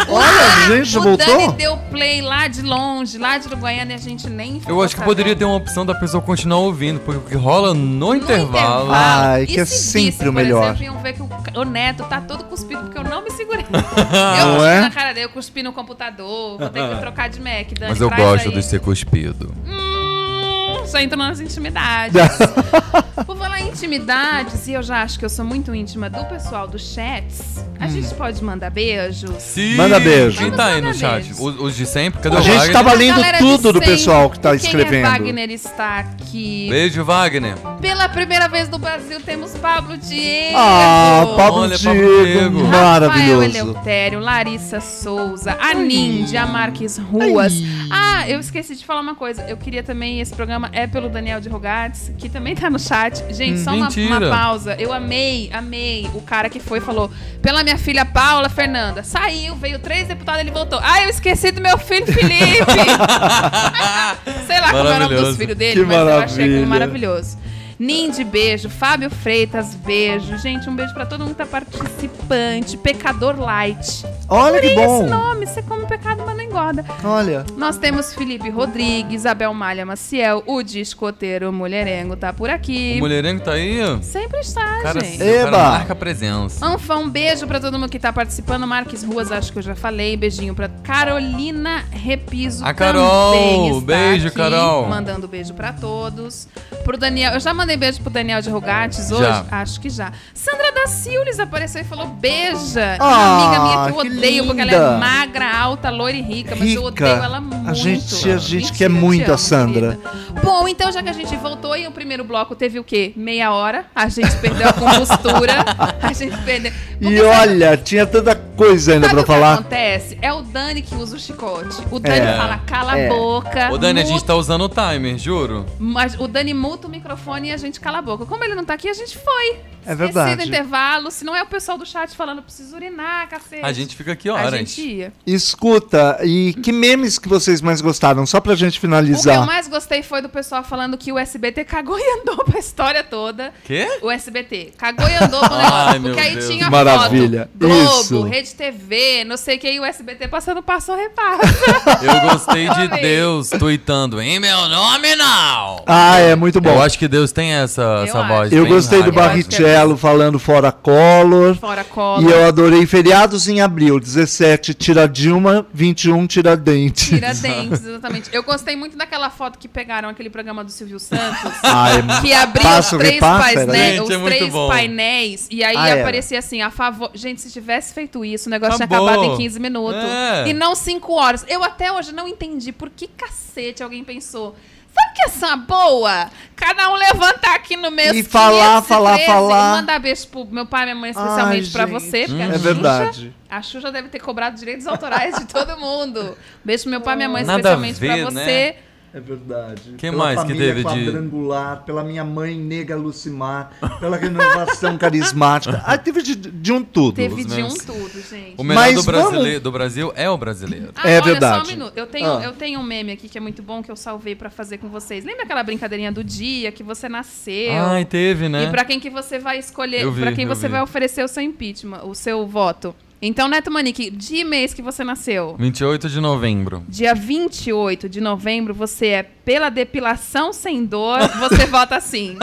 Olha, 0.09 0.65
a 0.65 0.75
gente 0.75 0.97
o 0.97 1.01
voltou? 1.01 1.25
Dani 1.25 1.53
deu 1.53 1.77
play 1.89 2.21
lá 2.21 2.47
de 2.47 2.61
longe, 2.61 3.17
lá 3.17 3.37
de 3.37 3.47
Uruguaiana, 3.47 3.91
e 3.91 3.95
a 3.95 3.97
gente 3.97 4.29
nem 4.29 4.61
Eu 4.67 4.81
acho 4.81 4.95
que 4.95 5.01
poderia 5.01 5.31
sabendo. 5.31 5.39
ter 5.39 5.45
uma 5.45 5.55
opção 5.55 5.85
da 5.85 5.95
pessoa 5.95 6.21
continuar 6.21 6.59
ouvindo, 6.59 6.99
porque 6.99 7.17
o 7.19 7.21
que 7.21 7.35
rola 7.35 7.73
no, 7.73 8.07
No 8.07 8.15
intervalo. 8.15 8.89
Ai, 8.91 9.43
E 9.43 9.47
que 9.47 9.59
é 9.59 9.65
se 9.65 9.77
sempre 9.77 10.11
visse, 10.11 10.29
o 10.29 10.33
melhor. 10.33 10.59
Por 10.59 10.75
exemplo, 10.75 10.83
iam 10.83 11.01
ver 11.01 11.13
que 11.13 11.21
o, 11.21 11.29
o 11.61 11.63
Neto 11.63 12.03
tá 12.03 12.21
todo 12.21 12.43
cuspido 12.43 12.83
porque 12.83 12.97
eu 12.97 13.03
não 13.03 13.23
me 13.23 13.31
segurei. 13.31 13.65
eu 13.69 14.53
cuspi 14.55 14.65
é? 14.65 14.81
na 14.81 14.91
cara 14.91 15.13
dele, 15.13 15.25
eu 15.25 15.29
cuspi 15.29 15.63
no 15.63 15.73
computador, 15.73 16.57
vou 16.59 16.69
ter 16.69 16.89
que 16.89 16.95
trocar 16.97 17.29
de 17.29 17.39
Mac. 17.39 17.67
Dani, 17.79 17.91
Mas 17.91 18.01
eu 18.01 18.09
gosto 18.09 18.49
aí. 18.49 18.53
de 18.53 18.63
ser 18.63 18.79
cuspido. 18.79 19.53
Hum, 19.65 20.85
só 20.85 20.99
entro 20.99 21.17
nas 21.17 21.39
intimidades. 21.39 22.13
Por 23.25 23.37
falar 23.37 23.61
em 23.61 23.69
intimidades, 23.69 24.67
e 24.67 24.73
eu 24.73 24.83
já 24.83 25.01
acho 25.01 25.17
que 25.17 25.25
eu 25.25 25.29
sou 25.29 25.45
muito 25.45 25.73
íntima 25.73 26.09
do 26.09 26.23
pessoal 26.25 26.67
dos 26.67 26.93
chats, 26.93 27.63
a 27.79 27.87
gente 27.87 28.13
pode 28.15 28.43
mandar 28.43 28.69
beijos? 28.69 29.31
Sim. 29.39 29.75
Manda 29.75 29.99
beijo. 29.99 30.37
Quem 30.37 30.51
tá 30.51 30.65
aí 30.67 30.81
no 30.81 30.93
chat? 30.93 31.31
Os, 31.31 31.59
os 31.59 31.75
de 31.75 31.85
sempre? 31.85 32.21
Cadê 32.21 32.35
A 32.35 32.39
o 32.39 32.43
gente 32.43 32.55
Wagner? 32.55 32.73
tava 32.73 32.93
lendo 32.93 33.21
tudo 33.39 33.73
do 33.73 33.79
pessoal 33.79 34.29
que 34.29 34.39
tá 34.39 34.49
quem 34.49 34.57
escrevendo. 34.57 35.05
É 35.07 35.09
Wagner 35.09 35.49
está 35.51 35.99
aqui. 35.99 36.67
Beijo, 36.69 37.03
Wagner. 37.03 37.55
Pela 37.81 38.07
primeira 38.09 38.47
vez 38.47 38.69
no 38.69 38.77
Brasil 38.77 39.19
temos 39.21 39.51
Pablo 39.57 39.97
Diego. 39.97 40.55
Ah, 40.57 41.33
Pablo 41.37 41.61
Olha, 41.61 41.77
Pablo 41.79 42.01
Diego, 42.01 42.25
Diego. 42.25 42.63
Rafael 42.63 42.81
maravilhoso. 42.81 43.43
Eleutério, 43.43 44.19
Larissa 44.19 44.79
Souza, 44.81 45.57
a 45.59 45.73
Nindy, 45.73 46.37
a 46.37 46.45
Marques 46.45 46.97
Ruas. 46.97 47.53
Ah, 47.89 48.27
eu 48.29 48.39
esqueci 48.39 48.75
de 48.75 48.85
falar 48.85 49.01
uma 49.01 49.15
coisa. 49.15 49.43
Eu 49.43 49.57
queria 49.57 49.83
também, 49.83 50.19
esse 50.19 50.33
programa 50.33 50.69
é 50.71 50.87
pelo 50.87 51.09
Daniel 51.09 51.39
de 51.39 51.49
Rogatis, 51.49 52.11
que 52.17 52.29
também 52.29 52.55
tá 52.55 52.69
no 52.69 52.79
chat. 52.79 53.12
Gente, 53.29 53.59
só 53.59 53.71
uma, 53.71 53.89
uma 53.89 54.19
pausa. 54.29 54.75
Eu 54.79 54.91
amei, 54.93 55.49
amei 55.53 56.09
o 56.13 56.21
cara 56.21 56.49
que 56.49 56.59
foi 56.59 56.79
e 56.79 56.81
falou: 56.81 57.11
pela 57.41 57.63
minha 57.63 57.77
filha 57.77 58.05
Paula 58.05 58.49
Fernanda. 58.49 59.03
Saiu, 59.03 59.55
veio 59.55 59.79
três 59.79 60.07
deputados, 60.07 60.41
ele 60.41 60.51
voltou. 60.51 60.79
Ah, 60.81 61.03
eu 61.03 61.09
esqueci 61.09 61.51
do 61.51 61.61
meu 61.61 61.77
filho 61.77 62.05
Felipe. 62.05 62.63
Sei 64.47 64.59
lá 64.61 64.71
como 64.71 64.87
é 64.89 64.95
o 64.95 64.99
nome 64.99 65.15
dos 65.15 65.37
filhos 65.37 65.55
dele, 65.57 65.81
Que 65.81 65.85
mas 65.85 65.97
eu 65.97 66.19
achei 66.19 66.45
aquilo 66.45 66.67
maravilha. 66.67 66.67
maravilhoso. 66.67 67.37
Nindy, 67.83 68.23
beijo. 68.23 68.69
Fábio 68.69 69.09
Freitas, 69.09 69.75
beijo. 69.75 70.37
Gente, 70.37 70.69
um 70.69 70.75
beijo 70.75 70.93
pra 70.93 71.05
todo 71.05 71.19
mundo 71.21 71.31
que 71.31 71.35
tá 71.35 71.45
participante. 71.45 72.77
Pecador 72.77 73.37
Light. 73.37 74.05
Olha 74.29 74.59
que 74.61 74.67
Esse 74.67 74.75
bom. 74.75 75.05
nome, 75.07 75.45
você 75.45 75.61
come 75.61 75.85
pecado, 75.85 76.23
mas 76.25 76.37
não 76.37 76.43
engorda. 76.43 76.85
Olha. 77.03 77.45
Nós 77.57 77.77
temos 77.77 78.13
Felipe 78.13 78.49
Rodrigues, 78.49 79.15
Isabel 79.21 79.53
Malha 79.53 79.85
Maciel, 79.85 80.43
o 80.47 80.63
discoteiro 80.63 81.51
Mulherengo 81.51 82.15
tá 82.15 82.31
por 82.31 82.49
aqui. 82.49 82.95
O 82.97 82.99
mulherengo 82.99 83.43
tá 83.43 83.51
aí? 83.53 83.79
Sempre 84.01 84.39
está, 84.39 84.81
cara, 84.81 85.01
gente. 85.01 85.15
o 85.15 85.19
cara 85.19 85.47
Eba. 85.47 85.57
marca 85.71 85.95
presença. 85.95 86.65
Anfa, 86.65 86.95
um 86.95 87.09
beijo 87.09 87.45
pra 87.45 87.59
todo 87.59 87.77
mundo 87.77 87.89
que 87.89 87.99
tá 87.99 88.13
participando. 88.13 88.65
Marques 88.65 89.03
Ruas, 89.03 89.29
acho 89.31 89.51
que 89.51 89.59
eu 89.59 89.63
já 89.63 89.75
falei. 89.75 90.15
Beijinho 90.15 90.55
pra 90.55 90.69
Carolina 90.69 91.83
Repiso. 91.91 92.63
A 92.65 92.73
Carol, 92.73 93.33
também 93.33 93.69
está 93.71 93.85
beijo, 93.85 94.27
aqui, 94.27 94.37
Carol. 94.37 94.87
Mandando 94.87 95.27
beijo 95.27 95.53
pra 95.53 95.73
todos. 95.73 96.47
Pro 96.85 96.97
Daniel, 96.97 97.33
eu 97.33 97.39
já 97.39 97.53
mandei 97.53 97.72
beijo 97.77 98.01
pro 98.01 98.09
Daniel 98.09 98.41
de 98.41 98.49
Rogates 98.49 99.11
hoje? 99.11 99.23
Já. 99.23 99.45
Acho 99.51 99.79
que 99.79 99.89
já. 99.89 100.11
Sandra 100.33 100.71
da 100.71 100.87
Silves 100.87 101.39
apareceu 101.39 101.81
e 101.81 101.83
falou 101.83 102.07
beija. 102.07 102.97
Ah, 102.99 103.05
uma 103.05 103.45
amiga 103.45 103.63
minha 103.63 103.83
que 103.83 103.89
eu 103.91 104.01
que 104.11 104.17
odeio 104.17 104.45
porque 104.45 104.61
ela 104.61 104.71
é 104.71 104.97
magra, 104.99 105.57
alta, 105.57 105.89
loira 105.89 106.17
e 106.17 106.21
rica, 106.21 106.55
mas 106.55 106.73
eu 106.73 106.85
Rica. 106.87 107.05
odeio 107.05 107.23
ela 107.23 107.41
muito. 107.41 107.69
A 107.69 107.73
gente- 107.73 108.29
a 108.31 108.37
gente 108.37 108.55
Mentira, 108.55 108.77
quer 108.77 108.89
muito 108.89 109.23
a 109.29 109.33
amo, 109.33 109.37
Sandra. 109.37 109.97
querida. 109.97 110.23
Bom, 110.43 110.67
então 110.67 110.91
já 110.91 111.01
que 111.01 111.09
a 111.09 111.13
gente 111.13 111.35
voltou 111.37 111.75
e 111.77 111.87
o 111.87 111.91
primeiro 111.91 112.23
bloco 112.23 112.55
teve 112.55 112.79
o 112.79 112.83
quê? 112.83 113.13
Meia 113.15 113.51
hora. 113.51 113.85
A 113.95 114.09
gente 114.09 114.35
perdeu 114.37 114.67
a 114.69 114.73
compostura. 114.73 115.53
a 116.01 116.13
gente 116.13 116.35
perdeu. 116.43 116.71
E 116.99 117.03
Porque 117.05 117.17
sabe- 117.21 117.51
olha, 117.51 117.77
tinha 117.77 118.05
tanta 118.05 118.35
coisa 118.35 118.93
ainda 118.93 119.07
Sabe 119.07 119.13
pra 119.15 119.21
o 119.21 119.25
que 119.25 119.31
falar. 119.41 119.53
acontece? 119.55 120.17
É 120.21 120.31
o 120.33 120.41
Dani 120.41 120.81
que 120.81 120.95
usa 120.95 121.15
o 121.15 121.19
chicote. 121.19 121.77
O 121.91 121.99
Dani 121.99 122.19
É. 122.27 122.37
fala, 122.37 122.57
cala 122.65 122.97
É. 122.97 123.07
a 123.07 123.13
boca. 123.13 123.69
Ô, 123.71 123.77
Dani, 123.77 124.01
a 124.01 124.03
gente 124.03 124.13
muta- 124.15 124.27
tá 124.27 124.35
usando 124.35 124.63
o 124.65 124.69
timer, 124.69 125.17
juro. 125.17 125.65
Mas 125.79 126.15
o 126.19 126.27
Dani 126.27 126.53
muta 126.53 126.87
o 126.87 126.89
microfone 126.89 127.49
e 127.49 127.51
a 127.51 127.57
gente 127.67 127.79
cala 127.79 127.97
a 127.99 128.01
boca. 128.01 128.25
Como 128.25 128.43
ele 128.43 128.55
não 128.55 128.63
tá 128.65 128.73
aqui, 128.73 128.87
a 128.89 128.93
gente 128.93 129.17
foi. 129.17 129.73
É 129.85 129.91
Esqueci 129.91 129.95
verdade. 129.97 130.35
do 130.37 130.43
intervalo. 130.47 131.11
Se 131.11 131.25
não 131.25 131.35
é 131.35 131.43
o 131.43 131.45
pessoal 131.45 131.77
do 131.77 131.85
chat 131.85 132.15
falando, 132.15 132.41
preciso 132.41 132.73
urinar, 132.75 133.27
cacete. 133.27 133.65
A 133.65 133.73
gente 133.73 133.95
fica 133.97 134.13
aqui 134.13 134.29
A 134.29 134.33
horas. 134.35 134.51
gente 134.51 134.81
ia. 134.81 135.13
Escuta, 135.27 136.19
e 136.23 136.53
que 136.53 136.71
memes 136.71 137.19
que 137.19 137.27
vocês 137.27 137.61
mais 137.61 137.81
gostaram? 137.81 138.25
Só 138.25 138.39
pra 138.39 138.55
gente 138.55 138.77
O 138.77 138.79
que 138.79 138.85
eu 138.85 138.89
finalizar. 138.89 139.45
mais 139.45 139.67
gostei 139.67 140.01
foi 140.01 140.21
do 140.21 140.29
pessoal 140.29 140.63
falando 140.63 140.97
que 140.97 141.11
o 141.11 141.19
SBT 141.19 141.65
cagou 141.65 141.99
e 141.99 142.19
andou 142.21 142.45
pra 142.45 142.59
história 142.59 143.03
toda. 143.03 143.53
Quê? 143.65 143.85
O 144.01 144.09
SBT. 144.09 144.71
Cagou 144.77 145.05
e 145.07 145.15
andou 145.15 145.41
pro 145.41 145.49
negócio. 145.57 145.75
Ai, 145.75 145.99
porque 145.99 146.19
aí 146.21 146.33
Deus. 146.35 146.47
tinha 146.47 146.69
maravilha. 146.69 147.49
foto. 147.51 147.67
Globo, 147.67 147.99
Isso. 148.01 148.23
Rede 148.23 148.55
TV, 148.55 149.23
não 149.25 149.35
sei 149.35 149.57
o 149.57 149.59
que, 149.59 149.69
e 149.69 149.79
o 149.81 149.85
SBT 149.85 150.29
passando 150.29 150.63
passo 150.63 150.93
a 150.93 150.95
repassa. 150.95 151.43
Eu 152.03 152.29
gostei 152.31 152.69
de. 152.69 152.87
Deus 153.01 153.49
tweetando, 153.49 154.21
em 154.21 154.39
meu 154.39 154.69
nome 154.69 155.13
não! 155.15 155.83
Ah, 155.85 156.19
é 156.19 156.35
muito 156.35 156.61
bom. 156.61 156.69
Eu 156.71 156.81
acho 156.81 156.97
que 156.97 157.07
Deus 157.07 157.31
tem 157.33 157.42
essa, 157.51 157.81
Eu 157.81 158.03
essa 158.03 158.23
voz. 158.23 158.51
Eu 158.51 158.65
gostei 158.65 158.99
do 158.99 159.03
acho 159.05 159.11
que 159.13 159.19
é 159.19 159.21
Barrichello 159.21 159.97
falando 159.97 160.39
fora 160.39 160.71
Collor. 160.71 161.55
Fora 161.55 161.83
cola. 161.83 162.21
E 162.21 162.25
eu 162.31 162.45
adorei 162.45 162.85
feriados 162.85 163.47
em 163.47 163.61
abril. 163.61 163.99
17 163.99 164.73
tira 164.73 165.07
Dilma, 165.07 165.65
21 165.73 166.25
tira 166.27 166.55
dente. 166.55 167.09
Tiradentes, 167.09 167.83
exatamente. 167.85 168.29
Eu 168.33 168.43
gostei 168.43 168.75
muito 168.75 168.97
daquela 168.97 169.29
foto 169.29 169.57
que 169.59 169.67
pegaram 169.67 170.09
aquele 170.09 170.29
programa 170.29 170.63
do 170.63 170.71
Silvio 170.71 170.99
Santos. 170.99 171.51
Ah, 171.63 171.89
é 171.91 172.21
Que 172.21 172.61
Passa, 172.61 172.95
os 172.95 172.99
três, 172.99 173.15
repassa, 173.15 173.65
né, 173.65 173.93
isso? 173.95 174.03
os 174.03 174.09
Gente, 174.09 174.21
é 174.21 174.25
três 174.25 174.53
painéis. 174.53 175.47
E 175.49 175.63
aí 175.63 175.75
Ah, 175.75 176.01
aparecia 176.01 176.39
assim, 176.39 176.61
a 176.61 176.69
favor. 176.69 177.09
Gente, 177.13 177.41
se 177.41 177.51
tivesse 177.51 177.93
feito 177.93 178.23
isso, 178.23 178.47
o 178.47 178.51
negócio 178.51 178.75
tinha 178.75 178.85
Acabou. 178.85 179.07
acabado 179.07 179.33
em 179.33 179.37
15 179.37 179.59
minutos. 179.59 180.03
É. 180.03 180.47
E 180.49 180.53
não 180.53 180.75
5 180.75 181.13
horas. 181.13 181.45
Eu 181.47 181.63
até 181.63 181.91
hoje 181.91 182.11
não 182.11 182.27
entendi 182.27 182.71
por 182.71 182.89
que 182.89 183.07
cacete 183.07 183.81
alguém 183.81 184.03
pensou. 184.03 184.55
Sabe 184.93 185.13
que 185.15 185.21
essa 185.25 185.47
é 185.53 185.55
boa? 185.57 186.29
Cada 186.55 186.89
um 186.91 186.93
levantar 186.95 187.55
aqui 187.55 187.75
no 187.75 187.89
meio. 187.91 188.13
E 188.15 188.23
falar, 188.23 188.81
falar, 188.83 189.17
falar. 189.19 189.73
E 189.73 189.77
mandar 189.81 189.99
beijo 189.99 190.27
pro 190.27 190.45
meu 190.45 190.65
pai 190.65 190.83
e 190.83 190.85
minha 190.85 190.95
mãe, 190.95 191.09
especialmente 191.11 191.65
Ai, 191.65 191.71
pra 191.71 191.85
gente. 191.87 191.93
você. 191.93 192.25
Porque 192.27 192.41
a 192.41 192.45
É 192.45 192.47
Xuxa- 192.53 192.59
verdade. 192.59 193.35
A 193.49 193.61
Xuxa 193.61 193.91
deve 193.91 194.07
ter 194.09 194.19
cobrado 194.19 194.55
direitos 194.57 194.87
autorais 194.87 195.35
de 195.37 195.45
todo 195.45 195.77
mundo. 195.77 196.37
Beijo 196.63 196.83
pro 196.83 196.91
meu 196.91 197.01
pai 197.01 197.13
e 197.15 197.17
minha 197.17 197.29
mãe, 197.29 197.43
Nada 197.43 197.53
a 197.53 197.59
especialmente 197.73 197.99
pra 197.99 198.15
ver, 198.15 198.25
você. 198.25 198.33
né? 198.45 198.75
É 199.13 199.19
verdade. 199.19 199.91
Que 199.97 200.09
Pela 200.09 200.17
mais 200.17 200.39
que 200.41 200.47
família 200.47 200.67
teve 200.73 200.79
de- 200.83 201.05
quadrangular, 201.05 201.83
pela 201.85 202.03
minha 202.03 202.23
mãe 202.23 202.55
nega 202.55 202.95
Lucimar, 202.95 203.71
pela 203.99 204.17
renovação 204.17 204.97
carismática. 204.97 205.83
Ah, 205.85 205.97
teve 205.99 206.23
de, 206.23 206.35
de 206.35 206.71
um 206.73 206.83
tudo. 206.83 207.15
Teve 207.15 207.41
Os 207.41 207.45
de 207.47 207.53
um 207.53 207.55
meus- 207.57 207.75
tudo, 207.75 208.21
gente. 208.27 208.55
O 208.57 208.63
melhor 208.63 208.81
Mas 208.81 208.95
do, 208.95 209.03
brasile- 209.03 209.59
do 209.59 209.71
Brasil 209.71 210.11
é 210.15 210.27
o 210.29 210.35
brasileiro. 210.35 210.89
Ah, 210.95 211.07
É 211.09 211.15
olha, 211.17 211.23
verdade. 211.25 211.57
Só 211.67 211.71
um 211.71 211.75
minuto. 211.77 211.93
Eu 211.95 212.07
tenho, 212.07 212.25
Ah. 212.31 212.43
eu 212.43 212.53
tenho 212.53 212.79
um 212.79 212.83
meme 212.83 213.11
aqui 213.11 213.29
que 213.29 213.37
é 213.37 213.41
muito 213.41 213.61
bom 213.61 213.83
que 213.83 213.91
eu 213.91 213.95
salvei 213.95 214.33
pra 214.35 214.49
fazer 214.49 214.79
com 214.79 214.89
vocês. 214.89 215.23
Lembra 215.23 215.43
aquela 215.43 215.61
brincadeirinha 215.61 216.11
do 216.11 216.23
dia 216.23 216.71
que 216.71 216.81
você 216.81 217.07
nasceu? 217.07 217.71
Ai, 217.85 218.05
teve, 218.05 218.49
né? 218.49 218.63
E 218.65 218.71
pra 218.71 218.83
quem 218.83 218.99
que 218.99 219.11
você 219.11 219.37
vai 219.37 219.59
escolher, 219.59 220.11
pra 220.11 220.31
quem 220.31 220.47
você 220.47 220.65
vi. 220.67 220.71
vai 220.71 220.81
oferecer 220.81 221.23
o 221.23 221.27
seu 221.27 221.43
impeachment, 221.43 222.01
o 222.03 222.15
seu 222.15 222.47
voto. 222.47 222.95
Então, 223.25 223.47
Neto 223.47 223.71
Manique, 223.71 224.09
de 224.09 224.43
mês 224.43 224.73
que 224.73 224.81
você 224.81 225.01
nasceu? 225.01 225.55
28 225.57 226.09
de 226.09 226.19
novembro. 226.19 226.83
Dia 226.89 227.15
28 227.15 228.09
de 228.09 228.19
novembro, 228.19 228.73
você 228.73 229.07
é 229.07 229.23
pela 229.45 229.69
depilação 229.69 230.53
sem 230.53 230.85
dor, 230.85 231.19
você 231.39 231.65
vota 231.65 231.99
sim. 231.99 232.37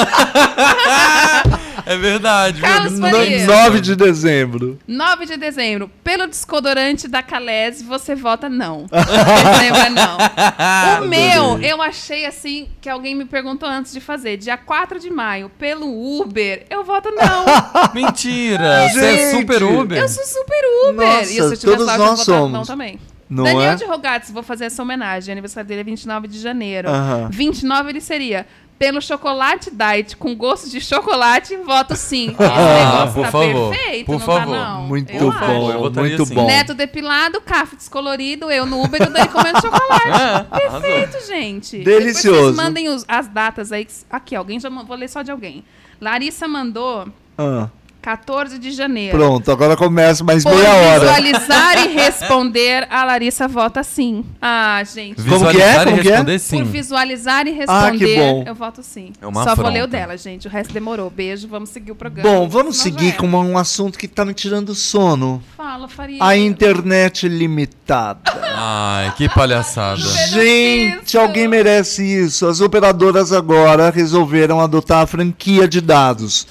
É 1.86 1.96
verdade. 1.96 2.60
Carlos 2.60 2.98
viu? 2.98 3.10
Faria. 3.10 3.40
No- 3.46 3.46
9 3.46 3.80
de 3.80 3.96
dezembro. 3.96 4.78
9 4.86 5.26
de 5.26 5.36
dezembro, 5.36 5.90
pelo 6.04 6.26
desodorante 6.26 7.08
da 7.08 7.22
Calés, 7.22 7.82
você 7.82 8.14
vota 8.14 8.48
não. 8.48 8.86
Dezembro 8.90 9.80
é 9.80 9.90
não. 9.90 10.18
O 11.02 11.08
meu, 11.08 11.58
eu 11.62 11.80
achei 11.80 12.26
assim, 12.26 12.68
que 12.80 12.88
alguém 12.88 13.14
me 13.14 13.24
perguntou 13.24 13.68
antes 13.68 13.92
de 13.92 14.00
fazer. 14.00 14.36
Dia 14.36 14.56
4 14.56 14.98
de 15.00 15.10
maio, 15.10 15.50
pelo 15.58 16.20
Uber, 16.20 16.66
eu 16.68 16.84
voto 16.84 17.10
não. 17.10 17.44
Mentira! 17.94 18.88
Você 18.90 18.98
é 19.04 19.16
Gente. 19.16 19.38
super 19.40 19.62
Uber. 19.62 19.98
Eu 19.98 20.08
sou 20.08 20.24
super 20.24 20.90
Uber. 20.90 21.06
Nossa, 21.06 21.22
e 21.24 21.26
se 21.26 21.38
eu 21.38 21.44
tivesse 21.56 21.66
todos 21.66 21.86
lá, 21.86 21.94
eu 21.94 21.98
nós 21.98 22.10
votado 22.20 22.24
somos. 22.38 22.52
não 22.52 22.62
também. 22.64 22.98
Não 23.30 23.44
Daniel 23.44 23.70
é? 23.72 23.74
de 23.76 23.84
Rogatis, 23.84 24.30
vou 24.30 24.42
fazer 24.42 24.64
essa 24.66 24.82
homenagem. 24.82 25.30
Aniversário 25.32 25.66
dele 25.68 25.82
é 25.82 25.84
29 25.84 26.26
de 26.28 26.38
janeiro. 26.40 26.88
Aham. 26.90 27.28
29 27.30 27.90
ele 27.90 28.00
seria 28.00 28.44
pelo 28.76 29.00
chocolate 29.02 29.70
diet 29.70 30.16
com 30.16 30.34
gosto 30.34 30.68
de 30.70 30.80
chocolate, 30.80 31.54
voto 31.58 31.94
sim. 31.94 32.28
Esse 32.40 32.42
Ah, 32.42 32.84
negócio 32.92 33.14
por 33.14 33.22
tá 33.26 33.30
favor, 33.30 33.70
perfeito, 33.74 34.06
por 34.06 34.12
não 34.12 34.20
favor. 34.20 34.40
tá 34.40 34.46
não? 34.74 34.82
Muito 34.86 35.12
Eu 35.12 35.30
bom, 35.30 35.90
muito 36.00 36.24
sim. 36.26 36.34
bom. 36.34 36.46
Neto 36.46 36.72
depilado, 36.74 37.40
café 37.42 37.76
descolorido, 37.76 38.50
eu 38.50 38.64
no 38.66 38.82
Uber 38.82 39.02
e 39.02 39.04
o 39.06 39.10
Dani 39.12 39.28
comendo 39.28 39.60
chocolate. 39.60 40.08
É, 40.10 40.66
arrasou. 40.66 40.80
Perfeito, 40.80 41.26
gente. 41.26 41.78
Delicioso. 41.84 42.22
Depois 42.36 42.54
vocês 42.54 42.56
mandem 42.56 42.88
os- 42.88 43.04
as 43.06 43.28
datas 43.28 43.70
aí. 43.70 43.86
Aqui, 44.10 44.34
alguém 44.34 44.58
já 44.58 44.68
mandou, 44.70 44.86
vou 44.86 44.96
ler 44.96 45.08
só 45.08 45.20
de 45.22 45.30
alguém. 45.30 45.62
Larissa 46.00 46.48
mandou 46.48 47.06
Ah, 47.36 47.68
14 48.02 48.58
de 48.58 48.70
janeiro. 48.72 49.16
pronto, 49.16 49.50
agora 49.52 49.76
começa 49.76 50.24
mais 50.24 50.42
Por 50.42 50.54
meia 50.54 50.72
hora. 50.72 51.00
visualizar 51.00 51.86
e 51.86 51.88
responder, 51.94 52.86
a 52.90 53.04
Larissa 53.04 53.46
vota 53.46 53.82
sim. 53.82 54.24
Ah, 54.40 54.82
gente. 54.84 55.22
Como 55.22 55.48
que 55.50 55.60
é? 55.60 55.84
Visualizar 55.84 55.84
Como 55.84 55.96
e 55.96 56.00
que 56.00 56.08
é? 56.08 56.10
responder 56.12 56.32
Por 56.32 56.38
sim. 56.40 56.62
visualizar 56.64 57.46
e 57.46 57.50
Ah, 57.50 57.90
que 57.90 57.98
responder, 57.98 58.16
bom. 58.18 58.44
eu 58.46 58.54
voto 58.54 58.82
sim. 58.82 59.12
É 59.20 59.26
uma 59.26 59.44
Só 59.44 59.54
vou 59.54 59.66
ler 59.66 59.72
o 59.72 59.84
afronta. 59.84 59.88
dela, 59.88 60.16
gente. 60.16 60.46
O 60.46 60.50
resto 60.50 60.72
demorou. 60.72 61.10
Beijo, 61.10 61.46
vamos 61.48 61.70
seguir 61.70 61.92
o 61.92 61.94
programa. 61.94 62.28
Bom, 62.28 62.48
vamos 62.48 62.78
seguir 62.78 63.16
com 63.16 63.26
um 63.26 63.58
assunto 63.58 63.98
que 63.98 64.08
tá 64.08 64.24
me 64.24 64.32
tirando 64.34 64.74
sono. 64.74 65.42
Fala, 65.56 65.88
Faria. 65.88 66.18
A 66.24 66.36
internet 66.36 67.28
limitada. 67.28 68.20
Ai, 68.54 69.12
que 69.16 69.28
palhaçada. 69.28 70.00
Gente, 70.28 71.04
isso. 71.06 71.18
alguém 71.18 71.46
merece 71.48 72.02
isso. 72.04 72.46
As 72.46 72.60
operadoras 72.60 73.32
agora 73.32 73.90
resolveram 73.90 74.60
adotar 74.60 75.02
a 75.02 75.06
franquia 75.06 75.66
de 75.68 75.80
dados. 75.80 76.46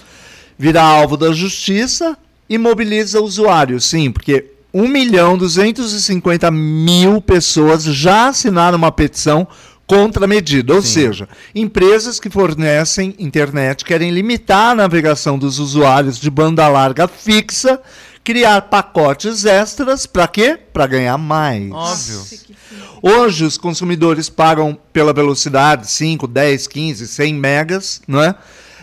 Vira 0.59 0.81
alvo 0.81 1.15
da 1.15 1.31
justiça 1.31 2.17
e 2.49 2.57
mobiliza 2.57 3.21
usuários. 3.21 3.85
Sim, 3.85 4.11
porque 4.11 4.51
1 4.73 4.87
milhão 4.89 5.37
250 5.37 6.51
mil 6.51 7.21
pessoas 7.21 7.85
já 7.85 8.27
assinaram 8.27 8.77
uma 8.77 8.91
petição 8.91 9.47
contra 9.87 10.25
a 10.25 10.27
medida. 10.27 10.73
Ou 10.73 10.81
seja, 10.81 11.29
empresas 11.55 12.19
que 12.19 12.29
fornecem 12.29 13.15
internet 13.17 13.85
querem 13.85 14.11
limitar 14.11 14.71
a 14.71 14.75
navegação 14.75 15.39
dos 15.39 15.59
usuários 15.59 16.19
de 16.19 16.29
banda 16.29 16.67
larga 16.67 17.07
fixa, 17.07 17.79
criar 18.21 18.63
pacotes 18.63 19.45
extras, 19.45 20.05
para 20.05 20.27
quê? 20.27 20.59
Para 20.73 20.85
ganhar 20.85 21.17
mais. 21.17 21.71
Óbvio. 21.71 22.21
Hoje 23.01 23.45
os 23.45 23.57
consumidores 23.57 24.29
pagam 24.29 24.77
pela 24.91 25.13
velocidade 25.13 25.89
5, 25.89 26.27
10, 26.27 26.67
15, 26.67 27.07
100 27.07 27.33
megas, 27.33 28.01
não 28.05 28.21
é? 28.21 28.35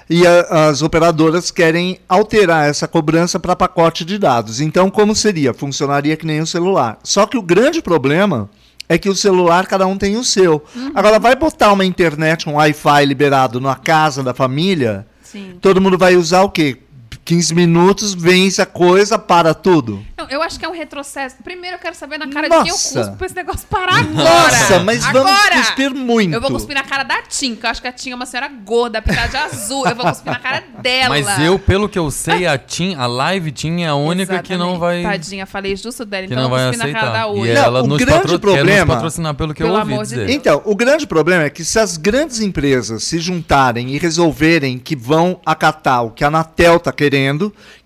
E 0.09 0.25
a- 0.27 0.69
as 0.69 0.83
operadoras 0.83 1.51
querem 1.51 1.99
alterar 2.09 2.69
essa 2.69 2.87
cobrança 2.87 3.41
para 3.41 3.57
pacote 3.57 4.05
de 4.05 4.19
dados. 4.19 4.61
Então, 4.61 4.89
como 4.89 5.15
seria? 5.17 5.53
Funcionaria 5.53 6.17
que 6.17 6.25
nem 6.27 6.41
o 6.41 6.47
celular. 6.47 6.99
Só 7.03 7.27
que 7.27 7.37
o 7.37 7.43
grande 7.43 7.83
problema 7.83 8.49
é 8.89 8.97
que 8.97 9.09
o 9.09 9.17
celular, 9.17 9.67
cada 9.67 9.85
um 9.87 9.99
tem 9.99 10.17
o 10.17 10.23
seu. 10.23 10.63
Agora, 10.95 11.19
vai 11.19 11.35
botar 11.35 11.73
uma 11.73 11.85
internet, 11.85 12.49
um 12.49 12.55
Wi-Fi 12.55 13.05
liberado 13.05 13.61
na 13.61 13.75
casa 13.75 14.23
da 14.23 14.33
família, 14.33 15.05
Sim. 15.25 15.55
todo 15.61 15.81
mundo 15.81 15.99
vai 15.99 16.15
usar 16.15 16.43
o 16.43 16.51
quê? 16.51 16.77
15 17.27 17.55
minutos, 17.57 18.15
vence 18.15 18.63
a 18.63 18.67
coisa, 18.67 19.19
para 19.19 19.53
tudo. 19.53 20.01
Não, 20.17 20.29
eu 20.31 20.41
acho 20.41 20.59
que 20.61 20.65
é 20.65 20.69
um 20.69 20.73
retrocesso. 20.73 21.35
Primeiro 21.43 21.75
eu 21.75 21.81
quero 21.81 21.97
saber 21.97 22.19
na 22.19 22.29
cara 22.29 22.49
de 22.49 22.55
quem 22.55 22.69
eu 22.69 22.73
Nossa. 22.73 23.01
cuspo 23.01 23.17
pra 23.17 23.27
esse 23.27 23.35
negócio 23.35 23.67
parar 23.69 23.97
agora. 23.99 24.15
Nossa, 24.25 24.79
mas 24.79 25.05
vamos 25.07 25.31
Agora! 25.33 25.57
cuspir 25.57 25.93
muito. 25.93 26.33
Eu 26.33 26.41
vou 26.41 26.53
cuspir 26.53 26.77
na 26.77 26.85
cara 26.85 27.03
da 27.03 27.21
Tim, 27.23 27.57
que 27.57 27.67
eu 27.67 27.71
acho 27.71 27.83
que 27.83 27.89
a 27.89 27.93
Tim 27.93 28.11
é 28.13 28.15
uma 28.15 28.27
senhora 28.27 28.49
gorda, 28.49 29.03
pintada 29.03 29.27
de 29.29 29.37
azul. 29.37 29.85
Eu 29.89 29.97
vou 29.97 30.07
cuspir 30.07 30.33
na 30.33 30.39
cara 30.39 30.63
dela. 30.81 31.09
Mas 31.09 31.41
eu, 31.41 31.59
pelo 31.59 31.89
que 31.89 31.99
eu 31.99 32.09
sei, 32.13 32.47
a 32.47 32.57
Tim, 32.57 32.95
a 32.95 33.07
live 33.09 33.51
Tim 33.51 33.83
é 33.83 33.89
a 33.89 33.97
única 33.97 34.41
que 34.41 34.57
não 34.57 34.79
vai. 34.79 35.03
Tadinha, 35.03 35.47
falei 35.47 35.75
justo 35.75 36.05
dela, 36.05 36.29
Que 36.29 36.33
então 36.33 36.45
não 36.45 36.51
eu 36.51 36.57
vai 36.57 36.65
vou 36.67 36.73
cuspir 36.75 36.93
na 36.93 37.01
cara 37.01 37.25
aceitar. 37.25 37.37
E. 37.47 37.55
Não, 37.55 37.63
ela 37.65 37.83
o 37.83 37.87
nos, 37.89 37.99
grande 37.99 38.23
patro... 38.23 38.39
problema- 38.39 38.85
nos 38.85 38.95
patrocinar, 38.95 39.35
pelo 39.35 39.53
que 39.53 39.63
Pelo 39.65 39.75
eu 39.75 39.81
ouvi 39.81 39.93
amor 39.93 40.05
de 40.05 40.11
dizer. 40.11 40.27
Deus. 40.27 40.37
Então, 40.39 40.63
o 40.65 40.77
grande 40.77 41.07
problema 41.09 41.43
é 41.43 41.51
que 41.51 41.65
se 41.65 41.79
as 41.81 41.97
grandes 41.97 42.41
empresas 42.41 43.03
se 43.03 43.19
juntarem 43.19 43.91
e 43.91 43.99
resolverem 43.99 44.79
que 44.79 44.95
vão 44.95 45.41
acatar 45.45 46.05
o 46.05 46.13
que 46.13 46.23
a 46.23 46.29
Anatel 46.29 46.77
está 46.77 46.93
querendo, 46.93 47.16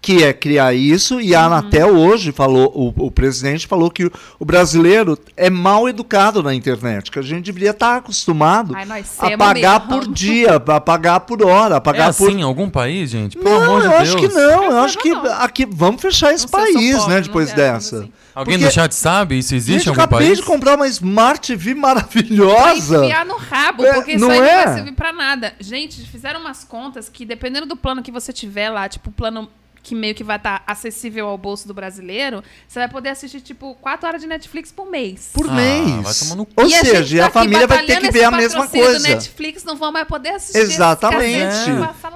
que 0.00 0.22
é 0.24 0.32
criar 0.32 0.72
isso, 0.74 1.20
e 1.20 1.34
a 1.34 1.44
Anatel 1.44 1.96
hoje 1.96 2.32
falou, 2.32 2.72
o, 2.74 3.06
o 3.06 3.10
presidente 3.10 3.66
falou 3.66 3.90
que 3.90 4.06
o, 4.06 4.12
o 4.38 4.44
brasileiro 4.44 5.18
é 5.36 5.50
mal 5.50 5.88
educado 5.88 6.42
na 6.42 6.54
internet, 6.54 7.10
que 7.10 7.18
a 7.18 7.22
gente 7.22 7.44
deveria 7.44 7.70
estar 7.70 7.96
acostumado 7.96 8.74
Ai, 8.74 9.04
a 9.18 9.38
pagar 9.38 9.86
mesmo. 9.86 10.02
por 10.04 10.12
dia, 10.12 10.56
a 10.56 10.80
pagar 10.80 11.20
por 11.20 11.44
hora, 11.44 11.74
a 11.74 11.78
É 11.78 11.80
pagar 11.80 12.08
assim 12.08 12.24
por 12.24 12.32
em 12.32 12.42
algum 12.42 12.68
país, 12.70 13.10
gente? 13.10 13.36
Pelo 13.36 13.50
não, 13.50 13.62
amor 13.62 13.80
de 13.80 13.86
eu 13.86 13.90
Deus. 13.92 14.02
acho 14.02 14.16
que 14.16 14.28
não. 14.28 14.64
Eu 14.64 14.78
acho 14.78 14.98
que 14.98 15.10
não. 15.10 15.32
aqui 15.42 15.66
vamos 15.70 16.00
fechar 16.00 16.32
esse 16.32 16.44
Não 16.44 16.50
país, 16.50 16.96
pobre, 16.98 17.14
né? 17.14 17.20
Depois 17.20 17.52
dessa. 17.52 17.98
assim. 17.98 18.12
Alguém 18.40 18.54
Porque- 18.58 18.64
no 18.66 18.70
chat 18.72 18.94
sabe? 18.94 19.38
Isso 19.38 19.54
existe 19.54 19.72
Gente, 19.78 19.86
em 19.86 19.88
eu 19.88 19.92
algum 19.92 20.02
acabei 20.04 20.26
país? 20.28 20.38
de 20.38 20.44
comprar 20.44 20.74
uma 20.76 20.88
Smart 20.88 21.46
TV 21.46 21.72
Pra 21.74 21.80
maravilhosa. 21.82 23.04
enfiar 23.04 23.24
no 23.26 23.36
rabo, 23.36 23.84
É, 23.84 23.94
porque 23.94 24.12
isso 24.12 24.20
não 24.24 24.30
aí 24.30 24.38
não 24.38 24.44
é? 24.46 24.64
vai 24.64 24.74
servir 24.74 24.92
pra 24.92 25.12
nada. 25.12 25.54
Gente, 25.60 26.00
fizeram 26.06 26.40
umas 26.40 26.64
contas 26.64 27.08
que 27.08 27.24
dependendo 27.24 27.66
do 27.66 27.76
plano 27.76 28.02
que 28.02 28.10
você 28.10 28.32
tiver 28.32 28.70
lá, 28.70 28.88
tipo, 28.88 29.10
o 29.10 29.12
plano 29.12 29.48
que 29.82 29.94
meio 29.94 30.14
que 30.14 30.22
vai 30.22 30.36
estar 30.36 30.62
acessível 30.66 31.26
ao 31.28 31.38
bolso 31.38 31.66
do 31.66 31.72
brasileiro, 31.72 32.44
você 32.68 32.78
vai 32.78 32.88
poder 32.88 33.08
assistir, 33.10 33.40
tipo, 33.40 33.74
4 33.80 34.06
horas 34.06 34.20
de 34.20 34.26
Netflix 34.26 34.70
por 34.70 34.86
mês. 34.90 35.30
Por 35.32 35.48
Ah, 35.48 35.52
mês. 35.52 36.28
vai 36.28 36.36
cu. 36.44 36.48
Ou 36.56 36.66
E 36.68 36.74
a 36.74 36.80
seja, 36.80 37.16
tá 37.18 37.24
a 37.24 37.26
aqui 37.26 37.34
família 37.34 37.66
vai 37.66 37.84
ter 37.86 37.98
que 38.00 38.10
ver 38.10 38.24
a 38.24 38.30
mesma 38.30 38.68
coisa. 38.68 38.98
do 38.98 39.02
Netflix 39.02 39.64
não 39.64 39.76
vão 39.76 39.90
mais 39.90 40.06
poder 40.06 40.30
assistir. 40.30 40.58
Exatamente. 40.58 41.70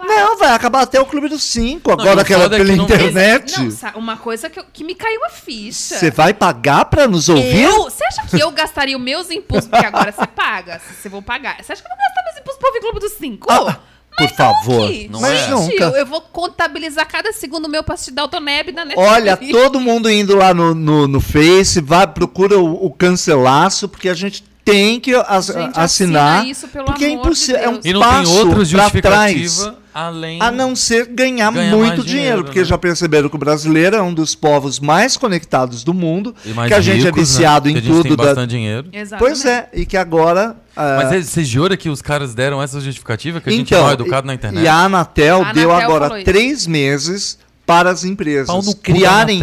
Não, 0.06 0.36
vai 0.38 0.52
acabar 0.52 0.82
até 0.82 1.00
o 1.00 1.06
Clube 1.06 1.28
dos 1.28 1.42
Cinco. 1.42 1.90
Agora 1.90 2.22
o 2.22 2.24
que 2.24 2.32
ela 2.32 2.44
foda 2.44 2.56
é 2.56 2.58
que 2.60 2.64
pela 2.64 2.76
não- 2.76 2.84
internet. 2.84 3.54
Não, 3.58 4.00
uma 4.00 4.16
coisa 4.16 4.50
que, 4.50 4.58
eu- 4.58 4.64
que 4.72 4.84
me 4.84 4.94
caiu 4.94 5.24
a 5.24 5.30
ficha. 5.30 5.96
Você 5.98 6.10
vai 6.10 6.34
pagar 6.34 6.84
pra 6.86 7.08
nos 7.08 7.28
ouvir? 7.28 7.62
Eu? 7.62 7.84
Você 7.84 8.04
acha 8.04 8.26
que 8.26 8.40
eu 8.42 8.50
gastaria 8.50 8.96
os 8.96 9.02
meus 9.02 9.30
impulsos? 9.30 9.68
Porque 9.70 9.86
agora 9.86 10.12
você 10.12 10.26
paga. 10.26 10.80
Você 10.80 11.08
vou 11.08 11.22
pagar. 11.22 11.56
Você 11.62 11.72
acha 11.72 11.82
que 11.82 11.88
eu 11.88 11.96
vou 11.96 11.98
gastar 11.98 12.22
meus 12.24 12.36
impulsos 12.38 12.58
pra 12.60 12.68
ouvir 12.68 12.80
Clube 12.80 13.00
dos 13.00 13.12
Cinco? 13.12 13.50
Ah, 13.50 13.78
por 14.16 14.28
favor. 14.30 14.90
Não 15.10 15.20
Mas 15.20 15.40
é. 15.40 15.50
Nunca. 15.50 15.84
eu, 15.84 15.90
eu 15.96 16.06
vou 16.06 16.20
contabilizar 16.20 17.06
cada 17.08 17.32
segundo 17.32 17.68
meu 17.68 17.82
pra 17.82 17.94
assistir 17.94 18.12
Dalton 18.12 18.40
Neb 18.40 18.72
na 18.72 18.84
Netflix. 18.84 19.12
Olha, 19.12 19.36
todo 19.36 19.80
mundo 19.80 20.10
indo 20.10 20.36
lá 20.36 20.54
no, 20.54 20.74
no, 20.74 21.08
no 21.08 21.20
Face, 21.20 21.80
vai, 21.80 22.06
procura 22.06 22.58
o, 22.58 22.86
o 22.86 22.92
cancelaço, 22.92 23.88
porque 23.88 24.08
a 24.08 24.14
gente 24.14 24.44
tem 24.64 24.98
que 24.98 25.14
as- 25.14 25.46
Gente, 25.46 25.78
assinar. 25.78 26.38
assina 26.40 26.46
isso, 26.50 26.68
pelo 26.68 26.84
porque 26.86 27.04
é 27.04 27.08
amor 27.08 27.16
de 27.22 27.26
impossível. 27.26 27.60
É 27.60 27.68
um. 27.68 27.80
E 27.84 27.92
não 27.92 28.00
tem 28.00 28.10
passo 28.10 28.64
justificativa 28.64 29.02
trás. 29.02 29.70
além. 29.92 30.38
A 30.40 30.50
não 30.50 30.74
ser 30.74 31.06
ganhar 31.06 31.52
Ganhar 31.52 31.70
muito 31.76 32.02
dinheiro, 32.02 32.02
dinheiro, 32.04 32.44
porque 32.44 32.60
né? 32.60 32.64
já 32.64 32.78
perceberam 32.78 33.28
que 33.28 33.36
o 33.36 33.38
brasileiro 33.38 33.94
é 33.96 34.02
um 34.02 34.12
dos 34.14 34.34
povos 34.34 34.80
mais 34.80 35.16
conectados 35.16 35.84
do 35.84 35.92
mundo, 35.92 36.34
E 36.44 36.52
que 36.52 36.74
a 36.74 36.80
gente 36.80 37.02
é 37.02 37.04
ricos, 37.06 37.16
né? 37.16 37.22
viciado 37.24 37.68
Que 37.68 37.74
em 37.74 37.76
a 37.76 37.80
gente 37.80 37.90
tudo. 37.92 38.02
Tem 38.04 38.16
da- 38.16 38.24
bastante 38.24 38.50
dinheiro. 38.50 38.88
Exatamente. 38.92 39.18
Pois 39.18 39.44
é, 39.44 39.68
e 39.74 39.84
que 39.86 39.96
agora. 39.96 40.56
ah, 40.76 41.00
Mas 41.02 41.12
é- 41.12 41.22
você 41.22 41.44
jura 41.44 41.76
que 41.76 41.88
os 41.90 42.00
caras 42.00 42.34
deram 42.34 42.62
essa 42.62 42.80
justificativa? 42.80 43.40
Que 43.40 43.50
a 43.50 43.52
gente 43.52 43.72
é 43.72 43.76
então, 43.76 43.84
mal 43.84 43.92
educado 43.92 44.26
na 44.26 44.34
internet? 44.34 44.64
E 44.64 44.66
a 44.68 44.76
Anatel 44.84 45.42
A 45.44 45.52
deu 45.52 45.70
Anatel 45.70 45.86
agora 45.86 46.04
falou 46.06 46.16
isso. 46.18 46.24
três 46.24 46.66
meses 46.66 47.38
para 47.66 47.90
as 47.90 48.02
empresas 48.04 48.74
criarem 48.82 49.40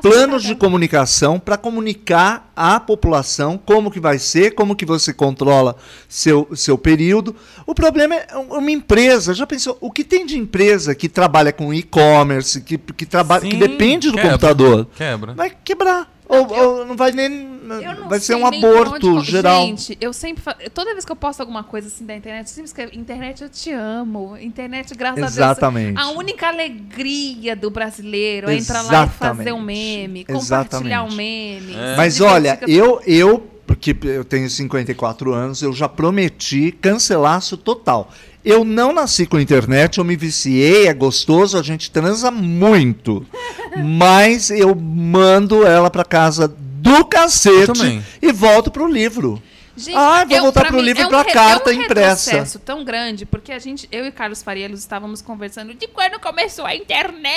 planos 0.00 0.42
de 0.42 0.54
comunicação 0.54 1.38
para 1.38 1.56
comunicar 1.56 2.50
à 2.56 2.78
população 2.80 3.58
como 3.58 3.90
que 3.90 4.00
vai 4.00 4.18
ser, 4.18 4.52
como 4.52 4.76
que 4.76 4.86
você 4.86 5.12
controla 5.12 5.76
seu, 6.08 6.48
seu 6.54 6.78
período. 6.78 7.34
O 7.72 7.74
problema 7.74 8.14
é 8.16 8.36
uma 8.36 8.70
empresa. 8.70 9.32
Já 9.32 9.46
pensou? 9.46 9.78
O 9.80 9.90
que 9.90 10.04
tem 10.04 10.26
de 10.26 10.36
empresa 10.38 10.94
que 10.94 11.08
trabalha 11.08 11.54
com 11.54 11.72
e-commerce, 11.72 12.60
que, 12.60 12.76
que, 12.76 13.06
trabalha, 13.06 13.48
que 13.48 13.56
depende 13.56 14.10
do 14.10 14.14
quebra, 14.16 14.30
computador? 14.32 14.86
Quebra. 14.94 15.32
Vai 15.32 15.50
quebrar. 15.64 16.12
Ou, 16.28 16.52
ou 16.52 16.84
não 16.86 16.94
vai 16.94 17.12
nem. 17.12 17.50
Eu 17.82 17.94
não 18.00 18.08
vai 18.10 18.20
ser 18.20 18.34
um 18.34 18.44
aborto 18.46 19.16
onde 19.16 19.30
geral. 19.30 19.62
Gente, 19.62 19.96
eu 20.02 20.12
sempre 20.12 20.42
fa- 20.42 20.54
toda 20.74 20.92
vez 20.92 21.06
que 21.06 21.12
eu 21.12 21.16
posto 21.16 21.40
alguma 21.40 21.64
coisa 21.64 21.88
assim 21.88 22.04
da 22.04 22.14
internet, 22.14 22.42
eu 22.46 22.52
sempre 22.52 22.66
escrevo, 22.68 22.94
internet 22.94 23.42
eu 23.42 23.48
te 23.48 23.72
amo. 23.72 24.36
Internet, 24.36 24.94
graças 24.94 25.24
Exatamente. 25.36 25.98
a 25.98 26.02
Deus. 26.04 26.14
A 26.14 26.18
única 26.18 26.48
alegria 26.48 27.56
do 27.56 27.70
brasileiro 27.70 28.50
é 28.50 28.54
entrar 28.56 28.82
lá 28.82 29.06
e 29.06 29.08
fazer 29.08 29.52
um 29.52 29.62
meme, 29.62 30.26
compartilhar 30.26 31.04
um 31.04 31.06
Exatamente. 31.06 31.16
meme. 31.16 31.74
É. 31.74 31.96
Mas 31.96 32.20
olha, 32.20 32.58
eu, 32.68 33.00
eu, 33.06 33.46
porque 33.66 33.96
eu 34.02 34.24
tenho 34.24 34.48
54 34.48 35.32
anos, 35.32 35.62
eu 35.62 35.72
já 35.72 35.88
prometi 35.88 36.72
cancelaço 36.72 37.56
total. 37.56 38.10
Eu 38.44 38.64
não 38.64 38.92
nasci 38.92 39.24
com 39.24 39.38
internet, 39.38 39.98
eu 39.98 40.04
me 40.04 40.16
viciei, 40.16 40.88
é 40.88 40.94
gostoso, 40.94 41.56
a 41.56 41.62
gente 41.62 41.90
transa 41.90 42.30
muito. 42.30 43.24
mas 43.82 44.50
eu 44.50 44.74
mando 44.74 45.66
ela 45.66 45.90
pra 45.90 46.04
casa 46.04 46.48
do 46.48 47.04
cacete 47.04 48.02
e 48.20 48.32
volto 48.32 48.70
pro 48.70 48.90
livro. 48.90 49.40
Gente, 49.74 49.96
Ah, 49.96 50.24
vou 50.26 50.36
eu- 50.36 50.42
voltar 50.42 50.66
pro 50.66 50.76
mim, 50.76 50.82
livro 50.82 51.00
é 51.00 51.04
e 51.04 51.06
um 51.06 51.08
pra 51.08 51.22
re- 51.22 51.32
carta 51.32 51.70
é 51.70 51.74
um 51.74 51.82
impressa. 51.82 52.30
retrocesso 52.30 52.58
tão 52.58 52.84
grande, 52.84 53.24
porque 53.24 53.50
a 53.52 53.58
gente, 53.58 53.88
eu 53.90 54.04
e 54.04 54.12
Carlos 54.12 54.42
Fariellos 54.42 54.78
estávamos 54.80 55.22
conversando 55.22 55.72
de 55.72 55.86
quando 55.88 56.20
começou 56.20 56.66
a 56.66 56.74
internet, 56.76 57.30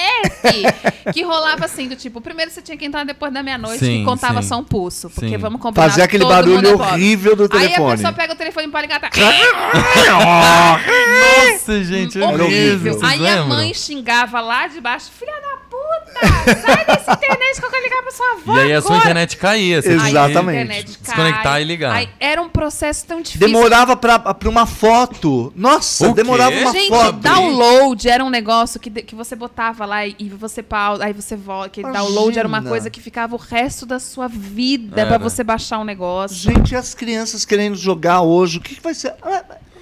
que 1.14 1.24
rolava 1.24 1.64
assim, 1.66 1.88
do 1.88 1.96
tipo, 1.96 2.20
primeiro 2.20 2.52
você 2.52 2.62
tinha 2.62 2.78
que 2.78 2.84
entrar 2.86 3.06
depois 3.06 3.32
da 3.34 3.42
meia-noite 3.42 3.86
e 3.86 4.04
contava 4.04 4.42
sim. 4.42 4.50
só 4.50 4.58
um 4.60 4.64
pulso, 4.66 5.10
porque 5.10 5.30
Sim. 5.30 5.38
vamos 5.38 5.62
combinar 5.62 5.90
Fazer 5.90 6.02
aquele 6.04 6.26
barulho 6.26 6.68
é 6.68 6.74
horrível 6.74 7.36
do 7.38 7.44
Aí 7.44 7.48
a 7.48 7.70
telefone. 7.70 7.96
pessoa 7.98 8.14
pega 8.14 8.34
o 8.34 8.36
telefone 8.36 8.68
para 8.68 8.82
ligar, 8.82 9.00
tá... 9.00 9.10
Nossa, 11.50 11.84
gente, 11.84 12.20
é 12.22 12.26
horrível. 12.26 12.46
horrível. 12.94 13.00
Aí 13.04 13.28
a 13.28 13.44
mãe 13.46 13.74
xingava 13.74 14.42
lá 14.42 14.68
de 14.68 14.80
baixo, 14.82 15.10
filha 15.18 15.34
da 15.42 15.58
puta, 15.86 16.62
sai 16.62 16.86
dessa 16.86 17.12
internet 17.14 17.60
que 17.60 17.66
eu 17.66 17.70
quero 17.72 17.84
ligar 17.84 18.02
pra 18.02 18.12
sua 18.12 18.32
avó 18.34 18.58
E 18.58 18.62
aí 18.62 18.74
a 18.74 18.82
sua 18.82 18.92
agora." 18.92 19.00
internet 19.04 19.38
caía. 19.38 19.82
Você 19.82 19.94
Exatamente. 19.94 20.64
Internet 20.64 20.86
cai. 20.86 21.02
Desconectar 21.02 21.62
e 21.62 21.64
ligar. 21.64 21.92
Aí 21.96 22.10
era 22.20 22.42
um 22.42 22.50
processo 22.50 23.06
tão 23.06 23.22
difícil. 23.22 23.40
Demorava 23.48 23.96
pra, 23.96 24.20
pra 24.20 24.50
uma 24.50 24.66
foto. 24.66 25.54
Nossa, 25.56 26.10
O 26.10 26.14
demorava 26.14 26.52
quê? 26.52 26.62
uma 26.62 26.72
Gente, 26.72 26.90
foto. 26.90 27.12
download 27.20 28.10
era 28.10 28.24
um 28.24 28.30
negócio 28.30 28.80
que, 28.80 28.90
que 28.90 29.16
você 29.16 29.36
botava 29.36 29.86
lá 29.86 30.06
e, 30.06 30.16
e 30.20 30.30
você 30.30 30.62
pausa, 30.64 31.06
aí 31.06 31.14
você 31.14 31.36
volta. 31.36 31.70
Que 31.70 31.82
Imagina. 31.82 32.04
download 32.04 32.40
era 32.40 32.48
uma 32.48 32.62
coisa 32.62 32.90
que 32.90 33.02
ficava 33.02 33.36
o 33.36 33.38
resto 33.40 33.86
da 33.86 34.00
sua 34.00 34.28
vida 34.28 35.02
Era. 35.02 35.10
pra 35.10 35.18
você 35.18 35.44
baixar 35.44 35.80
um 35.80 35.84
negócio. 35.84 36.38
Gente, 36.38 36.72
e 36.72 36.76
as 36.76 36.94
crianças 36.94 37.46
querendo 37.46 37.76
jogar 37.76 38.22
hoje, 38.22 38.58
o 38.58 38.62
que, 38.62 38.76
que 38.76 38.82
vai 38.82 38.94
ser? 38.94 39.14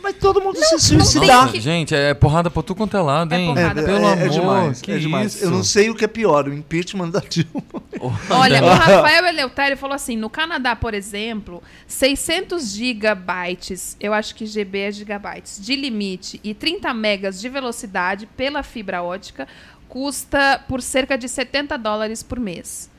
Vai 0.04 0.12
todo 0.14 0.42
mundo 0.42 0.58
se 0.58 0.72
não 0.74 0.80
suicidar. 1.06 1.44
tem 1.46 1.54
que- 1.54 1.62
Gente, 1.62 1.96
é 1.96 2.14
porrada 2.14 2.52
pra 2.52 2.62
tu 2.62 2.76
quanto 2.76 2.96
é 2.98 3.02
lado, 3.02 3.34
É 3.34 3.40
hein? 3.40 3.54
porrada. 3.56 3.82
Pelo 3.84 4.06
amor, 4.06 4.30
demais, 4.30 4.82
que 4.82 4.92
é 4.92 4.98
demais. 4.98 5.34
isso? 5.36 5.46
Eu 5.46 5.50
não 5.52 5.64
sei 5.64 5.90
o 5.90 5.96
que 5.96 6.04
é 6.04 6.08
pior, 6.10 6.46
o 6.48 6.54
impeachment 6.54 7.10
da 7.10 7.22
Dilma. 7.22 7.64
Olha, 8.30 8.62
o 8.62 8.68
Rafael 8.68 9.26
Eleutério 9.28 9.78
falou 9.78 9.96
assim: 9.96 10.18
no 10.18 10.30
Canadá, 10.30 10.76
por 10.76 10.94
exemplo, 10.94 11.64
600 11.88 12.74
gigabytes, 12.74 13.96
eu 14.00 14.14
acho 14.14 14.36
que 14.36 14.46
GB 14.46 14.78
é 14.80 14.92
gigabytes, 14.92 15.60
de 15.60 15.76
limite 15.76 16.40
e 16.44 16.54
30 16.54 16.94
megas 16.94 17.40
de 17.40 17.48
velocidade 17.48 18.26
pela 18.26 18.62
fibra 18.62 19.02
ótica 19.02 19.48
custa 19.88 20.60
por 20.68 20.82
cerca 20.82 21.18
de 21.18 21.30
70 21.30 21.78
dólares 21.78 22.22
por 22.24 22.40
mês. 22.40 22.90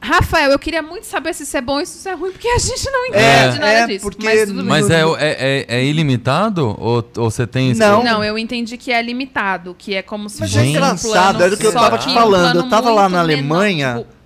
Rafael, 0.00 0.52
eu 0.52 0.58
queria 0.60 0.80
muito 0.80 1.04
saber 1.04 1.34
se 1.34 1.42
isso 1.42 1.56
é 1.56 1.60
bom 1.60 1.80
ou 1.80 1.84
se 1.84 1.98
isso 1.98 2.08
é 2.08 2.14
ruim, 2.14 2.30
porque 2.30 2.46
a 2.46 2.58
gente 2.58 2.88
não 2.88 3.06
entende 3.06 3.22
É, 3.24 3.58
nada 3.58 3.66
é, 3.66 3.86
disso. 3.88 4.02
porque 4.04 4.24
mas 4.24 4.40
tudo 4.46 4.54
bem. 4.58 4.64
Mas 4.64 4.90
é, 4.90 5.00
é, 5.02 5.66
é, 5.68 5.76
é 5.80 5.84
ilimitado? 5.84 6.68
Ou, 6.78 7.04
ou 7.16 7.30
você 7.30 7.46
tem... 7.48 7.72
esse- 7.72 7.80
Não. 7.80 8.02
Não, 8.04 8.22
eu 8.22 8.38
entendi 8.38 8.76
que 8.76 8.92
é 8.92 9.02
limitado, 9.02 9.74
que 9.76 9.94
é 9.96 10.02
como 10.02 10.28
se 10.30 10.40
Mas 10.40 10.50
fosse 10.52 10.64
é 10.64 10.68
engraçado, 10.68 10.96
um 10.98 11.12
plano, 11.12 11.42
era 11.42 11.54
o 11.54 11.58
que 11.58 11.66
eu 11.66 11.72
tava 11.72 11.98
te 11.98 12.08
um 12.08 12.14
falando, 12.14 12.52
plano 12.52 12.60
eu 12.66 12.70
tava 12.70 12.90
lá 12.90 13.08
na 13.08 13.24
menor, 13.24 13.56
Alemanha- 13.56 13.98
tipo, 13.98 14.18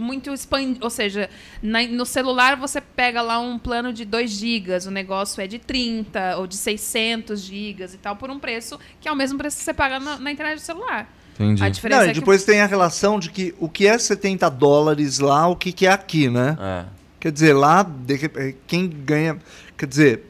muito 0.00 0.32
expandido, 0.32 0.78
ou 0.84 0.90
seja, 0.90 1.28
na- 1.60 1.82
no 1.82 2.06
celular 2.06 2.54
você 2.56 2.80
pega 2.80 3.20
lá 3.20 3.40
um 3.40 3.58
plano 3.58 3.92
de 3.92 4.04
2 4.04 4.30
gigas, 4.30 4.86
o 4.86 4.90
negócio 4.92 5.40
é 5.42 5.48
de 5.48 5.58
30 5.58 6.36
ou 6.38 6.46
de 6.46 6.56
600 6.56 7.40
gigas 7.40 7.92
e 7.92 7.98
tal, 7.98 8.14
por 8.14 8.30
um 8.30 8.38
preço 8.38 8.78
que 9.00 9.08
é 9.08 9.12
o 9.12 9.16
mesmo 9.16 9.36
preço 9.36 9.58
que 9.58 9.64
você 9.64 9.74
paga 9.74 9.98
na, 9.98 10.16
na 10.20 10.30
internet 10.30 10.54
do 10.58 10.60
celular. 10.60 11.12
Entendi. 11.38 11.62
A 11.62 11.68
diferença 11.68 12.00
Não, 12.00 12.06
é 12.08 12.10
e 12.10 12.14
que 12.14 12.20
depois 12.20 12.44
tem 12.44 12.60
a 12.60 12.66
relação 12.66 13.18
de 13.20 13.30
que 13.30 13.54
o 13.60 13.68
que 13.68 13.86
é 13.86 13.96
70 13.98 14.48
dólares 14.50 15.18
lá, 15.20 15.46
o 15.46 15.54
que, 15.56 15.70
que 15.72 15.86
é 15.86 15.92
aqui, 15.92 16.28
né? 16.28 16.56
É. 16.60 16.84
Quer 17.20 17.32
dizer, 17.32 17.52
lá, 17.52 17.82
de 17.82 18.14
rep- 18.16 18.56
quem 18.66 18.88
ganha. 18.88 19.38
Quer 19.76 19.86
dizer, 19.86 20.24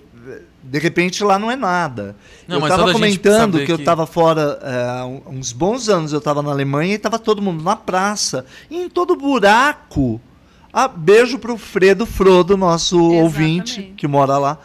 de 0.63 0.79
repente 0.79 1.25
lá 1.25 1.39
não 1.39 1.51
é 1.51 1.57
nada. 1.57 2.15
Não, 2.47 2.57
eu 2.57 2.61
mas 2.61 2.71
tava 2.71 2.85
toda 2.85 2.93
a 3.05 3.09
gente 3.09 3.19
comentando 3.21 3.53
saber 3.55 3.67
que, 3.67 3.73
eu 3.73 3.79
que- 3.79 3.85
tava 3.85 4.07
fora 4.07 4.59
é, 4.63 5.05
um- 5.05 5.39
uns 5.39 5.53
bons 5.53 5.89
anos, 5.89 6.13
eu 6.13 6.21
tava 6.21 6.43
na 6.43 6.51
Alemanha 6.51 6.95
e 6.95 6.99
tava 6.99 7.19
todo 7.19 7.41
mundo 7.41 7.63
na 7.63 7.75
praça. 7.77 8.45
E 8.71 8.77
em 8.83 8.89
todo 8.91 9.17
buraco. 9.17 10.21
Ah, 10.71 10.87
beijo 10.87 11.39
pro 11.39 11.57
Fredo 11.57 12.05
Frodo, 12.05 12.55
nosso 12.57 12.97
Exatamente. 12.97 13.23
ouvinte 13.23 13.83
que 13.97 14.07
mora 14.07 14.37
lá. 14.37 14.59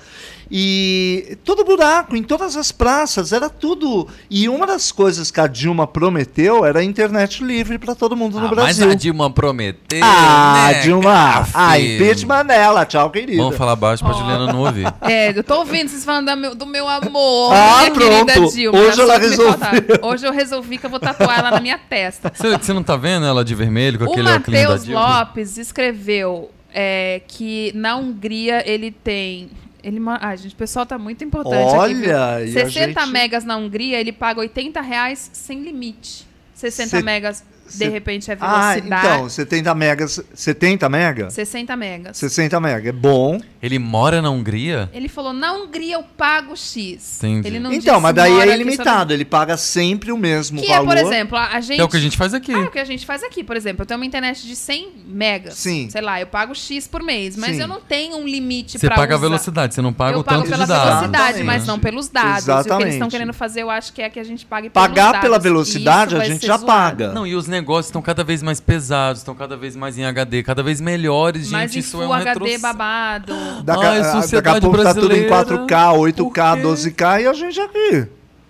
E 0.52 1.38
todo 1.44 1.64
buraco, 1.64 2.16
em 2.16 2.24
todas 2.24 2.56
as 2.56 2.72
praças, 2.72 3.32
era 3.34 3.50
tudo. 3.50 4.08
E 4.30 4.48
uma 4.50 4.66
das 4.68 4.92
coisas 4.92 5.32
que 5.32 5.40
a 5.40 5.48
Dilma 5.48 5.88
prometeu 5.88 6.66
era 6.66 6.80
a 6.80 6.84
internet 6.84 7.44
livre 7.44 7.78
para 7.80 7.96
todo 7.96 8.16
mundo 8.16 8.40
no 8.40 8.46
Ah, 8.48 8.50
mas 8.50 8.56
Brasil. 8.78 8.90
a 8.92 8.94
Dilma 8.96 9.30
prometeu. 9.30 10.00
Ah, 10.04 10.70
né, 10.74 10.82
Dilma! 10.82 11.04
cara, 11.14 11.48
Ah, 11.54 11.74
filho? 11.76 11.96
impeachment 11.96 12.44
nela, 12.44 12.86
tchau, 12.86 13.10
querida. 13.10 13.42
Vamos 13.42 13.58
falar 13.58 13.76
baixo 13.76 14.04
pra 14.04 14.14
Juliana 14.14 14.52
não 14.52 14.60
ouvir. 14.62 14.84
É, 15.02 15.38
eu 15.38 15.44
tô 15.44 15.60
ouvindo 15.60 15.90
vocês 15.90 16.04
falando 16.06 16.36
meu- 16.38 16.56
do 16.56 16.66
meu 16.66 16.88
amor, 16.88 17.54
Ah, 17.54 17.80
minha 17.80 17.92
querida 17.92 18.34
pronto. 18.34 18.54
Dilma. 18.54 18.80
Hoje 18.80 19.02
ela 19.02 19.18
resolveu. 19.18 20.00
Hoje 20.02 20.26
eu 20.28 20.32
resolvi 20.32 20.78
que 20.78 20.86
eu 20.86 20.90
vou 20.90 21.00
tatuar 21.00 21.40
ela 21.40 21.52
na 21.52 21.60
minha 21.60 21.78
testa. 21.78 22.32
Você, 22.34 22.58
você 22.58 22.74
não 22.74 22.84
tá 22.84 22.96
vendo 22.96 23.26
ela 23.26 23.44
de 23.44 23.54
vermelho 23.56 24.00
com 24.00 24.06
O 24.06 24.12
aquele 24.12 24.30
óculos 24.30 24.68
da 24.70 24.78
Dilma? 24.78 25.20
Lopes 25.20 25.58
escreveu 25.58 26.52
é, 26.74 27.22
que 27.28 27.72
na 27.76 27.96
Hungria 27.96 28.64
ele 28.70 28.92
tem. 28.92 29.50
Ele, 29.84 30.00
ma- 30.00 30.18
ai, 30.22 30.38
gente, 30.38 30.54
o 30.54 30.58
pessoal 30.58 30.86
tá 30.86 30.98
muito 30.98 31.24
importante 31.24 31.68
aqui. 31.68 31.78
Olha, 31.78 32.46
e 32.46 32.50
a 32.50 32.52
60 32.54 33.02
gente- 33.02 33.12
megas 33.12 33.44
na 33.44 33.58
Hungria, 33.58 34.00
ele 34.00 34.14
paga 34.14 34.40
80 34.40 34.80
reais 34.82 35.30
sem 35.34 35.62
limite. 35.62 36.26
60 36.54 36.98
Cê- 36.98 37.04
megas, 37.04 37.44
de 37.74 37.86
cê- 37.86 37.90
repente, 37.90 38.32
é 38.32 38.38
Ah, 38.40 38.74
velocidade. 38.74 39.06
então, 39.08 39.30
70 39.30 39.76
megas. 39.76 40.24
70 40.34 40.90
mega? 40.90 41.30
60 41.30 41.76
megas. 41.76 42.18
60 42.18 42.60
mega. 42.60 42.90
É 42.90 42.92
bom. 42.92 43.40
Ele 43.62 43.80
mora 43.80 44.22
na 44.22 44.30
Hungria? 44.30 44.90
Ele 44.94 45.08
falou, 45.08 45.32
na 45.34 45.54
Hungria 45.54 45.96
eu 45.96 46.04
pago 46.04 46.56
X. 46.56 47.18
Entendi. 47.24 47.48
Ele 47.48 47.60
não 47.60 47.72
então, 47.72 47.94
disse 47.96 48.02
mas 48.04 48.16
daí 48.16 48.40
é 48.42 48.54
ilimitado. 48.54 49.14
Ele 49.14 49.24
paga 49.26 49.56
sempre 49.58 50.12
o 50.12 50.18
mesmo 50.18 50.62
Que 50.62 50.72
é, 50.72 50.76
valor. 50.78 50.88
por 50.88 50.98
exemplo, 50.98 51.38
a 51.38 51.48
a 51.54 51.62
gente... 51.62 51.80
É 51.80 51.84
o 51.84 51.88
que 51.88 51.98
a 51.98 52.00
gente 52.00 52.18
faz 52.18 52.34
aqui. 52.34 52.54
Ah, 52.54 52.60
é 52.60 52.64
o 52.64 52.72
que 52.72 52.80
a 52.80 52.86
gente 52.86 53.06
faz 53.06 53.24
aqui, 53.24 53.44
por 53.44 53.56
exemplo. 53.56 53.84
Eu 53.84 53.86
tenho 53.86 54.00
uma 54.00 54.06
internet 54.06 54.46
de 54.46 54.56
100 54.56 54.90
megas. 55.06 55.54
Sim. 55.56 55.88
Sei 55.90 56.02
lá, 56.02 56.20
eu 56.20 56.28
pago 56.28 56.54
X 56.56 56.88
por 56.88 57.02
mês. 57.04 57.38
Mas 57.38 57.56
Sim. 57.56 57.62
eu 57.62 57.68
não 57.68 57.80
tenho 57.80 58.18
um 58.18 58.26
limite 58.28 58.78
Você 58.80 58.88
pra 58.88 58.96
paga 58.96 59.14
a 59.16 59.18
usar. 59.18 59.28
velocidade, 59.28 59.74
você 59.76 59.82
não 59.82 59.94
paga 59.94 60.18
eu 60.18 60.22
o 60.22 60.24
pago 60.24 60.40
tanto 60.42 60.50
pela 60.52 60.64
de 60.64 60.70
dados. 60.70 60.86
velocidade, 60.90 61.24
Exatamente. 61.24 61.46
mas 61.46 61.66
não 61.68 61.80
pelos 61.80 62.10
dados. 62.10 62.30
E 62.30 62.42
o 62.42 62.46
que 62.46 62.52
eles 62.52 62.66
Exatamente. 62.66 62.94
estão 62.94 63.10
querendo 63.10 63.34
fazer, 63.34 63.62
eu 63.62 63.70
acho 63.70 63.94
que 63.94 64.02
é 64.02 64.10
que 64.10 64.20
a 64.20 64.24
gente 64.24 64.46
pague 64.46 64.70
pelos 64.70 64.88
Pagar 64.88 65.06
dados. 65.14 65.22
pela 65.22 65.38
E 65.38 65.40
velocidade 65.40 66.16
a 66.16 66.24
gente 66.26 66.46
já 66.46 66.58
zoado. 66.58 66.66
paga. 66.66 67.14
Não, 67.14 67.26
e 67.26 67.36
os 67.36 67.48
negócios 67.48 67.63
estão 67.88 68.02
cada 68.02 68.24
vez 68.24 68.42
mais 68.44 68.60
pesados, 68.60 69.22
estão 69.22 69.34
cada 69.36 69.56
vez 69.58 69.76
mais 69.76 69.98
em 69.98 70.04
HD, 70.06 70.44
cada 70.44 70.62
vez 70.64 70.80
melhores, 70.82 71.50
Mas 71.52 71.72
gente. 71.72 71.76
em 71.78 71.80
Isso 71.80 71.92
Full 71.92 72.04
é 72.04 72.08
um 72.08 72.14
HD 72.14 72.30
retrocesso. 72.30 72.62
babado. 72.62 73.34
Daqui, 73.64 73.86
Ai, 73.86 74.00
a- 74.02 74.14
daqui 74.20 74.36
a 74.50 74.62
pouco 74.62 74.78
tá 74.84 74.94
tudo 74.94 75.16
em 75.16 75.28
brasileira. 75.28 75.30
4K, 75.30 75.94
8K, 75.98 76.50
Por 76.52 76.58
quê? 76.58 76.62
12K 76.64 77.22
e 77.22 77.28
a 77.28 77.34
gente 77.34 77.60
aqui. 77.62 78.08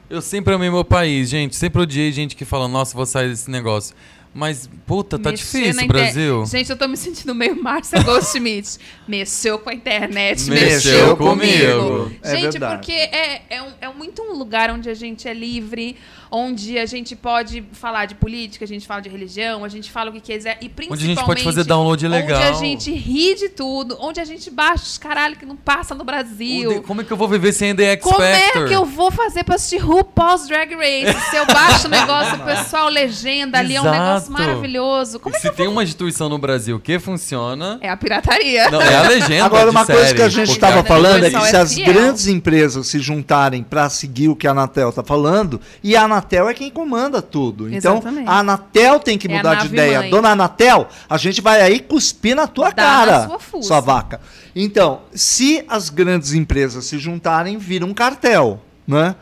Eu 0.09 0.21
sempre 0.21 0.53
amei 0.53 0.69
meu 0.69 0.83
país, 0.85 1.29
gente. 1.29 1.55
Sempre 1.55 1.81
odiei 1.81 2.11
gente 2.11 2.35
que 2.35 2.45
fala, 2.45 2.67
nossa, 2.67 2.95
vou 2.95 3.05
sair 3.05 3.29
desse 3.29 3.49
negócio. 3.49 3.95
Mas, 4.33 4.67
puta, 4.87 5.19
tá 5.19 5.29
Mexer 5.29 5.43
difícil 5.43 5.83
inter- 5.83 5.87
Brasil. 5.87 6.45
Gente, 6.47 6.69
eu 6.71 6.75
tô 6.77 6.87
me 6.87 6.97
sentindo 6.97 7.35
meio 7.35 7.61
Márcia 7.61 8.01
Goldschmidt. 8.01 8.79
Mexeu 9.07 9.59
com 9.59 9.69
a 9.69 9.73
internet, 9.73 10.49
Mexeu 10.49 10.65
mexeu, 11.09 11.17
comigo. 11.17 11.99
comigo. 11.99 12.15
É 12.23 12.31
gente, 12.31 12.41
verdade. 12.53 12.75
porque 12.77 12.91
é, 12.93 13.41
é, 13.49 13.61
um- 13.61 13.73
é 13.81 13.89
muito 13.93 14.21
um 14.23 14.33
lugar 14.33 14.71
onde 14.71 14.89
a 14.89 14.93
gente 14.95 15.27
é 15.27 15.33
livre, 15.35 15.95
onde 16.31 16.79
a 16.79 16.85
gente 16.87 17.15
pode 17.15 17.63
falar 17.73 18.05
de 18.07 18.15
política, 18.15 18.65
a 18.65 18.67
gente 18.67 18.87
fala 18.87 19.01
de 19.01 19.09
religião, 19.09 19.63
a 19.63 19.69
gente 19.69 19.91
fala 19.91 20.09
o 20.09 20.13
que 20.13 20.19
quiser. 20.19 20.57
E 20.61 20.67
principalmente. 20.69 20.91
Onde 21.03 21.03
a 21.11 21.15
gente 21.15 21.25
pode 21.27 21.43
fazer 21.43 21.63
download 21.65 22.07
legal. 22.07 22.39
Onde 22.39 22.47
a 22.49 22.53
gente 22.53 22.91
ri 22.91 23.35
de 23.35 23.49
tudo, 23.49 23.95
onde 23.99 24.19
a 24.19 24.25
gente 24.25 24.49
baixa 24.49 24.83
os 24.83 24.97
caralho 24.97 25.35
que 25.35 25.45
não 25.45 25.55
passa 25.55 25.93
no 25.93 26.03
Brasil. 26.03 26.81
Como 26.81 27.01
é 27.01 27.03
que 27.03 27.11
eu 27.13 27.17
vou 27.17 27.27
viver 27.27 27.53
sem 27.53 27.75
The 27.75 27.91
X 27.91 28.03
Como 28.03 28.15
Factor? 28.17 28.63
é 28.63 28.67
que 28.67 28.73
eu 28.73 28.83
vou 28.85 29.11
fazer 29.11 29.43
pra 29.43 29.55
assistir 29.55 29.77
RuPaul's 29.77 30.47
Drag 30.47 30.73
Race? 30.73 31.29
Se 31.29 31.35
eu 31.35 31.45
baixo 31.45 31.85
o 31.85 31.89
negócio, 31.91 32.35
o 32.35 32.45
pessoal 32.45 32.89
legenda 32.89 33.59
ali, 33.59 33.75
é 33.75 33.81
um 33.81 33.91
negócio 33.91 34.22
Exato. 34.29 34.31
maravilhoso. 34.41 35.19
Como 35.19 35.35
E 35.35 35.37
é 35.37 35.41
que 35.41 35.47
se 35.47 35.53
tem 35.53 35.67
uma 35.67 35.83
instituição 35.83 36.29
no 36.29 36.37
Brasil 36.37 36.79
que 36.79 36.99
funciona... 36.99 37.77
É 37.81 37.89
a 37.89 37.97
pirataria. 37.97 38.69
Não, 38.69 38.81
é 38.81 38.95
a 38.95 39.01
legenda 39.09 39.45
Agora, 39.45 39.65
de 39.65 39.69
uma 39.71 39.85
coisa 39.85 40.01
série, 40.03 40.15
que 40.15 40.21
a 40.21 40.29
gente 40.29 40.51
estava 40.51 40.79
aqui 40.79 40.87
falando 40.87 41.23
é 41.25 41.29
que 41.29 41.39
se 41.39 41.55
é 41.55 41.59
as 41.59 41.73
fiel. 41.73 41.93
grandes 41.93 42.27
empresas 42.27 42.87
se 42.87 42.99
juntarem 42.99 43.63
para 43.63 43.89
seguir 43.89 44.29
o 44.29 44.35
que 44.35 44.47
a 44.47 44.51
Anatel 44.51 44.89
está 44.89 45.03
falando, 45.03 45.59
e 45.83 45.95
a 45.95 46.03
Anatel 46.03 46.49
é 46.49 46.53
quem 46.53 46.69
comanda 46.71 47.21
tudo. 47.21 47.73
Então, 47.73 47.95
Exatamente. 47.97 48.27
a 48.29 48.39
Anatel 48.39 48.99
tem 48.99 49.17
que 49.17 49.27
É 49.31 49.35
mudar 49.35 49.55
de 49.55 49.67
ideia. 49.67 49.99
mãe. 49.99 50.09
Dona 50.09 50.29
Anatel, 50.29 50.87
a 51.09 51.17
gente 51.17 51.41
vai 51.41 51.61
aí 51.61 51.79
cuspir 51.79 52.35
na 52.35 52.47
tua 52.47 52.69
Dá 52.71 52.83
na 52.83 52.89
cara, 52.89 53.27
sua 53.27 53.39
fuça. 53.39 53.67
sua 53.67 53.79
vaca. 53.79 54.19
Então, 54.55 55.01
se 55.13 55.63
as 55.67 55.89
grandes 55.89 56.33
empresas 56.33 56.85
se 56.85 56.97
juntarem, 56.99 57.57
vira 57.57 57.85
um 57.85 57.93
cartel, 57.93 58.61
né? 58.87 59.15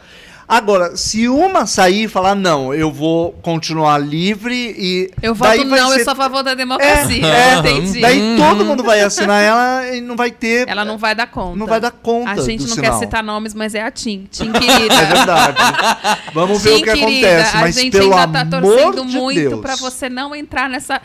Agora, 0.53 0.97
se 0.97 1.29
uma 1.29 1.65
sair 1.65 2.03
e 2.03 2.07
falar, 2.09 2.35
não, 2.35 2.73
eu 2.73 2.91
vou 2.91 3.31
continuar 3.41 3.97
livre 3.97 4.53
e. 4.77 5.09
Eu 5.23 5.33
daí 5.33 5.59
voto 5.59 5.69
não, 5.69 5.89
ser- 5.91 5.99
eu 5.99 6.03
sou 6.03 6.11
a 6.11 6.15
favor 6.17 6.43
da 6.43 6.53
democracia. 6.53 7.25
É, 7.25 7.53
é, 7.53 7.55
Entendi. 7.59 8.01
Daí 8.01 8.35
todo 8.35 8.65
mundo 8.65 8.83
vai 8.83 8.99
assinar 8.99 9.41
ela 9.41 9.95
e 9.95 10.01
não 10.01 10.17
vai 10.17 10.29
ter. 10.29 10.67
Ela 10.67 10.83
não 10.83 10.97
vai 10.97 11.15
dar 11.15 11.27
conta. 11.27 11.57
Não 11.57 11.65
vai 11.65 11.79
dar 11.79 11.91
conta 11.91 12.31
A 12.31 12.35
gente 12.41 12.63
do 12.63 12.67
não 12.67 12.75
sinal. 12.75 12.91
quer 12.91 12.99
citar 13.05 13.23
nomes, 13.23 13.53
mas 13.53 13.73
é 13.73 13.81
a 13.81 13.89
Tim. 13.89 14.27
Tim, 14.29 14.49
É 14.53 14.59
querida. 14.59 15.05
verdade. 15.05 15.57
Vamos 16.33 16.61
ver 16.61 16.75
Tim, 16.75 16.81
o 16.81 16.83
que 16.83 16.91
querida, 16.99 17.27
acontece. 17.29 17.57
Mas 17.57 17.77
a 17.77 17.81
gente 17.81 17.91
pelo 17.97 18.13
ainda 18.13 18.27
tá 18.27 18.45
torcendo 18.61 19.05
de 19.05 19.17
muito 19.17 19.39
Deus. 19.49 19.61
pra 19.61 19.75
você 19.77 20.09
não 20.09 20.35
entrar 20.35 20.69
nessa... 20.69 21.01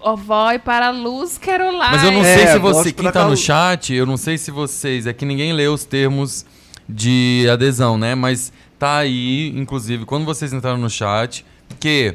Ó, 0.00 0.16
vai 0.16 0.58
para 0.58 0.86
a 0.86 0.90
luz, 0.90 1.36
Caroline. 1.36 1.78
Mas 1.78 2.02
eu 2.02 2.12
não 2.12 2.24
É, 2.24 2.36
sei 2.38 2.46
se 2.46 2.58
você, 2.58 2.92
quem 2.92 3.10
tá 3.12 3.26
no 3.26 3.36
chat, 3.36 3.92
eu 3.92 4.06
não 4.06 4.16
sei 4.16 4.38
se 4.38 4.50
vocês, 4.50 5.06
é 5.06 5.12
que 5.12 5.26
ninguém 5.26 5.52
lê 5.52 5.66
os 5.68 5.84
termos 5.84 6.46
de 6.88 7.46
adesão, 7.52 7.98
né? 7.98 8.14
Mas 8.14 8.52
tá 8.78 8.98
aí, 8.98 9.52
inclusive, 9.56 10.04
quando 10.04 10.24
vocês 10.24 10.52
entraram 10.52 10.78
no 10.78 10.90
chat, 10.90 11.44
que 11.80 12.14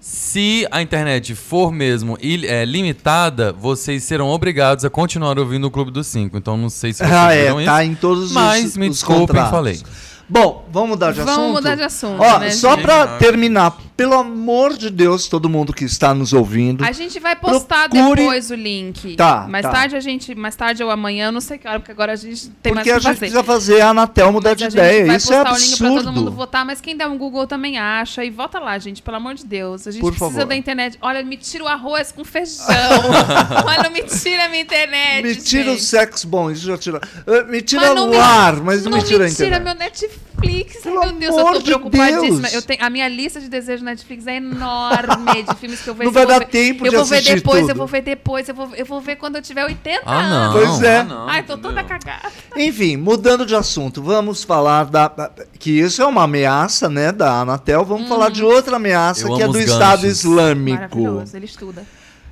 se 0.00 0.66
a 0.70 0.80
internet 0.80 1.34
for 1.34 1.70
mesmo 1.70 2.16
é, 2.22 2.64
limitada, 2.64 3.52
vocês 3.52 4.02
serão 4.04 4.28
obrigados 4.28 4.84
a 4.84 4.90
continuar 4.90 5.38
ouvindo 5.38 5.66
o 5.66 5.70
Clube 5.70 5.90
dos 5.90 6.06
Cinco. 6.06 6.36
Então 6.38 6.56
não 6.56 6.70
sei 6.70 6.92
se 6.92 7.00
vocês 7.00 7.10
Ah, 7.12 7.34
é, 7.34 7.52
tá 7.64 7.82
isso. 7.84 7.92
em 7.92 7.94
todos 7.94 8.32
Mas 8.32 8.64
os, 8.70 8.76
me 8.76 8.88
os 8.88 8.96
desculpem, 8.96 9.26
contratos. 9.26 9.50
falei. 9.50 9.80
Bom, 10.28 10.66
vamos 10.72 10.90
mudar 10.90 11.10
de 11.12 11.18
Vamos 11.22 11.32
assunto? 11.34 11.52
mudar 11.54 11.74
de 11.74 11.82
assunto, 11.82 12.22
Ó, 12.22 12.38
né, 12.38 12.50
só 12.50 12.76
pra 12.76 13.18
terminar, 13.18 13.76
pelo 14.00 14.14
amor 14.14 14.78
de 14.78 14.88
Deus, 14.88 15.28
todo 15.28 15.46
mundo 15.48 15.74
que 15.74 15.84
está 15.84 16.14
nos 16.14 16.32
ouvindo, 16.32 16.82
A 16.82 16.90
gente 16.92 17.20
vai 17.20 17.36
postar 17.36 17.88
Procure- 17.90 18.22
depois 18.22 18.50
o 18.50 18.54
link. 18.54 19.14
Tá, 19.14 19.46
Mais 19.46 19.62
tá. 19.66 19.70
tarde 19.72 19.94
a 19.94 20.00
gente, 20.00 20.34
mais 20.34 20.56
tarde 20.56 20.82
ou 20.82 20.90
amanhã, 20.90 21.30
não 21.30 21.40
sei 21.40 21.58
que 21.58 21.68
hora, 21.68 21.78
porque 21.80 21.92
agora 21.92 22.12
a 22.12 22.16
gente 22.16 22.48
tem 22.62 22.72
porque 22.72 22.88
a 22.90 22.94
mais 22.94 23.04
o 23.04 23.08
gente 23.08 23.14
que 23.14 23.18
fazer. 23.18 23.18
precisa 23.18 23.44
fazer 23.44 23.80
a 23.82 23.90
Anatel 23.90 24.32
mudar 24.32 24.50
Mas 24.50 24.58
de 24.58 24.64
a 24.64 24.70
gente 24.70 24.78
ideia. 24.78 25.06
vai 25.06 25.16
Isso 25.16 25.32
é 25.34 25.44
postar 25.44 25.52
o 25.52 25.58
link 25.58 25.76
pra 25.78 25.88
todo 25.88 25.96
mundo 25.98 26.08
absurdo. 26.08 26.30
votar, 26.32 26.64
mas 26.64 26.80
quem 26.80 26.96
der 26.96 27.08
um 27.08 27.18
Google 27.18 27.46
também 27.46 27.78
acha. 27.78 28.24
E 28.24 28.30
vota 28.30 28.58
lá, 28.58 28.78
gente, 28.78 29.02
pelo 29.02 29.18
amor 29.18 29.34
de 29.34 29.44
Deus. 29.44 29.86
A 29.86 29.90
gente 29.90 30.00
Por 30.00 30.12
precisa 30.12 30.30
favor. 30.30 30.46
da 30.48 30.56
internet. 30.56 30.96
Olha, 31.02 31.22
me 31.22 31.36
tira 31.36 31.64
o 31.64 31.68
arroz 31.68 32.10
com 32.10 32.24
feijão. 32.24 32.64
Olha, 33.66 33.90
me 33.90 34.02
tira 34.04 34.46
a 34.46 34.48
minha 34.48 34.62
internet. 34.62 35.22
Me 35.22 35.36
tira 35.36 35.70
o 35.70 35.74
gente. 35.74 35.82
sexo 35.84 36.26
bom, 36.26 36.50
isso 36.50 36.66
já 36.66 36.78
tira. 36.78 37.00
Ah, 37.26 37.42
Me 37.44 37.60
tira 37.60 37.92
o 38.02 38.18
ar, 38.18 38.56
mas 38.62 38.82
não, 38.82 38.92
Não 38.92 38.98
me 38.98 39.04
tira 39.04 39.24
a 39.24 39.28
me 39.28 39.34
tira 39.34 39.48
internet. 39.56 39.64
meu 39.64 39.74
Netflix. 39.74 40.20
Ai, 40.42 40.66
Pelo 40.82 41.00
meu 41.00 41.12
Deus, 41.12 41.36
eu 41.36 41.44
tô 41.44 41.58
de 41.58 41.64
preocupadíssima. 41.64 42.40
Deus. 42.40 42.54
Eu 42.54 42.62
tenho, 42.62 42.84
a 42.84 42.90
minha 42.90 43.08
lista 43.08 43.40
de 43.40 43.48
desejos 43.48 43.82
Netflix 43.84 44.26
é 44.26 44.36
enorme 44.36 45.42
de 45.42 45.54
filmes 45.56 45.80
que 45.80 45.88
eu 45.88 45.94
vejo. 45.96 46.06
Não 46.06 46.12
vai 46.12 46.22
eu 46.24 46.26
vou 46.28 46.38
dar 46.38 46.38
ver- 46.40 46.50
tempo 46.50 46.86
eu 46.86 46.90
de 46.90 46.96
vou 46.96 47.04
ver 47.04 47.14
assistir 47.16 47.34
depois, 47.36 47.60
tudo. 47.60 47.70
eu 47.70 47.76
vou 47.76 47.86
ver 47.86 48.00
depois, 48.02 48.48
eu 48.48 48.54
vou, 48.54 48.68
eu 48.74 48.86
vou 48.86 49.00
ver 49.00 49.16
quando 49.16 49.36
eu 49.36 49.42
tiver 49.42 49.64
80 49.64 50.02
Ah, 50.06 50.22
não. 50.28 50.36
anos. 50.36 50.68
Pois 50.78 50.82
é. 50.82 50.98
Ah, 50.98 51.04
não, 51.04 51.28
Ai, 51.28 51.42
tô 51.42 51.56
toda 51.58 51.82
cagada. 51.84 52.28
Enfim, 52.56 52.96
mudando 52.96 53.44
de 53.46 53.54
assunto, 53.54 54.02
vamos 54.02 54.42
falar 54.44 54.84
da. 54.84 55.30
que 55.58 55.70
isso 55.80 56.00
é 56.02 56.06
uma 56.06 56.24
ameaça, 56.24 56.88
né, 56.88 57.12
da 57.12 57.40
Anatel. 57.40 57.84
Vamos 57.84 58.08
falar 58.08 58.30
de 58.30 58.42
outra 58.44 58.76
ameaça 58.76 59.26
Eu 59.28 59.36
que 59.36 59.42
é 59.42 59.48
do 59.48 59.58
Estado 59.58 60.02
ganchos. 60.02 60.18
Islâmico. 60.20 60.78
Maravilhoso, 61.00 61.36
ele 61.36 61.44
estuda. 61.46 61.84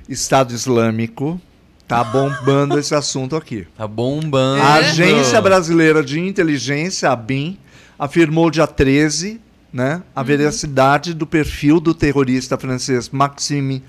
Estado 0.07 0.53
Islâmico 0.53 1.39
tá 1.87 2.03
bombando 2.03 2.77
esse 2.77 2.93
assunto 2.93 3.35
aqui. 3.35 3.67
Tá 3.77 3.87
bombando. 3.87 4.61
A 4.61 4.73
Agência 4.75 5.41
Brasileira 5.41 6.03
de 6.03 6.19
Inteligência, 6.19 7.09
a 7.11 7.15
BIM, 7.15 7.57
afirmou 7.99 8.49
dia 8.49 8.65
13, 8.65 9.39
né, 9.71 10.01
a 10.15 10.23
veracidade 10.23 11.13
do 11.13 11.27
perfil 11.27 11.79
do 11.79 11.93
terrorista 11.93 12.57
francês 12.57 13.09
Maxime 13.09 13.83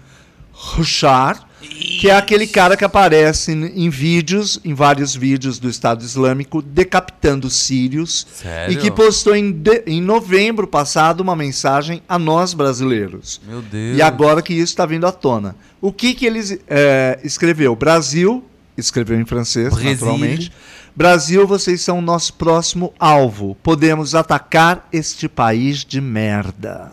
Rouchard, 0.53 1.41
que 2.01 2.09
é 2.11 2.15
aquele 2.17 2.47
cara 2.47 2.77
que 2.77 2.85
aparece 2.85 3.53
em 3.53 3.85
em 3.87 3.89
vídeos, 3.91 4.61
em 4.65 4.75
vários 4.75 5.15
vídeos 5.15 5.59
do 5.59 5.69
Estado 5.69 6.03
Islâmico, 6.03 6.61
decapitando 6.61 7.49
sírios 7.49 8.27
Sério? 8.35 8.73
e 8.73 8.77
que 8.77 8.91
postou 8.91 9.35
em, 9.35 9.53
de- 9.53 9.83
em 9.87 10.01
novembro 10.03 10.67
passado 10.67 11.21
uma 11.21 11.37
mensagem 11.37 12.03
a 12.09 12.19
nós 12.19 12.53
brasileiros. 12.53 13.41
Meu 13.47 13.63
Deus. 13.63 13.97
E 13.97 14.03
agora 14.03 14.43
que 14.43 14.53
isso 14.53 14.65
está 14.73 14.85
vindo 14.87 15.07
à 15.07 15.13
tona. 15.13 15.55
O 15.81 15.93
que, 15.93 16.15
que 16.15 16.27
ele 16.27 16.41
é, 16.69 17.19
escreveu? 17.25 17.75
Brasil, 17.77 18.45
escreveu 18.77 19.19
em 19.21 19.25
francês, 19.25 19.69
Brasil. 19.71 19.91
naturalmente. 19.93 20.53
Brasil, 21.01 21.47
vocês 21.47 21.81
são 21.81 21.99
o 21.99 22.03
nosso 22.03 22.35
próximo 22.35 22.93
alvo. 23.01 23.57
Podemos 23.63 24.15
atacar 24.15 24.87
este 24.93 25.31
país 25.31 25.83
de 25.83 25.99
merda. 25.99 26.93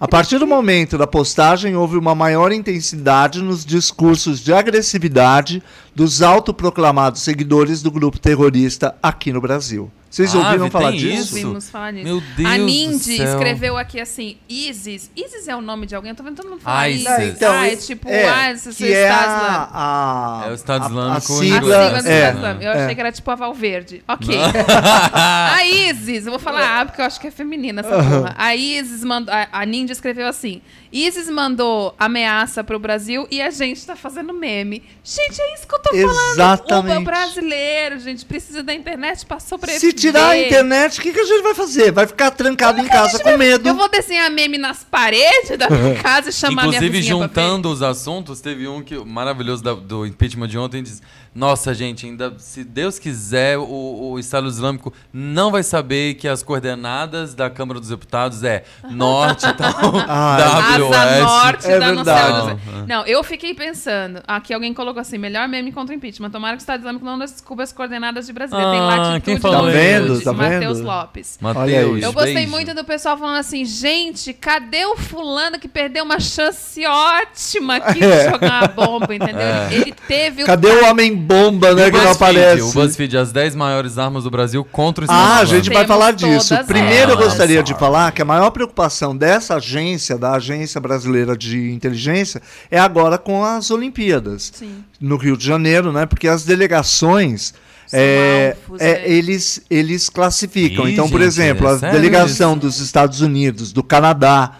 A 0.00 0.08
partir 0.08 0.38
do 0.38 0.46
momento 0.46 0.96
da 0.96 1.06
postagem, 1.06 1.76
houve 1.76 1.98
uma 1.98 2.14
maior 2.14 2.50
intensidade 2.50 3.42
nos 3.42 3.62
discursos 3.62 4.40
de 4.40 4.54
agressividade 4.54 5.62
dos 5.94 6.22
autoproclamados 6.22 7.20
seguidores 7.20 7.82
do 7.82 7.90
grupo 7.90 8.18
terrorista 8.18 8.96
aqui 9.02 9.34
no 9.34 9.40
Brasil. 9.42 9.90
Vocês 10.10 10.34
Ah, 10.34 10.38
ouviram 10.38 10.70
falar 10.70 10.92
isso? 10.94 11.06
disso? 11.06 11.36
Ouvimos 11.36 11.68
falar 11.68 11.92
nisso. 11.92 12.04
Meu 12.06 12.22
Deus 12.34 12.50
a 12.50 12.56
do 12.56 12.64
Nindy 12.64 13.16
céu. 13.18 13.26
escreveu 13.34 13.76
aqui 13.76 14.00
assim, 14.00 14.38
Isis. 14.48 15.10
Isis 15.14 15.46
é 15.48 15.54
o 15.54 15.60
nome 15.60 15.84
de 15.86 15.94
alguém? 15.94 16.10
Eu 16.10 16.16
tô 16.16 16.22
vendo 16.22 16.36
todo 16.36 16.48
mundo 16.48 16.60
falar 16.62 16.88
ISIS. 16.88 17.06
Isis. 17.06 17.18
Não, 17.18 17.26
então, 17.28 17.52
ah, 17.52 17.66
é 17.68 17.72
esse- 17.74 17.86
tipo, 17.86 18.08
é, 18.08 18.26
ah, 18.28 18.52
esse 18.52 18.74
que 18.74 18.90
é 18.92 19.10
a, 19.10 19.68
a- 19.70 20.44
É 20.46 20.50
o 20.50 20.54
Estado 20.54 20.84
a- 20.84 20.86
Islâmico 20.88 21.14
a 21.14 21.16
A 21.18 21.20
sigla, 21.20 21.60
sigla 21.60 21.68
do 22.02 22.08
é, 22.08 22.18
Estado 22.20 22.36
Islâmico. 22.36 22.64
Eu 22.64 22.70
é. 22.72 22.82
achei 22.84 22.94
que 22.94 23.00
era 23.02 23.12
tipo 23.12 23.30
a 23.30 23.34
Valverde. 23.34 24.02
Ok. 24.08 24.34
a 25.14 25.64
Isis, 25.66 26.24
eu 26.26 26.32
vou 26.32 26.38
falar 26.40 26.80
A 26.80 26.84
porque 26.86 27.00
eu 27.00 27.04
acho 27.04 27.20
que 27.20 27.26
é 27.26 27.30
feminina 27.30 27.80
essa 27.80 27.90
porra. 27.90 28.34
A 28.36 28.54
Isis 28.56 29.04
mandou. 29.04 29.34
A, 29.34 29.46
a 29.52 29.66
Ninja 29.66 29.92
escreveu 29.92 30.26
assim: 30.26 30.60
Isis 30.92 31.28
mandou 31.28 31.94
ameaça 31.98 32.64
pro 32.64 32.78
Brasil 32.78 33.26
e 33.30 33.40
a 33.42 33.50
gente 33.50 33.84
tá 33.84 33.94
fazendo 33.94 34.32
meme. 34.32 34.82
Gente, 35.04 35.40
é 35.40 35.54
isso 35.54 35.66
que 35.66 35.74
eu 35.74 35.78
tô 35.80 35.90
falando. 35.90 36.32
Exatamente. 36.32 36.96
O 36.98 37.04
brasileiro, 37.04 37.98
gente, 38.00 38.24
precisa 38.24 38.62
da 38.62 38.72
internet 38.74 39.24
pra 39.26 39.38
sobreviver. 39.38 39.80
Se 39.80 39.92
tirar 39.92 40.30
a 40.30 40.38
internet, 40.38 40.98
o 40.98 41.02
que, 41.02 41.12
que 41.12 41.20
a 41.20 41.24
gente 41.24 41.42
vai 41.42 41.54
fazer? 41.54 41.92
Vai 41.92 42.06
ficar 42.06 42.30
trancado 42.30 42.80
em 42.80 42.86
casa 42.88 43.18
com 43.22 43.36
medo. 43.36 43.68
Eu 43.68 43.74
vou 43.74 43.88
desenhar 43.88 44.30
meme 44.30 44.56
nas 44.58 44.84
paredes 44.84 45.56
da 45.58 45.68
minha 45.68 45.94
casa 46.02 46.30
e 46.30 46.32
chamar 46.32 46.62
Inclusive, 46.66 46.90
minha 46.90 47.02
ver. 47.02 47.08
juntando 47.08 47.70
os 47.70 47.82
assuntos, 47.82 48.40
teve 48.40 48.66
um 48.66 48.82
que 48.82 48.96
maravilhoso 48.98 49.62
da- 49.62 49.74
do 49.74 50.06
impeachment 50.06 50.48
de 50.48 50.58
ontem 50.58 50.82
diz: 50.82 51.02
Nossa, 51.34 51.74
gente, 51.74 52.06
ainda 52.06 52.34
se 52.38 52.64
Deus 52.64 52.98
quiser, 52.98 53.58
o, 53.58 54.10
o 54.12 54.18
Estado 54.18 54.48
Islâmico 54.48 54.92
não 55.12 55.50
vai 55.50 55.62
saber 55.62 56.14
que 56.14 56.26
as 56.26 56.42
coordenadas 56.42 57.34
da 57.34 57.50
Câmara 57.50 57.78
dos 57.80 57.88
Deputados 57.90 58.42
é 58.44 58.64
norte 58.90 59.46
e 59.46 59.52
tal, 59.54 59.72
Ai. 60.08 60.77
Asa 60.86 61.20
norte 61.20 61.66
É 61.66 61.78
da 61.78 61.86
não 61.92 62.04
verdade. 62.04 63.10
eu 63.10 63.24
fiquei 63.24 63.54
pensando. 63.54 64.20
Aqui 64.26 64.52
alguém 64.54 64.72
colocou 64.72 65.00
assim: 65.00 65.18
melhor 65.18 65.48
meme 65.48 65.72
contra 65.72 65.94
o 65.94 65.96
impeachment. 65.96 66.30
Tomara 66.30 66.56
que 66.56 66.60
o 66.60 66.62
Estado 66.62 66.80
Islâmico 66.80 67.04
não 67.04 67.18
descubra 67.18 67.64
as 67.64 67.72
coordenadas 67.72 68.26
de 68.26 68.32
Brasília. 68.32 68.64
Tem 68.64 68.78
Ah, 68.80 68.84
latitude 68.84 69.20
quem 69.22 69.34
e 69.34 69.40
falou 69.40 69.62
Tá 69.62 69.70
vendo? 69.70 70.20
Tá? 70.20 70.32
Matheus 70.32 70.80
Lopes. 70.80 71.38
Aí. 71.56 72.00
Eu 72.02 72.12
gostei 72.12 72.34
beijo. 72.34 72.50
muito 72.50 72.74
do 72.74 72.84
pessoal 72.84 73.16
falando 73.16 73.38
assim, 73.38 73.64
gente, 73.64 74.32
cadê 74.32 74.84
o 74.86 74.96
fulano 74.96 75.58
que 75.58 75.68
perdeu 75.68 76.04
uma 76.04 76.20
chance 76.20 76.84
ótima 76.86 77.76
aqui 77.76 78.02
É. 78.04 78.24
de 78.24 78.30
jogar 78.30 78.64
a 78.64 78.68
bomba, 78.68 79.14
entendeu? 79.14 79.38
É. 79.40 79.68
Ele 79.72 79.92
teve 80.06 80.42
o 80.42 80.46
Cadê 80.46 80.68
o 80.68 80.84
homem-bomba, 80.90 81.74
né, 81.74 81.88
O 81.88 81.90
que 81.92 81.98
não 81.98 82.10
aparece? 82.12 82.62
O 82.62 82.72
BuzzFeed, 82.72 83.16
as 83.16 83.32
10 83.32 83.54
maiores 83.54 83.98
armas 83.98 84.24
do 84.24 84.30
Brasil 84.30 84.64
contra 84.64 85.02
o 85.02 85.04
Estado 85.04 85.18
Ah, 85.18 85.38
a 85.40 85.42
Islâmico. 85.42 85.64
gente 85.64 85.74
vai 85.74 85.86
falar 85.86 86.12
disso. 86.12 86.56
Primeiro 86.66 87.12
eu 87.12 87.16
gostaria 87.16 87.62
de 87.62 87.74
falar 87.74 88.12
que 88.12 88.22
a 88.22 88.24
maior 88.24 88.50
preocupação 88.50 89.16
dessa 89.16 89.56
agência, 89.56 90.16
da 90.18 90.32
Agência 90.32 90.67
Brasileira 90.78 91.36
de 91.36 91.70
Inteligência, 91.70 92.42
é 92.70 92.78
agora 92.78 93.16
com 93.16 93.42
as 93.42 93.70
Olimpíadas. 93.70 94.52
Sim. 94.54 94.84
No 95.00 95.16
Rio 95.16 95.36
de 95.36 95.46
Janeiro, 95.46 95.92
né? 95.92 96.04
Porque 96.04 96.28
as 96.28 96.44
delegações. 96.44 97.54
É, 97.90 98.54
alvos, 98.66 98.82
é, 98.82 98.90
é. 98.90 99.10
eles, 99.10 99.62
eles 99.70 100.10
classificam. 100.10 100.86
Ih, 100.86 100.92
então, 100.92 101.08
por 101.08 101.20
gente, 101.20 101.28
exemplo, 101.28 101.66
é 101.66 101.70
a 101.70 101.78
sério 101.78 101.98
delegação 101.98 102.52
isso? 102.52 102.60
dos 102.60 102.80
Estados 102.80 103.22
Unidos, 103.22 103.72
do 103.72 103.82
Canadá, 103.82 104.58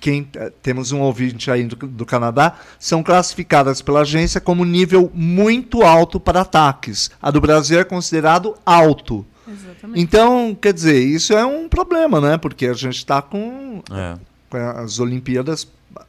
quem 0.00 0.28
temos 0.62 0.92
um 0.92 1.00
ouvinte 1.00 1.50
aí 1.50 1.64
do, 1.64 1.74
do 1.74 2.06
Canadá, 2.06 2.54
são 2.78 3.02
classificadas 3.02 3.82
pela 3.82 4.02
agência 4.02 4.40
como 4.40 4.64
nível 4.64 5.10
muito 5.12 5.82
alto 5.82 6.20
para 6.20 6.42
ataques. 6.42 7.10
A 7.20 7.30
do 7.32 7.40
Brasil 7.40 7.80
é 7.80 7.84
considerado 7.84 8.54
alto. 8.64 9.26
Exatamente. 9.50 10.00
Então, 10.00 10.56
quer 10.60 10.72
dizer, 10.72 11.02
isso 11.02 11.32
é 11.32 11.44
um 11.44 11.68
problema, 11.68 12.20
né? 12.20 12.36
Porque 12.36 12.66
a 12.66 12.74
gente 12.74 12.96
está 12.96 13.22
com, 13.22 13.82
É. 13.90 14.14
com 14.50 14.56
as 14.56 14.98
Olimpíadas 14.98 15.66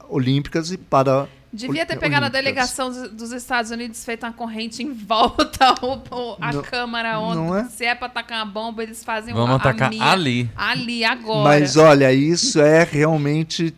Olímpicas 0.09 0.71
e 0.71 0.77
para. 0.77 1.27
Devia 1.51 1.83
ter 1.85 1.97
pegado 1.97 2.25
a 2.25 2.27
Olímpicas. 2.27 2.31
delegação 2.43 2.89
dos- 2.91 3.09
dos 3.11 3.31
Estados 3.31 3.71
Unidos, 3.71 4.05
feito 4.05 4.23
uma 4.23 4.31
corrente 4.33 4.83
em 4.83 4.93
volta 4.93 5.73
o, 5.81 5.95
o- 6.15 6.37
a 6.39 6.53
Não- 6.53 6.61
Câmara 6.61 7.17
onde 7.19 7.37
não 7.37 7.57
é? 7.57 7.65
se 7.65 7.85
é 7.85 7.95
pra 7.95 8.05
atacar 8.05 8.43
uma 8.43 8.51
bomba, 8.51 8.83
eles 8.83 9.03
fazem 9.03 9.33
Vamos 9.33 9.49
uma, 9.49 9.55
atacar 9.55 9.87
a 9.87 9.89
minha- 9.89 10.05
ali. 10.11 10.49
Ali, 10.55 11.03
agora. 11.03 11.43
Mas 11.49 11.75
olha, 11.75 12.13
isso 12.13 12.59
é 12.61 12.83
realmente 12.83 13.73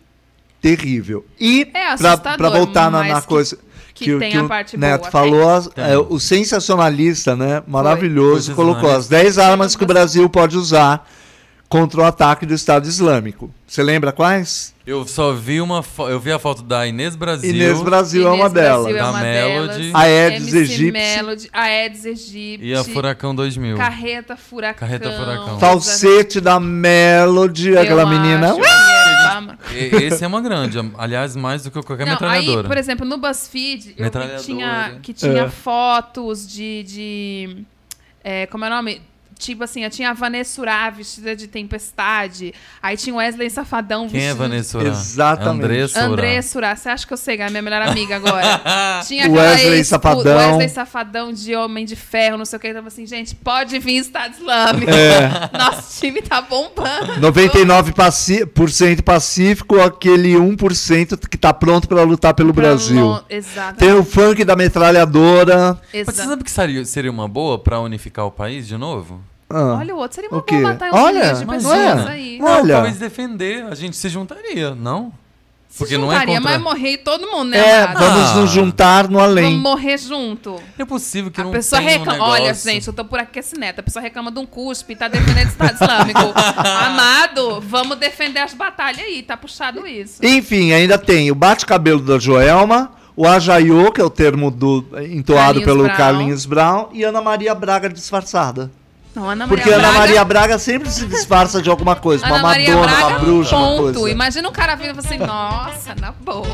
terrível. 0.62 1.26
E 1.40 1.62
É 1.74 1.96
para 1.98 2.50
voltar 2.50 2.92
na, 2.92 3.04
na 3.04 3.14
mas 3.16 3.22
que- 3.24 3.28
coisa 3.30 3.58
que 3.94 4.14
o- 4.14 4.20
tem 4.20 4.36
a 4.36 4.44
o 4.44 4.48
parte 4.48 4.76
Neto 4.78 5.02
boa, 5.02 5.12
falou, 5.12 5.62
Tem. 5.70 5.84
é, 5.84 5.98
o 5.98 6.20
sensacionalista, 6.20 7.36
né, 7.36 7.64
maravilhoso, 7.68 8.54
Foi. 8.54 8.66
colocou 8.66 8.90
as 8.92 9.08
10 9.08 9.38
armas 9.38 9.76
que 9.76 9.84
o 9.84 9.88
Brasil 9.88 10.28
pode 10.30 10.58
usar 10.58 11.08
contra 11.72 12.02
o 12.02 12.04
ataque 12.04 12.46
do 12.46 12.54
Estado 12.54 12.86
Islâmico. 12.86 13.50
Você 13.66 13.82
lembra 13.82 14.12
quais? 14.12 14.74
Eu 14.86 15.08
só 15.08 15.32
vi 15.32 15.62
uma 15.62 15.82
eu 16.10 16.20
vi 16.20 16.30
a 16.34 16.38
foto 16.38 16.62
da 16.64 16.86
Inês 16.86 17.16
Brasil. 17.16 17.50
Inês 17.50 17.82
Brasil 17.82 18.28
é 18.28 18.30
uma 18.30 18.36
Inês 18.48 18.52
delas. 18.52 18.88
é 18.94 18.98
Da 19.00 19.10
uma 19.10 19.20
Melody. 19.22 19.68
delas. 19.92 19.96
A 19.96 20.00
aegypti. 20.02 20.92
Melody, 20.92 21.50
a 21.54 21.62
Aedes 21.62 22.06
aegypti. 22.06 22.60
E 22.62 22.74
a 22.74 22.84
Furacão 22.84 23.34
2000. 23.34 23.78
Carreta 23.78 24.36
Furacão. 24.36 24.80
Carreta 24.80 25.12
Furacão. 25.12 25.60
Falsete 25.60 26.42
da 26.42 26.60
Melody, 26.60 27.70
Eu 27.70 27.82
aquela 27.82 28.06
menina. 28.06 28.54
Esse 30.02 30.26
é 30.26 30.28
uma 30.28 30.42
grande, 30.42 30.78
aliás, 30.98 31.38
mais 31.38 31.64
do 31.64 31.72
que 31.72 31.82
qualquer 31.82 32.06
Não, 32.06 32.12
aí, 32.14 32.20
metralhadora. 32.20 32.68
por 32.68 32.78
exemplo, 32.78 33.06
no 33.06 33.18
BuzzFeed, 33.18 33.96
eu 33.98 34.06
vi 34.06 34.12
que 34.12 34.44
tinha, 34.44 35.00
que 35.02 35.14
tinha 35.14 35.44
É. 35.44 35.50
fotos 35.50 36.46
de. 36.46 36.84
de 36.84 37.58
é, 38.24 38.46
como 38.48 38.66
é 38.66 38.68
o 38.68 38.72
nome? 38.72 39.02
Tipo 39.42 39.64
assim, 39.64 39.90
tinha 39.90 40.12
a 40.12 40.14
Vanessa 40.14 40.62
Urá 40.62 40.88
vestida 40.92 41.36
de 41.36 41.48
tempestade. 41.48 42.54
Aí 42.82 42.96
tinha 42.96 43.14
o 43.16 43.18
Wesley 43.18 43.50
Safadão 43.50 44.08
Quem 44.08 44.20
é 44.20 44.24
vestido 44.26 44.38
Vanessa 44.38 44.78
Urá? 44.78 44.90
Exatamente. 44.90 45.64
Andressa. 45.66 46.10
Urá. 46.10 46.42
Surá. 46.44 46.76
Você 46.76 46.90
acha 46.90 47.08
que 47.08 47.14
eu 47.14 47.18
sei? 47.18 47.38
É 47.38 47.48
a 47.48 47.50
minha 47.50 47.62
melhor 47.64 47.82
amiga 47.82 48.18
agora. 48.18 48.62
Tinha 49.08 49.28
Wesley 49.30 49.78
ex- 49.78 49.88
Safadão. 49.88 50.22
o 50.22 50.38
Wesley 50.58 50.70
Safadão 50.70 51.34
de 51.34 51.56
Homem 51.56 51.86
de 51.86 51.96
Ferro, 51.96 52.38
não 52.38 52.46
sei 52.46 52.58
o 52.58 52.60
que. 52.60 52.68
Então, 52.68 52.86
assim, 52.86 53.08
gente, 53.08 53.34
pode 53.34 53.80
vir 53.80 53.98
Estado 53.98 54.36
Islâmico. 54.36 54.92
É. 54.92 55.50
Nosso 55.58 56.00
time 56.00 56.22
tá 56.22 56.40
bombando. 56.42 57.14
99% 57.20 57.94
paci- 57.94 58.46
por 58.46 58.70
cento 58.70 59.02
pacífico, 59.04 59.80
aquele 59.82 60.34
1% 60.36 61.28
que 61.28 61.38
tá 61.38 61.52
pronto 61.52 61.88
para 61.88 62.04
lutar 62.04 62.36
pelo 62.36 62.54
Pra 62.54 62.62
Brasil. 62.70 63.04
lo- 63.08 63.24
Exatamente. 63.28 63.80
Tem 63.80 63.94
o 63.94 64.04
funk 64.04 64.44
da 64.46 64.56
metralhadora. 64.56 65.80
Mas 65.94 66.06
você 66.16 66.24
sabe 66.24 66.44
que 66.44 66.52
seria, 66.52 66.86
seria 66.86 67.10
uma 67.12 67.28
boa 67.28 67.58
pra 67.58 67.80
unificar 67.80 68.26
o 68.28 68.32
país 68.32 68.68
de 68.68 68.78
novo? 68.78 69.20
Ah, 69.56 69.78
Olha 69.80 69.96
o 69.96 69.98
outro, 69.98 70.16
seria 70.16 70.30
uma 70.30 70.40
O 70.40 70.44
boa 70.46 70.62
matar 70.62 70.90
uns 70.92 70.96
Olha, 71.00 71.34
de 71.34 71.46
pessoas 71.46 71.76
olha. 71.76 72.10
aí. 72.10 72.40
Não, 72.40 72.48
Olha. 72.48 72.74
talvez 72.76 72.98
defender, 72.98 73.66
a 73.66 73.76
gente 73.76 73.96
se 73.98 74.10
juntaria, 74.10 74.74
não? 74.76 75.12
Se 75.70 75.78
Porque 75.78 75.98
não 75.98 76.12
é 76.12 76.16
juntaria, 76.16 76.36
contra... 76.42 76.52
mas 76.52 76.62
morrer 76.62 76.98
todo 76.98 77.32
mundo, 77.32 77.52
né? 77.52 77.58
é, 77.58 77.84
amado? 77.84 78.00
vamos 78.00 78.30
Ah. 78.32 78.36
nos 78.36 78.52
juntar 78.52 79.08
no 79.10 79.18
além. 79.22 79.46
Vamos 79.46 79.62
morrer 79.62 79.98
junto. 79.98 80.62
É 80.78 80.84
possível 80.84 81.32
que 81.32 81.40
a 81.40 81.46
não 81.46 81.52
pessoa 81.52 81.80
tenha 81.82 81.92
um 81.96 82.00
reclama. 82.00 82.18
negócio. 82.20 82.44
Olha, 82.44 82.54
gente, 82.54 82.88
eu 82.90 82.94
tô 82.94 83.06
por 83.06 83.20
aqui 83.20 83.40
esse 83.40 83.58
neto. 83.58 83.80
A 83.80 83.84
pessoa 83.84 84.04
reclama 84.04 84.30
de 84.32 84.40
um 84.40 84.46
cuspe, 84.46 84.98
tá 84.98 85.08
defendendo 85.08 85.46
o 85.46 85.50
Estado 85.50 85.76
Islâmico. 85.82 86.20
Amado, 86.86 87.62
vamos 87.62 87.98
defender 87.98 88.40
as 88.42 88.54
batalhas 88.54 89.00
aí, 89.06 89.24
tá 89.24 89.38
puxado 89.38 89.88
isso. 89.88 90.24
Enfim, 90.26 90.74
ainda 90.74 90.98
tem 90.98 91.32
o 91.32 91.36
bate-cabelo 91.36 92.02
da 92.02 92.20
Joelma, 92.20 92.92
o 93.16 93.26
Ajaiô, 93.26 93.94
que 93.94 94.02
é 94.02 94.04
o 94.04 94.10
termo 94.10 94.52
do, 94.52 94.84
entoado 95.10 95.62
Carlinhos 95.62 95.66
pelo 95.66 95.84
Brown. 95.84 95.96
Carlinhos 95.98 96.46
Brown, 96.46 96.90
e 96.92 97.04
Ana 97.06 97.22
Maria 97.22 97.56
Braga 97.56 97.88
disfarçada. 97.88 98.70
Não, 99.14 99.30
Ana 99.30 99.46
Maria 99.46 99.64
Porque 99.64 99.70
Braga, 99.78 99.88
Ana 99.90 100.00
Maria 100.00 100.24
Braga 100.24 100.58
sempre 100.60 100.90
se 100.90 101.06
disfarça 101.06 101.62
de 101.62 101.70
alguma 101.70 101.98
coisa. 101.98 102.26
Ana 102.26 102.36
uma 102.36 102.42
Maria 102.44 102.74
Madonna, 102.76 102.88
Braga, 102.96 103.08
uma 103.08 103.20
bruxa, 103.20 103.56
uma 103.58 103.68
ponto. 103.68 103.94
coisa. 104.00 104.10
Imagina 104.10 104.48
um 104.50 104.52
cara 104.54 104.76
vindo 104.76 104.96
e 104.96 105.00
assim, 105.00 105.18
nossa, 105.18 105.96
na 106.00 106.12
boa. 106.14 106.48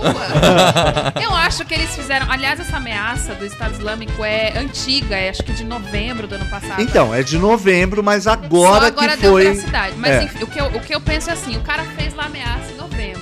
Eu 1.21 1.35
acho 1.35 1.63
que 1.65 1.73
eles 1.75 1.95
fizeram... 1.95 2.31
Aliás, 2.31 2.59
essa 2.59 2.77
ameaça 2.77 3.35
do 3.35 3.45
Estado 3.45 3.73
Islâmico 3.73 4.23
é 4.23 4.57
antiga, 4.57 5.15
é 5.15 5.29
acho 5.29 5.43
que 5.43 5.53
de 5.53 5.63
novembro 5.63 6.27
do 6.27 6.33
ano 6.35 6.45
passado. 6.49 6.81
Então, 6.81 7.13
é 7.13 7.21
de 7.21 7.37
novembro, 7.37 8.03
mas 8.03 8.23
Só 8.23 8.31
agora, 8.31 8.87
agora 8.87 9.15
que 9.15 9.21
deu 9.21 9.33
foi. 9.33 9.43
veracidade. 9.43 9.95
Mas 9.97 10.11
É. 10.11 10.23
enfim, 10.23 10.43
o 10.43 10.47
que, 10.47 10.59
eu, 10.59 10.65
o 10.65 10.79
que 10.79 10.95
eu 10.95 11.01
penso 11.01 11.29
é 11.29 11.33
assim: 11.33 11.57
o 11.57 11.61
cara 11.61 11.83
fez 11.95 12.13
lá 12.15 12.25
ameaça 12.25 12.71
em 12.71 12.75
novembro. 12.75 13.21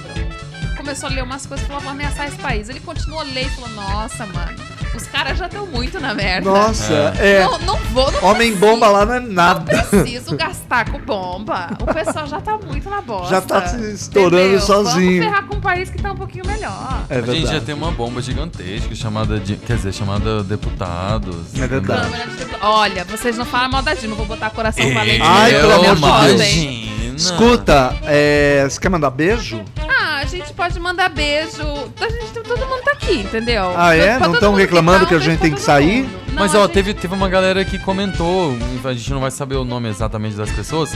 Começou 0.77 1.09
a 1.09 1.11
ler 1.11 1.23
umas 1.23 1.45
coisas 1.45 1.65
e 1.65 1.67
falou: 1.67 1.81
vou 1.81 1.91
ameaçar 1.91 2.27
esse 2.27 2.37
país. 2.37 2.69
Ele 2.69 2.79
continuou 2.79 3.19
a 3.19 3.23
ler 3.23 3.47
e 3.47 3.49
falou: 3.49 3.69
nossa, 3.71 4.25
mano, 4.27 4.55
os 4.95 5.03
caras 5.07 5.37
já 5.37 5.45
estão 5.47 5.65
muito 5.67 5.99
na 5.99 6.13
merda. 6.13 6.49
Nossa, 6.49 6.93
é. 7.19 7.43
Não, 7.43 7.57
não 7.59 7.77
vou, 7.93 8.11
não 8.11 8.23
Homem 8.25 8.51
preciso- 8.51 8.59
bomba 8.59 8.87
lá 8.87 9.05
não 9.05 9.13
é 9.15 9.19
Não 9.19 9.31
nada. 9.31 9.83
preciso 9.83 10.35
gastar 10.35 10.89
com 10.91 10.99
bomba. 10.99 11.69
O 11.79 11.93
pessoal 11.93 12.27
já 12.27 12.39
tá 12.41 12.57
muito 12.57 12.89
na 12.89 13.01
bosta. 13.01 13.29
Já 13.35 13.41
tá 13.41 13.67
se 13.67 13.93
estourando 13.93 14.41
Entendeu? 14.43 14.61
sozinho. 14.61 15.21
Vamos 15.23 15.25
ferrar 15.35 15.47
com 15.47 15.55
um 15.55 15.61
país 15.61 15.89
que 15.89 16.01
tá 16.01 16.11
um 16.11 16.15
pouquinho 16.17 16.45
melhor. 16.47 17.05
É 17.09 17.17
a 17.17 17.21
gente 17.21 17.41
já 17.41 17.41
verdade. 17.43 17.65
tem 17.65 17.75
uma 17.75 17.91
bomba 17.91 18.21
gigantesca 18.21 18.93
chamada 18.95 19.39
de, 19.39 19.55
quer 19.57 19.77
dizer, 19.77 19.93
chamada 19.93 20.43
deputados. 20.43 21.53
É 21.59 21.67
verdade. 21.67 22.09
Deputados. 22.37 22.59
Olha, 22.61 23.03
vocês 23.05 23.37
não 23.37 23.45
falam 23.45 23.69
mal 23.69 23.81
da 23.81 23.93
Dilma, 23.93 24.15
vou 24.15 24.25
botar 24.25 24.49
coração 24.49 24.93
valente. 24.93 25.21
Ai, 25.23 25.51
no 25.53 25.59
pelo 25.59 25.73
amor 25.91 26.21
de 26.21 26.27
Deus. 26.27 26.41
hein? 26.41 26.91
Escuta, 27.15 27.95
é, 28.03 28.67
você 28.69 28.77
quer 28.79 28.89
mandar 28.89 29.09
beijo? 29.09 29.63
Ah, 29.77 29.94
a 30.25 30.27
gente 30.27 30.53
pode 30.53 30.79
mandar 30.79 31.09
beijo. 31.09 31.61
A 32.01 32.09
gente, 32.09 32.31
todo 32.33 32.57
mundo 32.67 32.81
tá 32.83 32.91
aqui, 32.93 33.19
entendeu? 33.21 33.71
Ah, 33.77 33.95
é? 33.95 34.17
Pra 34.17 34.27
Não 34.27 34.33
todo 34.33 34.39
tão 34.39 34.51
mundo 34.51 34.59
reclamando 34.61 35.01
tá, 35.01 35.05
que 35.09 35.13
a 35.15 35.19
gente 35.19 35.39
tem 35.39 35.53
que 35.53 35.61
sair? 35.61 36.01
Não, 36.29 36.33
Mas 36.41 36.55
ó, 36.55 36.63
gente- 36.63 36.73
teve, 36.73 36.93
teve 36.95 37.13
uma 37.13 37.29
galera 37.29 37.63
que 37.63 37.77
comentou, 37.79 38.53
a 38.83 38.93
gente 38.93 39.11
não 39.13 39.19
vai 39.21 39.29
saber 39.31 39.55
o 39.55 39.63
nome 39.63 39.87
exatamente 39.87 40.35
das 40.35 40.49
pessoas, 40.49 40.91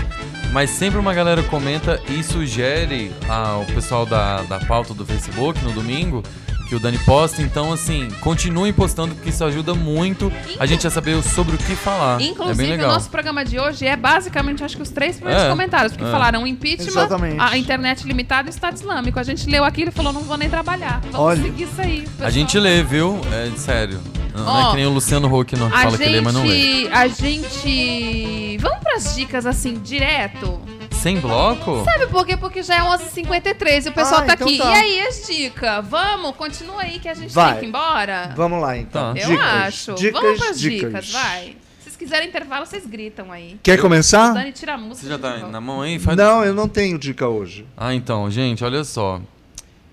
mas 0.51 0.71
sempre 0.71 0.99
uma 0.99 1.13
galera 1.13 1.43
comenta 1.43 2.01
e 2.09 2.23
sugere 2.23 3.11
ao 3.29 3.63
pessoal 3.65 4.05
da, 4.05 4.41
da 4.41 4.59
pauta 4.59 4.93
do 4.93 5.05
Facebook 5.05 5.63
no 5.63 5.71
domingo 5.71 6.23
que 6.69 6.75
o 6.75 6.79
Dani 6.79 6.97
posta. 6.99 7.41
Então, 7.41 7.73
assim, 7.73 8.07
continuem 8.21 8.71
postando, 8.71 9.15
porque 9.15 9.29
isso 9.31 9.43
ajuda 9.43 9.73
muito 9.73 10.31
a 10.59 10.65
gente 10.67 10.85
a 10.85 10.89
saber 10.91 11.21
sobre 11.23 11.55
o 11.55 11.57
que 11.57 11.75
falar. 11.75 12.15
é 12.15 12.17
bem 12.19 12.29
Inclusive, 12.31 12.63
o 12.63 12.71
legal. 12.71 12.91
nosso 12.91 13.09
programa 13.09 13.43
de 13.43 13.59
hoje 13.59 13.85
é 13.87 13.95
basicamente, 13.95 14.63
acho 14.63 14.75
que 14.77 14.83
os 14.83 14.89
três 14.91 15.15
primeiros 15.17 15.43
É, 15.43 15.49
comentários, 15.49 15.91
porque 15.93 16.05
é. 16.07 16.11
falaram 16.11 16.45
impeachment, 16.45 16.87
Exatamente. 16.87 17.37
a 17.39 17.57
internet 17.57 18.05
limitada 18.07 18.47
e 18.47 18.51
o 18.51 18.53
Estado 18.53 18.75
Islâmico. 18.77 19.19
A 19.19 19.23
gente 19.23 19.49
leu 19.49 19.63
aquilo 19.65 19.89
e 19.89 19.91
falou, 19.91 20.13
não 20.13 20.21
vou 20.21 20.37
nem 20.37 20.49
trabalhar. 20.49 21.01
Vamos 21.11 21.19
Olha. 21.19 21.41
seguir 21.41 21.63
isso 21.63 21.81
aí. 21.81 22.01
A 22.01 22.09
pessoal. 22.11 22.31
gente 22.31 22.59
lê, 22.59 22.83
viu? 22.83 23.19
É 23.33 23.51
sério. 23.57 23.99
Não, 24.35 24.45
não 24.45 24.53
Ó, 24.53 24.67
é 24.67 24.69
que 24.69 24.75
nem 24.77 24.85
o 24.85 24.89
Luciano 24.91 25.39
Huck 25.39 25.55
não 25.57 25.67
A 25.67 25.71
fala 25.71 25.97
que 25.97 26.05
lê, 26.05 26.21
mas 26.21 26.33
não 26.33 26.45
lê. 26.45 26.55
gente, 26.55 26.87
a 26.93 27.07
gente... 27.07 28.57
Vamos 28.59 28.79
pras 28.79 29.15
dicas, 29.15 29.45
assim, 29.45 29.73
direto? 29.83 30.61
Sem 31.01 31.19
bloco? 31.19 31.83
Sabe 31.85 32.07
por 32.07 32.25
quê? 32.25 32.35
Porque 32.35 32.61
já 32.61 32.75
é 32.75 32.81
11h53 32.81 33.85
e 33.85 33.89
o 33.89 33.93
pessoal 33.93 34.21
Ah, 34.21 34.25
tá 34.25 34.33
então 34.33 34.47
aqui. 34.47 34.57
tá. 34.57 34.71
E 34.71 34.75
aí, 34.75 35.01
as 35.07 35.25
dicas? 35.27 35.85
Vamos? 35.87 36.35
Continua 36.35 36.81
aí 36.81 36.99
que 36.99 37.07
a 37.07 37.13
gente 37.13 37.33
Vai. 37.33 37.51
tem 37.51 37.59
que 37.61 37.65
ir 37.65 37.69
embora? 37.69 38.33
Vamos 38.35 38.61
lá, 38.61 38.77
então. 38.77 39.13
Tá. 39.13 39.19
Eu 39.19 39.29
Dicas, 39.29 39.45
acho. 39.45 39.93
Dicas, 39.95 40.21
Vamos 40.21 40.39
pras 40.39 40.59
dicas. 40.59 40.89
dicas, 41.05 41.11
vai. 41.11 41.45
Se 41.79 41.83
vocês 41.83 41.95
quiserem 41.95 42.27
intervalo, 42.27 42.65
vocês 42.65 42.85
gritam 42.85 43.31
aí. 43.31 43.57
Quer 43.63 43.79
começar? 43.79 44.33
Dani 44.33 44.51
tira 44.51 44.73
a 44.73 44.77
música. 44.77 45.07
Você 45.07 45.07
já 45.07 45.17
tá 45.17 45.37
na 45.47 45.61
mão 45.61 45.81
aí? 45.81 45.97
Faz- 45.99 46.17
Não, 46.17 46.43
eu 46.43 46.53
não 46.53 46.67
tenho 46.67 46.99
dica 46.99 47.27
hoje. 47.27 47.65
Ah, 47.77 47.93
então, 47.93 48.29
gente, 48.29 48.63
olha 48.63 48.83
só. 48.83 49.21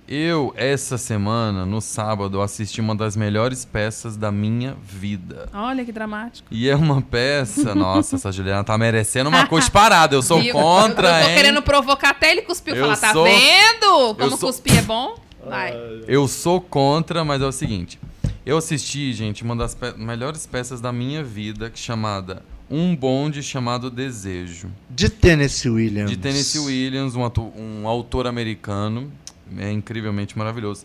Eu, 0.09 0.55
essa 0.57 0.97
semana, 0.97 1.67
no 1.67 1.81
sábado, 1.81 2.41
assisti 2.41 2.81
uma 2.81 2.95
das 2.95 3.17
melhores 3.17 3.65
peças 3.65 4.17
da 4.17 4.31
minha 4.31 4.77
vida. 4.81 5.49
Olha 5.53 5.85
que 5.85 5.91
dramático. 5.91 6.47
E 6.49 6.69
é 6.69 6.77
uma 6.77 7.03
peça, 7.03 7.75
nossa, 7.75 8.15
essa 8.15 8.31
Juliana 8.31 8.63
tá 8.63 8.79
merecendo 8.79 9.29
uma 9.29 9.47
coisa 9.49 9.69
parada. 9.69 10.15
Eu 10.15 10.23
sou 10.23 10.41
Viu? 10.41 10.53
contra, 10.53 11.09
Eu 11.19 11.25
tô 11.25 11.29
hein? 11.31 11.35
querendo 11.37 11.61
provocar 11.63 12.11
até 12.11 12.31
ele 12.31 12.43
cuspir. 12.43 12.75
Eu 12.77 12.85
Falar, 12.85 12.97
tá 12.99 13.13
sou- 13.13 13.25
vendo? 13.25 14.15
Como 14.15 14.23
eu 14.23 14.37
sou- 14.37 14.49
cuspir 14.49 14.79
é 14.79 14.83
bom? 14.83 15.19
Vai. 15.45 15.75
Eu 16.07 16.29
sou 16.29 16.61
contra, 16.61 17.25
mas 17.25 17.43
é 17.43 17.47
o 17.47 17.53
seguinte. 17.53 17.99
Eu 18.45 18.59
assisti, 18.59 19.13
gente, 19.13 19.43
uma 19.43 19.57
das 19.57 19.75
pe- 19.75 19.95
melhores 19.97 20.47
peças 20.47 20.81
da 20.81 20.93
minha 20.93 21.25
vida, 21.25 21.69
que 21.69 21.81
chamada 21.81 22.43
Um 22.71 22.95
Bonde 22.95 23.43
Chamado 23.43 23.91
Desejo. 23.91 24.69
De 24.89 25.09
Tennessee 25.09 25.69
Williams. 25.71 26.11
De 26.11 26.17
Tennessee 26.17 26.61
Williams, 26.61 27.17
um, 27.17 27.25
atu- 27.25 27.53
um 27.57 27.89
autor 27.89 28.27
americano. 28.29 29.11
É 29.59 29.71
incrivelmente 29.71 30.37
maravilhoso. 30.37 30.85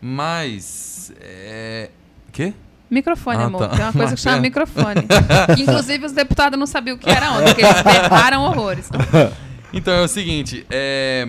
Mas. 0.00 1.12
É. 1.20 1.90
Quê? 2.32 2.52
Microfone, 2.90 3.38
Ah, 3.38 3.44
amor. 3.46 3.60
tá. 3.60 3.68
Tem 3.68 3.84
uma 3.84 3.92
coisa 3.92 4.14
que 4.14 4.20
chama 4.20 4.38
É. 4.38 4.40
microfone. 4.40 5.06
Inclusive, 5.58 6.06
os 6.06 6.12
deputados 6.12 6.58
não 6.58 6.66
sabiam 6.66 6.96
o 6.96 6.98
que 6.98 7.08
era 7.08 7.30
ontem, 7.32 7.46
porque 7.54 7.62
eles 7.64 7.82
berraram 7.82 8.42
horrores. 8.42 8.88
Então 9.72 9.94
é 9.94 10.02
o 10.02 10.08
seguinte, 10.08 10.66
é, 10.68 11.28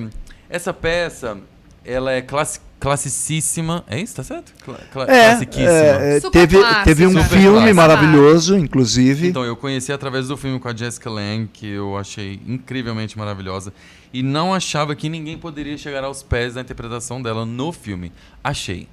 essa 0.49 0.73
peça, 0.73 1.37
ela 1.85 2.11
é 2.11 2.21
classi 2.21 2.59
classicíssima. 2.81 3.83
É 3.87 3.99
isso, 3.99 4.15
tá 4.15 4.23
certo? 4.23 4.51
Cla 4.65 4.77
cla 4.91 5.03
É, 5.03 5.29
classiquíssima. 5.29 5.69
é, 5.71 6.17
é, 6.17 6.19
teve, 6.19 6.57
teve 6.83 7.05
um 7.07 7.11
Super 7.11 7.23
filme 7.29 7.51
clássico. 7.57 7.75
maravilhoso, 7.75 8.57
inclusive. 8.57 9.27
Então, 9.29 9.45
eu 9.45 9.55
conheci 9.55 9.93
através 9.93 10.27
do 10.27 10.35
filme 10.35 10.59
com 10.59 10.67
a 10.67 10.75
Jessica 10.75 11.09
Lange, 11.09 11.49
que 11.53 11.67
eu 11.67 11.95
achei 11.97 12.39
incrivelmente 12.47 13.17
maravilhosa. 13.17 13.71
E 14.13 14.21
não 14.21 14.53
achava 14.53 14.93
que 14.95 15.07
ninguém 15.07 15.37
poderia 15.37 15.77
chegar 15.77 16.03
aos 16.03 16.21
pés 16.21 16.55
da 16.55 16.61
interpretação 16.61 17.21
dela 17.21 17.45
no 17.45 17.71
filme. 17.71 18.11
Achei. 18.43 18.87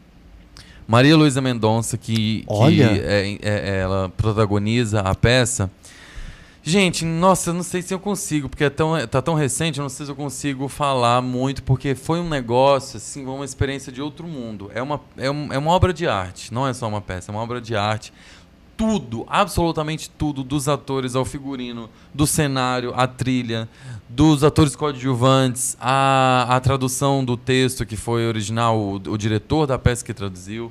Maria 0.86 1.16
Luísa 1.16 1.40
Mendonça, 1.40 1.98
que, 1.98 2.14
que 2.40 2.44
Olha. 2.46 2.84
é- 2.94 3.38
é- 3.42 3.78
ela 3.80 4.08
protagoniza 4.16 5.00
a 5.00 5.14
peça. 5.14 5.70
Gente, 6.68 7.02
nossa, 7.02 7.50
não 7.50 7.62
sei 7.62 7.80
se 7.80 7.94
eu 7.94 7.98
consigo, 7.98 8.46
porque 8.46 8.64
é 8.64 8.68
tão, 8.68 8.90
tá 9.06 9.22
tão 9.22 9.32
recente, 9.32 9.78
eu 9.78 9.82
não 9.84 9.88
sei 9.88 10.04
se 10.04 10.12
eu 10.12 10.14
consigo 10.14 10.68
falar 10.68 11.22
muito, 11.22 11.62
porque 11.62 11.94
foi 11.94 12.20
um 12.20 12.28
negócio, 12.28 12.98
assim, 12.98 13.24
uma 13.24 13.42
experiência 13.42 13.90
de 13.90 14.02
outro 14.02 14.26
mundo. 14.28 14.70
É 14.74 14.82
uma, 14.82 15.00
é, 15.16 15.30
um- 15.30 15.50
é 15.50 15.56
uma 15.56 15.70
obra 15.70 15.94
de 15.94 16.06
arte, 16.06 16.52
não 16.52 16.68
é 16.68 16.74
só 16.74 16.86
uma 16.86 17.00
peça, 17.00 17.30
é 17.30 17.34
uma 17.34 17.40
obra 17.42 17.58
de 17.58 17.74
arte. 17.74 18.12
Tudo, 18.76 19.24
absolutamente 19.30 20.10
tudo, 20.10 20.44
dos 20.44 20.68
atores 20.68 21.16
ao 21.16 21.24
figurino, 21.24 21.88
do 22.12 22.26
cenário, 22.26 22.92
a 22.94 23.06
trilha, 23.06 23.66
dos 24.06 24.44
atores 24.44 24.76
coadjuvantes, 24.76 25.74
a, 25.80 26.54
a 26.54 26.60
tradução 26.60 27.24
do 27.24 27.34
texto 27.38 27.86
que 27.86 27.96
foi 27.96 28.26
original, 28.28 28.78
o, 28.78 28.96
o 28.96 29.16
diretor 29.16 29.66
da 29.66 29.78
peça 29.78 30.04
que 30.04 30.12
traduziu. 30.12 30.70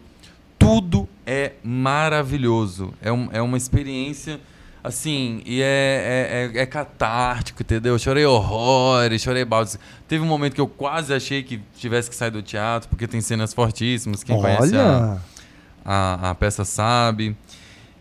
Tudo 0.59 1.09
é 1.25 1.53
maravilhoso. 1.63 2.93
É, 3.01 3.11
um, 3.11 3.29
é 3.31 3.41
uma 3.41 3.57
experiência 3.57 4.39
assim, 4.83 5.41
e 5.45 5.61
é, 5.61 5.65
é, 5.65 6.59
é, 6.59 6.61
é 6.61 6.65
catártico, 6.65 7.61
entendeu? 7.61 7.93
Eu 7.93 7.99
chorei 7.99 8.25
horrores, 8.25 9.21
chorei 9.21 9.43
baldes. 9.43 9.79
Teve 10.07 10.23
um 10.23 10.27
momento 10.27 10.53
que 10.53 10.61
eu 10.61 10.67
quase 10.67 11.13
achei 11.13 11.43
que 11.43 11.61
tivesse 11.77 12.09
que 12.09 12.15
sair 12.15 12.31
do 12.31 12.41
teatro, 12.41 12.89
porque 12.89 13.07
tem 13.07 13.21
cenas 13.21 13.53
fortíssimas. 13.53 14.23
Quem 14.23 14.39
conhece 14.39 14.75
a, 14.75 14.79
Olha. 14.79 15.21
a, 15.85 16.29
a 16.31 16.35
peça 16.35 16.63
sabe. 16.63 17.35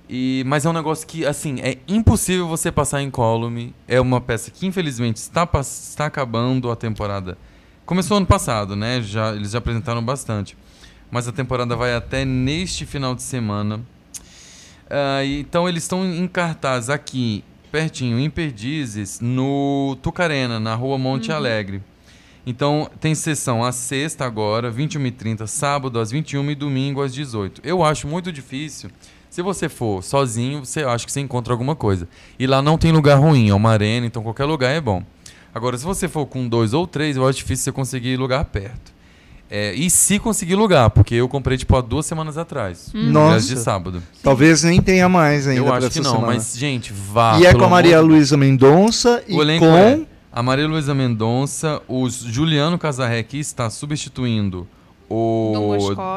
E, 0.08 0.44
mas 0.46 0.64
é 0.64 0.70
um 0.70 0.72
negócio 0.72 1.06
que, 1.06 1.26
assim, 1.26 1.60
é 1.60 1.78
impossível 1.88 2.46
você 2.46 2.70
passar 2.70 3.02
incólume. 3.02 3.74
É 3.88 4.00
uma 4.00 4.20
peça 4.20 4.50
que, 4.50 4.66
infelizmente, 4.66 5.16
está, 5.16 5.48
está 5.60 6.06
acabando 6.06 6.70
a 6.70 6.76
temporada. 6.76 7.36
Começou 7.84 8.16
ano 8.16 8.26
passado, 8.26 8.76
né? 8.76 9.02
Já, 9.02 9.34
eles 9.34 9.50
já 9.50 9.58
apresentaram 9.58 10.04
bastante. 10.04 10.56
Mas 11.10 11.26
a 11.26 11.32
temporada 11.32 11.74
vai 11.74 11.94
até 11.94 12.24
neste 12.24 12.86
final 12.86 13.14
de 13.14 13.22
semana. 13.22 13.80
Ah, 14.88 15.24
então 15.24 15.68
eles 15.68 15.82
estão 15.82 16.04
em 16.04 16.26
cartaz 16.28 16.88
aqui, 16.88 17.42
pertinho, 17.72 18.18
em 18.18 18.30
Perdizes, 18.30 19.20
no 19.20 19.96
Tucarena, 20.02 20.60
na 20.60 20.74
rua 20.74 20.96
Monte 20.96 21.32
Alegre. 21.32 21.82
Então 22.46 22.88
tem 23.00 23.14
sessão 23.14 23.64
às 23.64 23.74
sexta 23.74 24.24
agora, 24.24 24.70
21h30, 24.70 25.46
sábado 25.48 25.98
às 25.98 26.12
21 26.12 26.52
e 26.52 26.54
domingo 26.54 27.02
às 27.02 27.12
18 27.12 27.60
Eu 27.64 27.82
acho 27.82 28.06
muito 28.06 28.30
difícil. 28.30 28.88
Se 29.28 29.42
você 29.42 29.68
for 29.68 30.02
sozinho, 30.02 30.64
você 30.64 30.84
acha 30.84 31.04
que 31.04 31.12
você 31.12 31.20
encontra 31.20 31.52
alguma 31.52 31.74
coisa. 31.74 32.08
E 32.38 32.46
lá 32.46 32.62
não 32.62 32.78
tem 32.78 32.92
lugar 32.92 33.16
ruim, 33.16 33.50
é 33.50 33.54
uma 33.54 33.70
arena, 33.70 34.06
então 34.06 34.22
qualquer 34.22 34.44
lugar 34.44 34.70
é 34.70 34.80
bom. 34.80 35.02
Agora, 35.52 35.76
se 35.76 35.84
você 35.84 36.06
for 36.06 36.24
com 36.26 36.48
dois 36.48 36.72
ou 36.72 36.86
três, 36.86 37.16
eu 37.16 37.26
acho 37.26 37.38
difícil 37.38 37.64
você 37.64 37.72
conseguir 37.72 38.16
lugar 38.16 38.44
perto. 38.44 38.95
É, 39.48 39.72
e 39.74 39.88
se 39.88 40.18
conseguir 40.18 40.56
lugar, 40.56 40.90
porque 40.90 41.14
eu 41.14 41.28
comprei 41.28 41.56
tipo 41.56 41.76
há 41.76 41.80
duas 41.80 42.04
semanas 42.04 42.36
atrás. 42.36 42.90
Hum. 42.94 43.04
no 43.04 43.12
Nossa. 43.12 43.46
de 43.54 43.56
sábado. 43.60 44.02
Talvez 44.22 44.64
nem 44.64 44.82
tenha 44.82 45.08
mais 45.08 45.46
ainda 45.46 45.60
Eu 45.60 45.72
acho 45.72 45.88
que 45.90 46.00
não, 46.00 46.12
semana. 46.16 46.34
mas, 46.34 46.56
gente, 46.58 46.92
vá. 46.92 47.38
E 47.38 47.46
é 47.46 47.52
com 47.52 47.60
a 47.60 47.66
amor 47.66 47.70
Maria 47.70 47.96
de- 47.98 48.02
Luísa 48.02 48.36
Mendonça 48.36 49.22
e 49.28 49.34
com... 49.58 49.76
é 49.76 50.00
a 50.32 50.42
Maria 50.42 50.66
Luísa 50.66 50.94
Mendonça, 50.94 51.80
o 51.86 52.08
Juliano 52.10 52.76
Casarré, 52.76 53.22
que 53.22 53.38
está 53.38 53.70
substituindo 53.70 54.66
o 55.08 55.52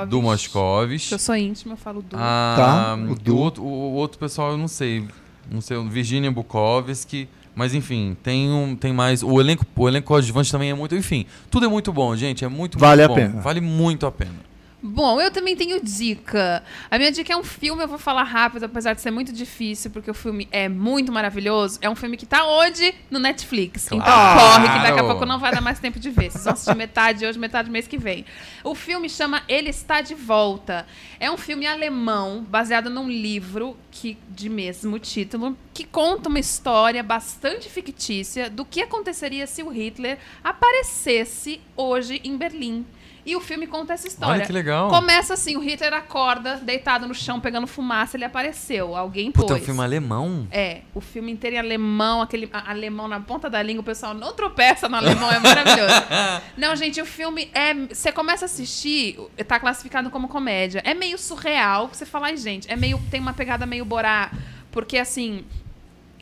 Do 0.10 0.22
Moscovis. 0.22 1.12
Eu 1.12 1.20
sou 1.20 1.36
íntima, 1.36 1.74
eu 1.74 1.78
falo 1.78 2.02
do. 2.02 2.16
Ah, 2.18 2.56
Tá, 2.58 2.96
o 2.96 3.32
o, 3.32 3.38
outro, 3.38 3.64
o 3.64 3.94
outro 3.94 4.18
pessoal 4.18 4.52
eu 4.52 4.58
não 4.58 4.68
sei. 4.68 5.06
Não 5.52 5.62
sei, 5.62 5.78
o 5.78 5.88
Virginia 5.88 6.32
Bukovski. 6.32 7.28
Mas 7.60 7.74
enfim, 7.74 8.16
tem, 8.24 8.50
um, 8.50 8.74
tem 8.74 8.94
mais. 8.94 9.22
O 9.22 9.38
elenco, 9.38 9.66
o 9.76 9.86
elenco 9.86 10.08
coadjuvante 10.08 10.50
também 10.50 10.70
é 10.70 10.74
muito. 10.74 10.96
Enfim, 10.96 11.26
tudo 11.52 11.66
é 11.66 11.68
muito 11.68 11.92
bom, 11.92 12.16
gente. 12.16 12.46
É 12.46 12.48
muito, 12.48 12.80
Vale 12.80 13.06
muito 13.06 13.12
a 13.12 13.22
bom. 13.26 13.32
pena. 13.32 13.42
Vale 13.42 13.60
muito 13.60 14.06
a 14.06 14.12
pena. 14.14 14.49
Bom, 14.82 15.20
eu 15.20 15.30
também 15.30 15.58
tenho 15.58 15.84
dica. 15.84 16.64
A 16.90 16.98
minha 16.98 17.12
dica 17.12 17.34
é 17.34 17.36
um 17.36 17.44
filme, 17.44 17.84
eu 17.84 17.88
vou 17.88 17.98
falar 17.98 18.24
rápido, 18.24 18.64
apesar 18.64 18.94
de 18.94 19.02
ser 19.02 19.12
muito 19.12 19.34
difícil, 19.34 19.92
porque 19.92 20.10
o 20.10 20.14
filme 20.14 20.48
é 20.52 20.70
muito 20.70 21.12
maravilhoso. 21.12 21.78
É 21.82 21.90
um 21.90 21.96
filme 21.96 22.16
que 22.16 22.26
tá 22.26 22.46
onde? 22.46 22.96
No 23.12 23.20
Netflix. 23.20 23.88
Então 23.88 24.00
Claro! 24.00 24.40
corre, 24.40 24.70
que 24.78 24.84
daqui 24.88 25.00
a 25.00 25.04
pouco 25.04 25.26
não 25.26 25.38
vai 25.38 25.52
dar 25.52 25.60
mais 25.60 25.80
tempo 25.80 26.00
de 26.00 26.10
ver. 26.10 26.32
Vocês 26.32 26.46
vão 26.46 26.54
assistir 26.54 26.76
metade 26.76 27.26
hoje, 27.26 27.38
metade 27.38 27.70
mês 27.70 27.88
que 27.88 27.98
vem. 27.98 28.26
O 28.64 28.74
filme 28.74 29.10
chama 29.10 29.44
Ele 29.50 29.70
Está 29.70 30.00
de 30.00 30.16
Volta. 30.16 30.88
É 31.20 31.30
um 31.30 31.38
filme 31.38 31.68
alemão, 31.68 32.46
baseado 32.50 32.90
num 32.90 33.10
livro 33.10 33.76
que, 33.92 34.18
de 34.30 34.48
mesmo 34.48 34.98
título, 34.98 35.58
que 35.74 35.84
conta 35.84 36.30
uma 36.30 36.40
história 36.40 37.04
bastante 37.04 37.70
fictícia 37.70 38.50
do 38.50 38.64
que 38.64 38.82
aconteceria 38.82 39.46
se 39.46 39.62
o 39.62 39.70
Hitler 39.70 40.18
aparecesse 40.42 41.60
hoje 41.76 42.22
em 42.24 42.38
Berlim. 42.38 42.86
E 43.30 43.36
o 43.36 43.40
filme 43.40 43.68
conta 43.68 43.94
essa 43.94 44.08
história. 44.08 44.38
Olha 44.38 44.46
que 44.48 44.52
legal. 44.52 44.90
Começa 44.90 45.36
assim, 45.36 45.56
o 45.56 45.60
Hitler 45.60 45.94
acorda, 45.94 46.56
deitado 46.56 47.08
no 47.08 47.14
chão, 47.14 47.40
pegando 47.40 47.68
fumaça, 47.68 48.18
ele 48.18 48.26
apareceu. 48.26 48.96
Alguém 48.96 49.32
Puta, 49.32 49.46
é 49.46 49.48
pôs. 49.50 49.62
um 49.62 49.66
filme 49.66 49.82
alemão. 49.84 50.48
É, 50.52 50.82
o 50.96 51.00
filme 51.00 51.32
inteiro 51.32 51.56
em 51.56 51.60
alemão, 51.60 52.24
aquele 52.24 52.50
alemão 52.52 53.08
na 53.08 53.20
ponta 53.20 53.48
da 53.48 53.62
língua, 53.62 53.82
o 53.82 53.86
pessoal 53.86 54.16
não 54.16 54.34
tropeça 54.34 54.90
no 54.90 54.96
alemão, 54.96 55.30
é 55.32 55.38
maravilhoso. 55.38 55.94
não, 56.58 56.76
gente, 56.76 57.00
o 57.00 57.06
filme 57.06 57.52
é. 57.54 57.76
Você 57.76 58.12
começa 58.12 58.46
a 58.46 58.48
assistir, 58.48 59.20
tá 59.48 59.60
classificado 59.60 60.10
como 60.10 60.28
comédia. 60.28 60.82
É 60.84 60.96
meio 60.96 61.20
surreal, 61.20 61.88
você 61.88 62.08
fala, 62.08 62.28
ai, 62.28 62.38
gente, 62.38 62.68
é 62.68 62.76
meio. 62.76 63.00
Tem 63.12 63.20
uma 63.20 63.34
pegada 63.34 63.64
meio 63.68 63.86
borá. 63.86 64.32
Porque 64.72 64.98
assim. 64.98 65.46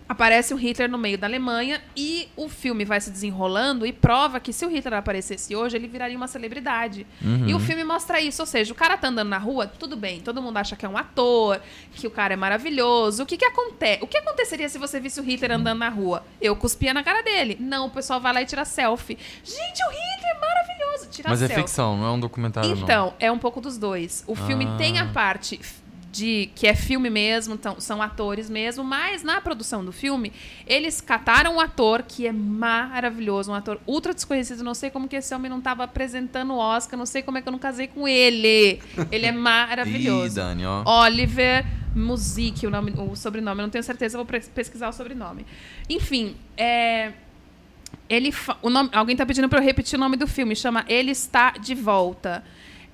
Aparece 0.09 0.53
o 0.53 0.57
Hitler 0.57 0.89
no 0.89 0.97
meio 0.97 1.17
da 1.17 1.27
Alemanha 1.27 1.81
e 1.95 2.29
o 2.37 2.47
filme 2.47 2.85
vai 2.85 3.01
se 3.01 3.11
desenrolando 3.11 3.85
e 3.85 3.91
prova 3.91 4.39
que 4.39 4.53
se 4.53 4.65
o 4.65 4.69
Hitler 4.69 4.93
aparecesse 4.99 5.53
hoje, 5.55 5.75
ele 5.75 5.87
viraria 5.87 6.15
uma 6.15 6.27
celebridade. 6.27 7.05
E 7.45 7.53
o 7.53 7.59
filme 7.59 7.83
mostra 7.83 8.21
isso, 8.21 8.41
ou 8.41 8.45
seja, 8.45 8.71
o 8.71 8.75
cara 8.75 8.95
tá 8.97 9.09
andando 9.09 9.27
na 9.29 9.37
rua, 9.37 9.67
tudo 9.67 9.97
bem, 9.97 10.21
todo 10.21 10.41
mundo 10.41 10.55
acha 10.57 10.75
que 10.77 10.85
é 10.85 10.89
um 10.89 10.97
ator, 10.97 11.59
que 11.93 12.07
o 12.07 12.11
cara 12.11 12.33
é 12.33 12.37
maravilhoso. 12.37 13.23
O 13.23 13.25
que 13.25 13.35
que 13.37 13.45
acontece? 13.45 14.03
O 14.03 14.07
que 14.07 14.17
aconteceria 14.17 14.69
se 14.69 14.77
você 14.77 14.99
visse 14.99 15.19
o 15.19 15.23
Hitler 15.23 15.51
andando 15.51 15.79
na 15.79 15.89
rua? 15.89 16.23
Eu 16.39 16.55
cuspia 16.55 16.93
na 16.93 17.03
cara 17.03 17.21
dele. 17.21 17.57
Não, 17.59 17.87
o 17.87 17.89
pessoal 17.89 18.21
vai 18.21 18.33
lá 18.33 18.41
e 18.41 18.45
tira 18.45 18.63
selfie. 18.63 19.17
Gente, 19.43 19.83
o 19.83 19.89
Hitler 19.89 20.35
é 20.35 20.39
maravilhoso. 20.39 21.09
tirar 21.11 21.29
Mas 21.29 21.41
é 21.41 21.47
selfie. 21.47 21.63
ficção, 21.63 21.97
não 21.97 22.05
é 22.07 22.11
um 22.11 22.19
documentário, 22.19 22.69
não. 22.75 22.83
Então, 22.83 23.13
é 23.19 23.31
um 23.31 23.37
pouco 23.37 23.59
dos 23.59 23.77
dois. 23.77 24.23
O 24.27 24.35
filme 24.35 24.65
Ah. 24.65 24.77
tem 24.77 24.99
a 24.99 25.05
parte 25.07 25.59
de 26.11 26.49
que 26.55 26.67
é 26.67 26.75
filme 26.75 27.09
mesmo, 27.09 27.59
são 27.79 28.01
atores 28.01 28.49
mesmo, 28.49 28.83
mas 28.83 29.23
na 29.23 29.41
produção 29.41 29.83
do 29.83 29.91
filme, 29.91 30.31
eles 30.65 31.01
cataram 31.01 31.55
um 31.55 31.59
ator 31.59 32.03
que 32.03 32.25
é 32.25 32.31
maravilhoso, 32.31 33.51
um 33.51 33.55
ator 33.55 33.79
ultra 33.85 34.13
desconhecido, 34.13 34.63
não 34.63 34.73
sei 34.73 34.89
como 34.89 35.07
que 35.07 35.15
esse 35.15 35.33
homem 35.33 35.49
não 35.49 35.59
estava 35.59 35.83
apresentando 35.83 36.53
o 36.53 36.57
Oscar, 36.57 36.97
não 36.97 37.05
sei 37.05 37.21
como 37.21 37.37
é 37.37 37.41
que 37.41 37.47
eu 37.47 37.51
não 37.51 37.59
casei 37.59 37.87
com 37.87 38.07
ele. 38.07 38.79
Ele 39.11 39.25
é 39.25 39.29
Ih, 39.31 39.31
maravilhoso. 39.31 40.35
Dani, 40.35 40.65
ó. 40.65 40.83
Oliver 41.03 41.65
Music, 41.95 42.65
o, 42.65 42.69
nome, 42.69 42.93
o 42.97 43.15
sobrenome, 43.15 43.61
não 43.61 43.69
tenho 43.69 43.83
certeza, 43.83 44.17
eu 44.17 44.23
vou 44.23 44.41
pesquisar 44.53 44.89
o 44.89 44.93
sobrenome. 44.93 45.45
Enfim, 45.89 46.35
é, 46.55 47.11
ele 48.09 48.33
o 48.61 48.69
nome, 48.69 48.89
alguém 48.93 49.15
tá 49.15 49.25
pedindo 49.25 49.49
para 49.49 49.59
eu 49.59 49.63
repetir 49.63 49.97
o 49.97 49.99
nome 49.99 50.15
do 50.15 50.27
filme, 50.27 50.55
chama 50.55 50.85
Ele 50.87 51.11
Está 51.11 51.51
de 51.51 51.75
Volta. 51.75 52.43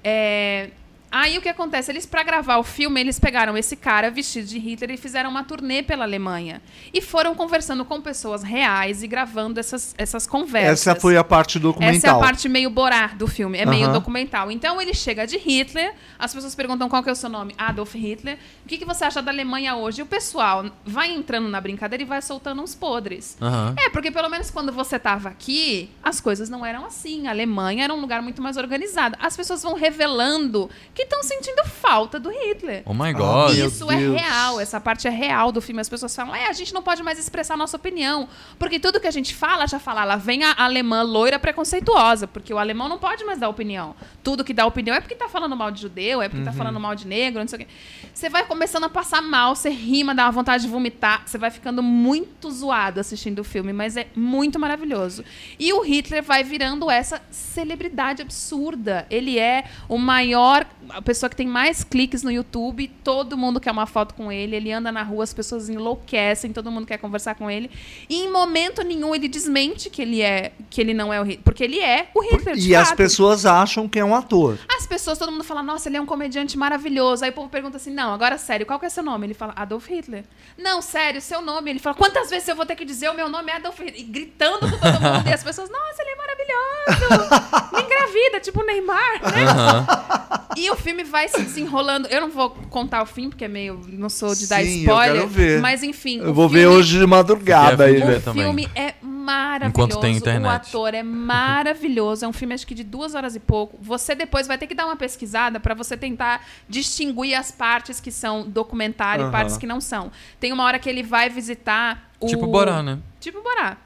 É, 0.04 0.72
aí 1.14 1.38
o 1.38 1.42
que 1.42 1.48
acontece? 1.48 1.92
Eles, 1.92 2.06
para 2.08 2.24
gravar 2.24 2.58
o 2.58 2.64
filme, 2.64 3.00
eles 3.00 3.20
pegaram 3.20 3.56
esse 3.56 3.76
cara 3.76 4.10
vestido 4.10 4.48
de 4.48 4.58
Hitler 4.58 4.92
e 4.92 4.98
fizeram 4.98 5.30
uma 5.30 5.44
turnê 5.44 5.84
pela 5.84 6.04
Alemanha. 6.04 6.60
E 6.92 7.00
foram 7.02 7.36
conversando 7.36 7.86
com 7.86 8.02
pessoas 8.02 8.42
reais 8.42 9.04
e 9.04 9.08
gravando 9.08 9.60
essas, 9.60 9.94
essas 9.98 10.26
conversas. 10.26 10.88
Essa 10.88 11.00
foi 11.00 11.16
a 11.16 11.24
parte 11.24 11.60
documental. 11.60 11.96
Essa 11.96 12.08
é 12.08 12.10
a 12.10 12.18
parte 12.18 12.50
meio 12.50 12.70
Borá 12.70 13.08
do 13.08 13.28
filme, 13.28 13.60
é 13.60 13.66
meio 13.66 13.86
Aham. 13.86 13.94
documental. 13.94 14.52
Então 14.52 14.82
ele 14.82 14.94
chega 14.94 15.28
de 15.28 15.38
Hitler, 15.38 15.94
as 16.18 16.34
pessoas 16.34 16.56
perguntam 16.56 16.90
qual 16.90 17.04
que 17.04 17.10
é 17.10 17.12
o 17.12 17.16
seu 17.16 17.30
nome, 17.30 17.54
Adolf 17.58 17.94
Hitler. 17.94 18.40
O 18.66 18.68
que, 18.68 18.78
que 18.80 18.86
você 18.86 19.06
acha 19.06 19.22
da 19.22 19.32
Alemanha 19.32 19.76
hoje? 19.76 20.02
E 20.02 20.04
o 20.04 20.08
pessoal 20.08 20.66
vai 20.84 21.12
entrando 21.12 21.48
na 21.48 21.62
brincadeira 21.62 22.02
e 22.02 22.06
vai 22.06 22.22
soltando 22.22 22.62
uns 22.62 22.74
podres. 22.74 23.38
Aham. 23.40 23.76
É, 23.78 23.90
porque 23.90 24.10
pelo 24.10 24.30
menos 24.30 24.50
quando 24.50 24.72
você 24.72 24.98
tava 24.98 25.30
aqui, 25.30 25.92
as 26.02 26.20
coisas 26.20 26.50
não 26.50 26.66
eram 26.66 26.86
assim. 26.86 27.28
A 27.28 27.32
Alemanha 27.32 27.84
era 27.84 27.94
um 27.94 28.02
lugar 28.02 28.22
muito 28.22 28.42
mais 28.42 28.58
organizado. 28.58 29.16
As 29.20 29.38
pessoas 29.38 29.62
vão 29.62 29.76
revelando 29.76 30.70
que 30.94 31.03
estão 31.04 31.22
sentindo 31.24 31.64
falta 31.66 32.20
do 32.20 32.30
Hitler. 32.30 32.84
Oh 32.86 32.94
my 32.94 33.10
Ah, 33.10 33.14
God. 33.14 33.56
meu 33.56 33.68
Isso 33.68 33.92
é 33.92 33.98
Deus. 33.98 34.20
real, 34.20 34.60
essa 34.60 34.80
parte 34.80 35.08
é 35.08 35.12
real 35.12 35.52
do 35.52 35.62
filme. 35.62 35.82
As 35.82 35.90
pessoas 35.90 36.16
falam, 36.16 36.36
é, 36.36 36.48
a 36.48 36.54
gente 36.54 36.74
não 36.74 36.82
pode 36.84 37.04
mais 37.04 37.20
expressar 37.20 37.56
nossa 37.58 37.78
opinião. 37.78 38.28
Porque 38.58 38.80
tudo 38.80 39.00
que 39.00 39.08
a 39.08 39.12
gente 39.12 39.34
fala, 39.36 39.68
já 39.68 39.80
fala, 39.80 40.04
lá 40.04 40.16
vem 40.16 40.44
a 40.44 40.54
alemã 40.58 41.02
loira 41.04 41.38
preconceituosa, 41.40 42.28
porque 42.28 42.54
o 42.54 42.58
alemão 42.58 42.88
não 42.90 42.98
pode 42.98 43.24
mais 43.24 43.40
dar 43.40 43.50
opinião. 43.50 43.96
Tudo 44.24 44.44
que 44.44 44.54
dá 44.54 44.66
opinião 44.66 44.96
é 44.96 45.02
porque 45.02 45.16
tá 45.16 45.28
falando 45.30 45.56
mal 45.56 45.72
de 45.72 45.82
judeu, 45.82 46.22
é 46.22 46.30
porque 46.30 46.44
tá 46.44 46.52
falando 46.54 46.80
mal 46.80 46.96
de 46.96 47.06
negro, 47.08 47.40
não 47.42 47.48
sei 47.48 47.60
o 47.60 47.66
quê. 47.66 47.68
Você 48.14 48.30
vai 48.30 48.46
começando 48.46 48.84
a 48.86 48.90
passar 48.90 49.22
mal, 49.22 49.56
você 49.56 49.70
rima, 49.70 50.14
dá 50.16 50.26
uma 50.26 50.32
vontade 50.32 50.64
de 50.64 50.70
vomitar, 50.70 51.24
você 51.26 51.38
vai 51.38 51.52
ficando 51.52 51.82
muito 51.84 52.50
zoado 52.52 53.00
assistindo 53.00 53.40
o 53.40 53.44
filme, 53.44 53.74
mas 53.74 53.98
é 53.98 54.08
muito 54.16 54.60
maravilhoso. 54.60 55.24
E 55.60 55.74
o 55.74 55.82
Hitler 55.82 56.24
vai 56.24 56.44
virando 56.44 56.90
essa 56.90 57.22
celebridade 57.32 58.22
absurda. 58.22 59.06
Ele 59.10 59.38
é 59.40 59.66
o 59.88 59.98
maior, 59.98 60.66
a 60.94 61.02
pessoa 61.02 61.30
que 61.30 61.36
tem 61.36 61.48
mais 61.48 61.84
cliques 61.84 62.24
no 62.24 62.32
YouTube, 62.32 62.88
todo 63.04 63.38
mundo 63.38 63.60
quer 63.60 63.72
uma 63.72 63.86
foto 63.86 64.14
com 64.14 64.32
ele, 64.32 64.56
ele 64.56 64.72
anda 64.72 64.92
na 64.92 65.04
rua, 65.04 65.24
as 65.24 65.34
pessoas 65.34 65.68
enlouquecem, 65.70 66.54
todo 66.54 66.72
mundo 66.72 66.86
quer 66.86 66.98
conversar 66.98 67.36
com 67.36 67.50
ele. 67.50 67.70
E 68.08 68.24
em 68.24 68.32
momento 68.32 68.84
nenhum 68.84 69.16
ele 69.16 69.28
desmente 69.28 69.90
que 69.90 70.02
ele 70.02 70.22
é, 70.22 70.52
que 70.70 70.80
ele 70.80 70.94
não 70.94 71.12
é 71.12 71.20
o 71.20 71.24
Hitler, 71.24 71.44
porque 71.44 71.64
ele 71.64 71.80
é 71.80 72.10
o 72.14 72.22
Hitler. 72.22 72.56
de 72.56 72.70
E 72.70 72.76
as 72.76 72.92
pessoas 72.92 73.46
acham 73.46 73.90
que 73.90 74.00
é 74.00 74.06
um 74.06 74.16
ator. 74.16 74.58
As 74.78 74.86
pessoas, 74.86 75.18
todo 75.18 75.32
mundo 75.32 75.44
fala, 75.44 75.64
nossa, 75.64 75.90
ele 75.90 75.98
é 75.98 76.02
um 76.02 76.06
comediante 76.06 76.58
maravilhoso. 76.58 77.24
Aí 77.24 77.32
o 77.32 77.34
povo 77.34 77.50
pergunta 77.50 77.78
assim, 77.78 77.92
não, 77.92 78.14
agora 78.14 78.38
sério, 78.38 78.66
qual 78.66 78.80
que 78.80 78.86
é 78.86 78.90
seu 78.90 79.04
nome? 79.04 79.26
Ele 79.26 79.34
fala, 79.34 79.54
Adolf 79.56 79.88
Hitler. 79.90 80.24
Não, 80.58 80.82
sério, 80.82 81.22
seu 81.22 81.42
nome. 81.42 81.72
Ele 81.72 81.80
fala, 81.80 81.96
quantas 81.96 82.30
vezes 82.30 82.48
eu 82.48 82.56
vou 82.56 82.66
ter 82.66 82.76
que 82.76 82.86
dizer 82.86 83.10
o 83.10 83.14
meu 83.14 83.28
nome 83.28 83.52
é 83.52 83.56
Adolf 83.56 83.80
Hitler? 83.80 84.00
E 84.00 84.04
gritando 84.04 84.60
com 84.60 84.78
todo 84.78 85.02
mundo. 85.02 85.28
e 85.28 85.34
as 85.34 85.44
pessoas, 85.44 85.70
nossa, 85.70 86.02
ele 86.02 86.12
é 86.12 86.16
maravilhoso. 86.16 87.74
Me 87.74 87.82
engravida, 87.84 88.40
tipo 88.40 88.64
Neymar, 88.64 89.22
né? 89.34 89.44
Aham. 89.46 90.14
E 90.56 90.70
o 90.70 90.76
filme 90.84 91.04
vai 91.04 91.28
se 91.28 91.42
desenrolando. 91.42 92.08
Eu 92.10 92.22
não 92.22 92.30
vou 92.30 92.50
contar 92.70 93.02
o 93.02 93.06
fim, 93.06 93.30
porque 93.30 93.46
é 93.46 93.48
meio. 93.48 93.80
Não 93.88 94.10
sou 94.10 94.36
de 94.36 94.48
dar 94.48 94.58
Sim, 94.64 94.70
eu 94.72 94.78
spoiler. 94.82 95.14
quero 95.16 95.28
ver. 95.28 95.62
Mas 95.62 95.82
enfim. 95.84 96.20
Eu 96.20 96.30
o 96.30 96.34
vou 96.34 96.48
ver 96.50 96.62
filme- 96.62 96.76
hoje 96.78 97.00
de 97.00 97.06
madrugada 97.08 97.88
Eu 97.90 97.96
aí. 97.96 98.02
ver 98.02 98.18
o 98.18 98.22
também. 98.22 98.44
filme 98.44 98.70
é 98.76 98.94
maravilhoso. 99.02 99.70
Enquanto 99.70 100.00
tem 100.02 100.14
O 100.14 100.18
internet. 100.18 100.68
ator 100.68 100.94
é 100.94 101.02
maravilhoso. 101.04 102.26
É 102.26 102.28
um 102.28 102.34
filme, 102.34 102.54
acho 102.54 102.68
que 102.68 102.76
de 102.76 102.84
duas 102.84 103.16
horas 103.16 103.36
e 103.36 103.40
pouco. 103.40 103.78
Você 103.82 104.14
depois 104.16 104.48
vai 104.48 104.58
ter 104.58 104.68
que 104.68 104.76
dar 104.76 104.86
uma 104.86 104.96
pesquisada 104.96 105.60
para 105.60 105.74
você 105.74 105.96
tentar 105.96 106.46
distinguir 106.68 107.34
as 107.36 107.52
partes 107.52 108.00
que 108.00 108.12
são 108.12 108.44
documentário 108.48 109.22
e 109.22 109.24
Aham. 109.24 109.32
partes 109.32 109.58
que 109.58 109.66
não 109.66 109.80
são. 109.80 110.12
Tem 110.40 110.52
uma 110.52 110.64
hora 110.64 110.78
que 110.80 110.90
ele 110.90 111.04
vai 111.04 111.30
visitar 111.30 112.12
o. 112.20 112.28
Tipo 112.28 112.48
Borá, 112.48 112.84
né? 112.84 113.00
Tipo 113.20 113.42
Borá. 113.42 113.78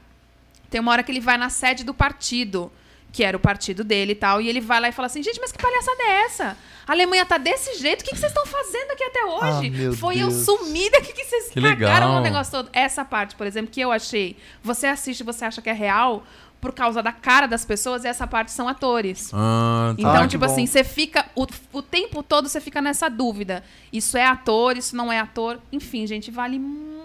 Tem 0.70 0.80
uma 0.80 0.92
hora 0.92 1.02
que 1.02 1.10
ele 1.12 1.20
vai 1.20 1.38
na 1.38 1.48
sede 1.48 1.82
do 1.84 1.94
partido, 1.94 2.70
que 3.12 3.24
era 3.24 3.36
o 3.36 3.40
partido 3.40 3.82
dele 3.82 4.12
e 4.12 4.14
tal, 4.14 4.40
e 4.40 4.48
ele 4.48 4.60
vai 4.60 4.80
lá 4.80 4.88
e 4.88 4.92
fala 4.92 5.06
assim: 5.06 5.22
gente, 5.22 5.40
mas 5.40 5.50
que 5.52 5.58
palhaçada 5.58 6.02
é 6.02 6.22
essa? 6.24 6.56
A 6.86 6.92
Alemanha 6.92 7.26
tá 7.26 7.36
desse 7.36 7.78
jeito, 7.78 8.00
o 8.00 8.04
que, 8.04 8.12
que 8.12 8.18
vocês 8.18 8.30
estão 8.32 8.46
fazendo 8.46 8.90
aqui 8.92 9.04
até 9.04 9.24
hoje? 9.24 9.66
Ah, 9.68 9.70
meu 9.78 9.92
Foi 9.94 10.14
eu 10.18 10.28
Deus. 10.28 10.44
sumida, 10.44 10.98
o 10.98 11.02
que, 11.02 11.12
que 11.12 11.24
vocês 11.24 11.48
Que 11.50 11.60
cagaram 11.60 12.06
legal. 12.06 12.14
no 12.14 12.20
negócio 12.22 12.50
todo? 12.52 12.70
Essa 12.72 13.04
parte, 13.04 13.34
por 13.34 13.46
exemplo, 13.46 13.70
que 13.70 13.80
eu 13.80 13.92
achei, 13.92 14.36
você 14.62 14.86
assiste 14.86 15.20
e 15.20 15.24
você 15.24 15.44
acha 15.44 15.60
que 15.60 15.68
é 15.68 15.72
real 15.74 16.22
por 16.60 16.72
causa 16.72 17.02
da 17.02 17.12
cara 17.12 17.46
das 17.46 17.64
pessoas, 17.64 18.04
e 18.04 18.08
essa 18.08 18.26
parte 18.26 18.50
são 18.50 18.66
atores. 18.68 19.30
Ah, 19.34 19.94
tá. 19.94 20.00
Então, 20.00 20.22
Ah, 20.24 20.26
tipo 20.28 20.44
bom. 20.44 20.50
assim, 20.52 20.66
você 20.66 20.82
fica. 20.82 21.26
O, 21.36 21.46
o 21.72 21.82
tempo 21.82 22.22
todo 22.22 22.48
você 22.48 22.60
fica 22.60 22.80
nessa 22.80 23.08
dúvida. 23.08 23.62
Isso 23.92 24.16
é 24.16 24.24
ator, 24.26 24.76
isso 24.76 24.96
não 24.96 25.12
é 25.12 25.20
ator. 25.20 25.60
Enfim, 25.70 26.06
gente, 26.06 26.30
vale 26.30 26.58
muito 26.58 26.98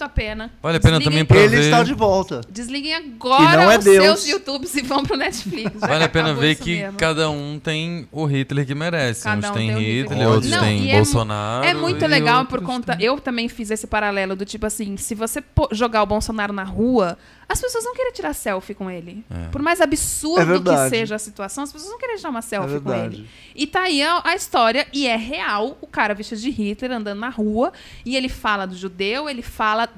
a 0.00 0.08
pena. 0.08 0.50
Vale 0.62 0.76
a 0.76 0.80
pena 0.80 0.98
Desliguem- 0.98 1.04
também 1.04 1.24
pra 1.24 1.38
Ele 1.38 1.56
ver. 1.56 1.62
está 1.64 1.82
de 1.82 1.94
volta. 1.94 2.40
Desliguem 2.50 2.94
agora 2.94 3.56
não 3.56 3.70
é 3.70 3.78
os 3.78 3.84
Deus. 3.84 4.04
seus 4.04 4.28
YouTubes 4.28 4.74
e 4.74 4.82
vão 4.82 5.02
pro 5.04 5.16
Netflix. 5.16 5.72
já 5.80 5.86
Vale 5.86 6.04
a 6.04 6.08
pena 6.08 6.34
ver 6.34 6.54
que 6.56 6.76
mesmo. 6.82 6.98
cada 6.98 7.28
um 7.30 7.58
tem 7.62 8.08
o 8.10 8.24
Hitler 8.26 8.66
que 8.66 8.74
merece. 8.74 9.24
Cada 9.24 9.48
Uns 9.48 9.50
um 9.50 9.54
tem 9.54 9.68
tem 9.68 9.78
Hitler 9.78 10.02
Hitler, 10.18 10.28
outros. 10.28 10.50
Não, 10.50 10.60
tem 10.60 10.90
é 10.92 10.96
Bolsonaro. 10.96 11.64
É 11.66 11.74
muito 11.74 12.04
e 12.04 12.08
legal 12.08 12.46
por 12.46 12.62
conta. 12.62 12.96
tem- 12.96 13.06
Eu 13.06 13.18
também 13.20 13.48
fiz 13.48 13.70
esse 13.70 13.86
paralelo 13.86 14.34
do 14.36 14.44
tipo 14.44 14.66
assim: 14.66 14.96
se 14.96 15.14
você 15.14 15.42
jogar 15.72 16.02
o 16.02 16.06
Bolsonaro 16.06 16.52
na 16.52 16.64
rua, 16.64 17.16
as 17.50 17.60
pessoas 17.60 17.82
vão 17.84 17.94
querer 17.94 18.12
tirar 18.12 18.32
selfie 18.32 18.74
com 18.74 18.88
ele. 18.90 19.24
É. 19.30 19.48
Por 19.48 19.60
mais 19.60 19.80
É 19.80 19.84
absurdo 19.84 20.40
que 20.40 20.44
verdade. 20.46 20.90
seja 20.90 21.16
a 21.16 21.18
situação, 21.18 21.64
as 21.64 21.72
pessoas 21.72 21.90
vão 21.90 21.98
querer 21.98 22.16
tirar 22.16 22.30
uma 22.30 22.42
selfie 22.42 22.76
É 22.76 22.80
com 22.80 22.94
ele. 22.94 23.28
E 23.54 23.66
tá 23.66 23.82
aí 23.82 24.02
a, 24.02 24.22
a 24.24 24.34
história, 24.36 24.86
e 24.92 25.06
é 25.06 25.16
real: 25.16 25.76
o 25.80 25.86
cara 25.86 26.14
vestido 26.14 26.40
de 26.40 26.50
Hitler 26.50 26.92
andando 26.92 27.18
na 27.18 27.28
rua, 27.28 27.72
e 28.06 28.16
ele 28.16 28.28
fala 28.28 28.66
do 28.66 28.76
judeu, 28.76 29.28
ele 29.28 29.42
fala. 29.42 29.88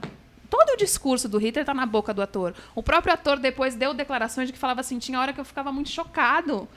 Todo 0.49 0.75
o 0.75 0.77
discurso 0.77 1.29
do 1.31 1.39
Hitler 1.39 1.65
tá 1.65 1.73
na 1.73 1.87
boca 1.87 2.13
do 2.13 2.21
ator. 2.21 2.55
O 2.75 2.83
próprio 2.83 3.15
ator 3.15 3.39
depois 3.39 3.75
deu 3.75 3.95
declarações 3.95 4.49
de 4.49 4.53
que 4.53 4.59
falava 4.59 4.81
assim: 4.81 4.99
tinha 4.99 5.19
hora 5.21 5.33
que 5.33 5.41
eu 5.41 5.45
ficava 5.45 5.71
muito 5.73 5.89
chocado 5.91 6.69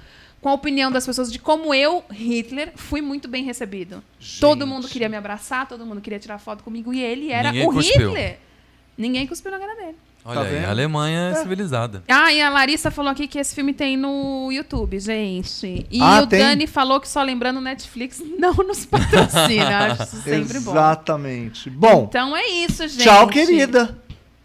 com 0.41 0.49
a 0.49 0.53
opinião 0.53 0.91
das 0.91 1.05
pessoas 1.05 1.31
de 1.31 1.39
como 1.39 1.73
eu, 1.73 2.03
Hitler, 2.11 2.71
fui 2.75 3.01
muito 3.01 3.27
bem 3.27 3.43
recebido. 3.43 4.03
Todo 4.39 4.67
mundo 4.67 4.87
queria 4.87 5.09
me 5.09 5.17
abraçar, 5.17 5.67
todo 5.67 5.85
mundo 5.85 5.99
queria 6.01 6.19
tirar 6.19 6.37
foto 6.37 6.63
comigo 6.63 6.93
e 6.93 7.01
ele 7.01 7.31
era 7.31 7.51
Ninguém 7.51 7.67
o 7.67 7.73
cuspiu. 7.73 8.07
Hitler. 8.09 8.39
Ninguém 8.97 9.25
cuspiu 9.27 9.51
na 9.51 9.59
cara 9.59 9.75
dele. 9.75 9.97
Olha 10.27 10.39
Tá 10.41 10.45
aí, 10.47 10.53
vendo? 10.55 10.65
a 10.65 10.69
Alemanha 10.71 11.19
é 11.29 11.35
civilizada. 11.35 12.03
Ah, 12.09 12.33
e 12.33 12.41
a 12.41 12.49
Larissa 12.49 12.89
falou 12.89 13.11
aqui 13.11 13.27
que 13.27 13.37
esse 13.37 13.53
filme 13.53 13.73
tem 13.73 13.95
no 13.95 14.51
YouTube, 14.51 14.99
gente. 14.99 15.85
E 15.91 16.01
Ah, 16.01 16.21
o 16.23 16.27
tem? 16.27 16.39
Dani 16.39 16.65
falou 16.65 16.99
que 16.99 17.07
só 17.07 17.21
lembrando, 17.21 17.61
Netflix 17.61 18.21
não 18.39 18.53
nos 18.55 18.85
patrocina. 18.85 19.91
Acho 19.93 20.03
isso 20.03 20.21
sempre 20.23 20.59
bom. 20.59 20.71
Exatamente. 20.71 21.69
Bom, 21.69 22.05
Então 22.09 22.35
é 22.35 22.47
isso, 22.47 22.87
gente. 22.87 23.03
tchau, 23.03 23.27
querida. 23.27 23.95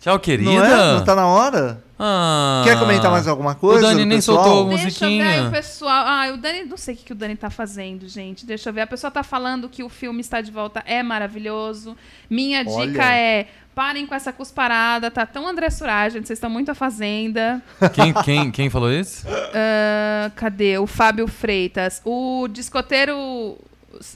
Tchau, 0.00 0.18
querida. 0.18 0.50
Não 0.50 0.64
é? 0.64 0.94
Não 0.94 1.04
tá 1.04 1.14
na 1.14 1.26
hora? 1.26 1.84
Ah. 1.98 2.62
Quer 2.64 2.78
comentar 2.78 3.10
mais 3.10 3.28
alguma 3.28 3.54
coisa? 3.54 3.86
O 3.86 3.90
Dani 3.90 4.06
nem 4.06 4.16
pessoal? 4.16 4.42
soltou 4.42 4.68
Deixa 4.70 5.04
eu 5.04 5.10
ver 5.10 5.20
aí 5.20 5.20
musiquinha. 5.20 5.48
o 5.48 5.50
pessoal. 5.50 6.04
Ah, 6.06 6.30
o 6.32 6.38
Dani, 6.38 6.64
não 6.64 6.78
sei 6.78 6.94
o 6.94 6.96
que, 6.96 7.04
que 7.04 7.12
o 7.12 7.14
Dani 7.14 7.36
tá 7.36 7.50
fazendo, 7.50 8.08
gente. 8.08 8.46
Deixa 8.46 8.70
eu 8.70 8.72
ver. 8.72 8.80
A 8.80 8.86
pessoa 8.86 9.10
tá 9.10 9.22
falando 9.22 9.68
que 9.68 9.82
o 9.84 9.90
filme 9.90 10.22
está 10.22 10.40
de 10.40 10.50
volta 10.50 10.82
é 10.86 11.02
maravilhoso. 11.02 11.94
Minha 12.30 12.64
Olha. 12.66 12.86
dica 12.86 13.04
é: 13.12 13.46
parem 13.74 14.06
com 14.06 14.14
essa 14.14 14.32
cusparada. 14.32 15.10
Tá 15.10 15.26
tão 15.26 15.46
André 15.46 15.68
Suragem, 15.68 16.24
vocês 16.24 16.38
estão 16.38 16.48
muito 16.48 16.70
a 16.70 16.74
fazenda. 16.74 17.60
Quem, 17.92 18.14
quem, 18.24 18.50
quem 18.50 18.70
falou 18.70 18.90
isso? 18.90 19.26
Ah, 19.54 20.30
cadê? 20.34 20.78
O 20.78 20.86
Fábio 20.86 21.28
Freitas. 21.28 22.00
O 22.06 22.48
discoteiro. 22.48 23.58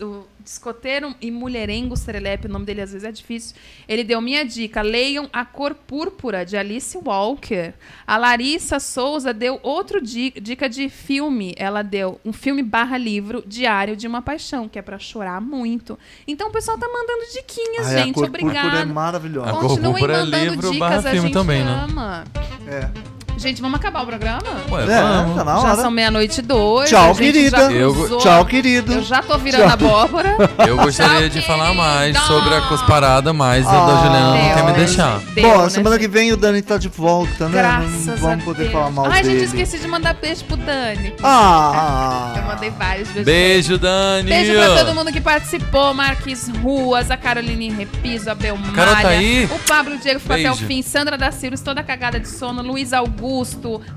O 0.01 0.25
discoteiro 0.45 1.15
e 1.21 1.31
mulherengo 1.31 1.97
Serelepe, 1.97 2.47
o 2.47 2.51
nome 2.51 2.67
dele 2.67 2.83
às 2.83 2.93
vezes 2.93 3.09
é 3.09 3.11
difícil. 3.11 3.57
Ele 3.89 4.05
deu 4.05 4.21
minha 4.21 4.45
dica: 4.45 4.83
leiam 4.83 5.29
A 5.33 5.45
Cor 5.45 5.75
Púrpura, 5.75 6.45
de 6.45 6.57
Alice 6.57 6.97
Walker. 6.99 7.73
A 8.07 8.17
Larissa 8.17 8.79
Souza 8.79 9.33
deu 9.33 9.59
outro 9.63 10.01
di- 10.01 10.35
dica 10.41 10.69
de 10.69 10.89
filme. 10.89 11.55
Ela 11.57 11.83
deu 11.83 12.21
um 12.25 12.33
filme 12.33 12.63
barra 12.63 12.99
livro, 12.99 13.43
Diário 13.47 13.97
de 13.97 14.07
uma 14.07 14.21
Paixão, 14.23 14.69
que 14.69 14.79
é 14.79 14.83
pra 14.83 14.99
chorar 14.99 15.41
muito. 15.41 15.99
Então 16.29 16.49
o 16.49 16.53
pessoal 16.53 16.77
tá 16.79 16.87
mandando 16.87 17.25
diquinhas, 17.33 17.87
Ai, 17.87 17.95
a 17.95 18.05
gente. 18.05 18.15
cor 18.15 18.29
púrpura 18.31 18.43
é 18.55 18.61
Obrigada. 18.61 18.87
maravilhosa. 18.93 19.51
A 19.51 19.53
cor 19.55 19.63
Continuem 19.63 19.93
púrpura 19.95 20.13
é 20.13 20.19
mandando 20.19 20.45
livro 20.45 20.57
dicas, 20.73 20.79
barra 20.79 20.99
a 20.99 21.03
filme 21.03 21.21
gente 21.29 21.33
também, 21.33 21.65
né? 21.65 21.85
ama. 21.89 22.25
É. 22.69 23.24
Gente, 23.37 23.61
vamos 23.61 23.79
acabar 23.79 24.03
o 24.03 24.07
programa? 24.07 24.41
Ué, 24.71 24.85
É, 24.85 24.87
vamos. 25.03 25.37
tá 25.37 25.45
na 25.45 25.61
Já 25.61 25.75
são 25.77 25.91
meia-noite 25.91 26.39
e 26.39 26.43
dois. 26.43 26.89
Tchau, 26.89 27.15
querida. 27.15 27.71
Eu-. 27.73 28.19
Tchau, 28.19 28.45
querido. 28.47 28.93
Eu 28.95 29.03
já 29.03 29.23
tô 29.23 29.37
virando 29.39 29.65
Tchau. 29.65 29.73
abóbora. 29.73 30.37
Eu 30.67 30.77
gostaria 30.79 31.29
Tchau, 31.29 31.41
de 31.41 31.47
falar 31.47 31.75
mais 31.75 32.17
querida. 32.17 32.21
sobre 32.21 32.55
a 32.55 32.61
cusparada, 32.63 33.33
mas 33.33 33.67
a 33.67 33.71
da 33.71 33.79
Ah. 33.93 33.97
Juliana 34.03 34.31
não 34.49 34.55
quer 34.55 34.65
me 34.65 34.73
deixar. 34.73 35.19
gente? 35.21 35.33
Deu, 35.35 35.51
Bom, 35.51 35.63
né, 35.65 35.69
semana 35.69 35.97
que 35.99 36.05
gente? 36.05 36.13
vem 36.13 36.33
o 36.33 36.37
Dani 36.37 36.63
tá 36.63 36.79
de 36.79 36.89
volta, 36.89 37.49
né? 37.49 37.59
Graças 37.59 38.07
não 38.07 38.13
a 38.15 38.17
vamos 38.17 38.45
poder 38.45 38.63
Deus. 38.63 38.73
falar 38.73 38.91
mal 38.91 39.07
Ai, 39.11 39.23
dele. 39.23 39.41
gente, 39.41 39.47
esqueci 39.49 39.79
de 39.79 39.89
mandar 39.89 40.15
beijo 40.15 40.45
pro 40.45 40.57
Dani. 40.57 41.13
Ah! 41.23 42.33
Eu 42.37 42.43
mandei 42.45 42.71
vários 42.71 43.09
beijos. 43.09 43.25
Beijo, 43.27 43.79
Dani. 43.79 44.29
Beijo 44.31 44.53
pra 44.55 44.85
todo 44.85 44.95
mundo 44.95 45.13
que 45.13 45.21
participou, 45.21 45.93
Marques 45.93 46.49
Ruas, 46.63 47.11
a 47.11 47.17
Caroline 47.17 47.69
Repiso, 47.71 48.31
a 48.31 48.35
Belmária, 48.35 48.73
Carol 48.75 48.95
tá 49.03 49.09
aí? 49.09 49.45
o 49.53 49.59
Pablo 49.69 49.99
Diego 49.99 50.21
ficou 50.21 50.37
até 50.37 50.51
o 50.51 50.57
fim, 50.57 50.81
Sandra 50.83 51.19
da 51.19 51.31
Silva, 51.31 51.57
toda 51.65 51.83
cagada 51.83 52.19
de 52.19 52.29
sono, 52.29 52.63
Luiz 52.63 52.93
Augusto, 52.93 53.24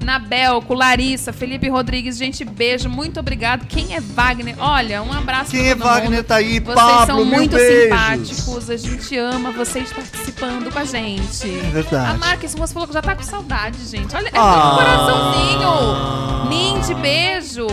Nabelco, 0.04 0.74
Larissa, 0.74 1.34
Felipe 1.34 1.68
Rodrigues, 1.70 2.18
gente, 2.18 2.46
beijo, 2.46 2.90
muito 2.90 3.20
obrigado. 3.20 3.66
Quem 3.68 3.94
é 3.96 4.00
Wagner? 4.00 4.56
Olha, 4.58 5.02
um 5.04 5.12
abraço 5.12 5.52
Quem 5.52 5.64
pra 5.64 5.70
é 5.72 5.76
Wagner 5.76 6.12
mundo. 6.20 6.24
tá 6.24 6.36
aí? 6.36 6.60
Vocês 6.60 6.76
Pablo, 6.76 7.06
são 7.06 7.26
muito 7.26 7.56
beijos. 7.56 7.84
simpáticos, 7.84 8.70
a 8.70 8.78
gente 8.78 9.18
ama 9.18 9.52
vocês 9.52 9.92
participando 9.92 10.72
com 10.72 10.80
a 10.80 10.86
gente. 10.86 11.50
É 11.50 11.70
verdade. 11.72 12.12
A 12.12 12.14
Marques 12.18 12.54
Ruas 12.54 12.72
falou 12.72 12.88
que 12.88 12.94
já 12.94 13.02
tá 13.02 13.16
com 13.16 13.24
saudade, 13.24 13.78
gente. 13.86 14.16
Olha, 14.16 14.28
é 14.30 14.32
Ah. 14.38 14.72
um 14.72 14.76
coraçãozinho. 14.78 16.48
Nindy, 16.50 16.94
beijo. 16.96 17.68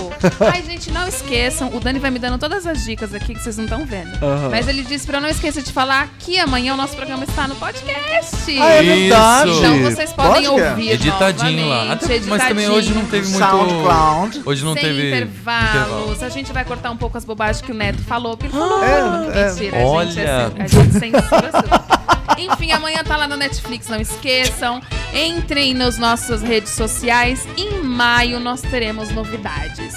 Ai, 0.52 0.62
gente, 0.62 0.90
não 0.90 1.06
esqueçam. 1.06 1.68
O 1.74 1.78
Dani 1.80 1.98
vai 1.98 2.10
me 2.10 2.18
dando 2.18 2.38
todas 2.38 2.66
as 2.66 2.82
dicas 2.84 3.14
aqui 3.14 3.34
que 3.34 3.40
vocês 3.40 3.56
não 3.56 3.64
estão 3.64 3.84
vendo. 3.86 4.10
Aham. 4.22 4.48
Mas 4.50 4.66
ele 4.66 4.82
disse 4.82 5.06
pra 5.06 5.18
eu 5.18 5.22
não 5.22 5.28
esquecer 5.28 5.62
de 5.62 5.72
falar 5.72 6.08
que 6.18 6.38
amanhã 6.38 6.74
o 6.74 6.76
nosso 6.76 6.96
programa 6.96 7.24
está 7.24 7.46
no 7.46 7.54
podcast. 7.56 8.58
Ah, 8.60 8.68
é 8.70 8.82
verdade. 8.82 9.50
Então 9.50 9.82
vocês 9.82 10.12
podem 10.12 10.44
Podcast. 10.44 10.70
ouvir 10.70 10.90
Editadinho 10.90 11.43
lá. 11.64 11.92
Até- 11.92 12.20
mas 12.26 12.48
também 12.48 12.68
hoje 12.68 12.92
não 12.94 13.04
teve 13.06 13.28
muito. 13.28 13.38
SoundCloud. 13.38 14.42
Hoje 14.44 14.64
não 14.64 14.74
sem 14.74 14.82
teve. 14.82 15.08
intervalos. 15.08 16.22
A 16.22 16.28
gente 16.28 16.52
vai 16.52 16.64
cortar 16.64 16.90
um 16.90 16.96
pouco 16.96 17.16
as 17.18 17.24
bobagens 17.24 17.60
que 17.60 17.72
o 17.72 17.74
Neto 17.74 18.02
falou, 18.02 18.36
porque 18.36 18.54
ele 18.54 18.58
falou 18.58 18.82
É, 18.84 19.02
muito. 19.02 19.30
é. 19.38 19.48
Mentira, 19.50 19.76
a 19.76 19.80
gente, 19.80 19.88
Olha. 19.88 20.20
é, 20.20 20.62
a 20.62 20.66
gente 20.66 20.92
censura 20.92 21.50
tudo. 21.52 21.94
Enfim, 22.38 22.72
amanhã 22.72 23.04
tá 23.04 23.16
lá 23.16 23.28
no 23.28 23.36
Netflix, 23.36 23.88
não 23.88 24.00
esqueçam. 24.00 24.80
Entrem 25.12 25.72
nas 25.74 25.98
nossas 25.98 26.42
redes 26.42 26.72
sociais. 26.72 27.46
Em 27.56 27.80
maio 27.82 28.40
nós 28.40 28.60
teremos 28.60 29.10
novidades. 29.10 29.94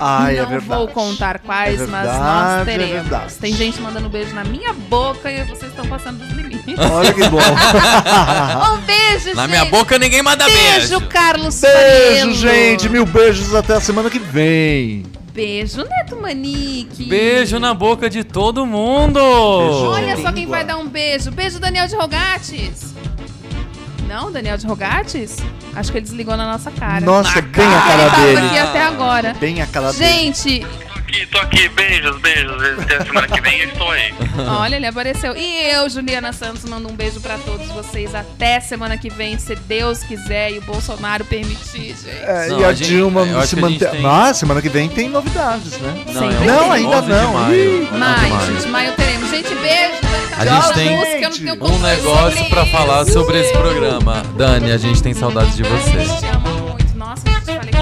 Ai, 0.00 0.34
não 0.36 0.42
é 0.42 0.46
verdade. 0.46 0.66
vou 0.66 0.88
contar 0.88 1.38
quais, 1.40 1.80
É 1.80 1.86
mas 1.86 2.06
nós 2.06 2.14
verdade, 2.16 2.60
é 2.60 2.64
teremos. 2.64 2.92
verdade. 3.08 3.34
Tem 3.34 3.52
gente 3.54 3.80
mandando 3.80 4.08
beijo 4.08 4.34
na 4.34 4.44
minha 4.44 4.72
boca 4.72 5.30
e 5.30 5.42
vocês 5.44 5.70
estão 5.70 5.86
passando 5.86 6.18
dos 6.18 6.30
limites. 6.30 6.74
Olha 6.78 7.12
que 7.12 7.28
bom. 7.28 7.38
um 8.74 8.78
beijo, 8.78 9.34
Na 9.34 9.42
gente. 9.42 9.50
minha 9.50 9.64
boca 9.66 9.98
ninguém 9.98 10.22
manda 10.22 10.44
Beijo, 10.46 10.98
beijo. 10.98 11.00
Carlos 11.08 11.60
Beijo, 11.60 11.76
Farelo. 12.18 12.34
gente. 12.34 12.88
Mil 12.88 13.06
beijos 13.06 13.54
até 13.54 13.74
a 13.74 13.80
semana 13.80 14.10
que 14.10 14.18
vem. 14.18 15.04
Beijo, 15.32 15.78
Neto 15.82 16.16
Manique. 16.20 17.04
Beijo 17.08 17.58
na 17.58 17.74
boca 17.74 18.08
de 18.08 18.22
todo 18.22 18.64
mundo. 18.64 19.18
Olha 19.20 20.16
só 20.16 20.30
quem 20.30 20.44
Língua. 20.44 20.58
vai 20.58 20.64
dar 20.64 20.76
um 20.76 20.86
beijo. 20.86 21.30
Beijo, 21.32 21.58
Daniel 21.58 21.88
de 21.88 21.96
Rogates. 21.96 22.94
Não, 24.14 24.30
Daniel 24.30 24.56
de 24.56 24.64
Rogates? 24.64 25.38
Acho 25.74 25.90
que 25.90 25.98
ele 25.98 26.04
desligou 26.04 26.36
na 26.36 26.46
nossa 26.46 26.70
cara. 26.70 27.04
Nossa, 27.04 27.42
bem 27.42 27.66
a 27.66 27.68
ele 27.68 27.80
cara 27.80 28.10
tava 28.10 28.22
dele. 28.22 28.46
aqui 28.46 28.58
até 28.58 28.82
agora. 28.82 29.34
Bem 29.40 29.60
a 29.60 29.66
cara 29.66 29.92
dele. 29.92 30.04
Gente, 30.04 30.66
aqui, 31.14 31.26
tô 31.26 31.38
aqui. 31.38 31.68
Beijos, 31.68 32.16
beijos. 32.20 32.62
Até 32.80 33.04
semana 33.04 33.28
que 33.28 33.40
vem 33.40 33.60
eu 33.60 33.68
estou 33.68 33.90
aí. 33.90 34.14
olha, 34.60 34.76
ele 34.76 34.86
apareceu. 34.86 35.36
E 35.36 35.70
eu, 35.72 35.88
Juliana 35.88 36.32
Santos, 36.32 36.64
mando 36.64 36.88
um 36.90 36.94
beijo 36.94 37.20
pra 37.20 37.38
todos 37.38 37.66
vocês. 37.68 38.14
Até 38.14 38.60
semana 38.60 38.96
que 38.98 39.08
vem, 39.10 39.38
se 39.38 39.54
Deus 39.54 40.00
quiser 40.00 40.52
e 40.52 40.58
o 40.58 40.62
Bolsonaro 40.62 41.24
permitir, 41.24 41.94
gente. 41.96 42.08
É, 42.08 42.48
Não, 42.48 42.60
e 42.60 42.64
a, 42.64 42.68
a 42.68 42.72
gente- 42.72 42.88
Dilma 42.88 43.24
se 43.24 43.34
a 43.34 43.40
gente 43.40 43.56
mantém. 43.60 43.78
tem- 43.90 44.06
Ah, 44.06 44.34
semana 44.34 44.60
que 44.60 44.68
vem 44.68 44.88
tem 44.88 45.08
novidades, 45.08 45.78
né? 45.78 46.04
Não, 46.12 46.30
é. 46.30 46.44
Não, 46.44 46.72
ainda 46.72 46.96
11 46.98 47.02
de 47.06 47.08
não. 47.12 47.32
maio. 47.34 47.54
Ih, 47.54 47.78
11 47.82 47.84
de 47.92 47.98
Maio, 47.98 48.34
maio. 48.34 48.46
gente, 48.56 48.68
maio 48.68 48.92
teremos. 48.92 49.30
Gente, 49.30 49.54
beijo. 49.54 50.04
A 50.36 50.44
gente 50.46 50.74
tem 50.74 50.96
música, 50.96 51.64
Um 51.72 51.78
negócio 51.78 52.44
pra 52.48 52.66
falar 52.66 53.04
sobre 53.06 53.40
esse 53.40 53.52
programa. 53.52 54.22
Dani, 54.36 54.72
a 54.72 54.76
gente 54.78 55.00
tem 55.02 55.14
saudades 55.14 55.54
de 55.56 55.62
Ai, 55.64 55.70
você. 55.70 55.90
eu 55.90 56.16
te 56.18 56.26
amo 56.36 56.68
muito. 56.70 56.96
Nossa, 56.96 57.22
eu 57.28 57.40
te 57.40 57.46
falei 57.46 57.70
que 57.70 57.76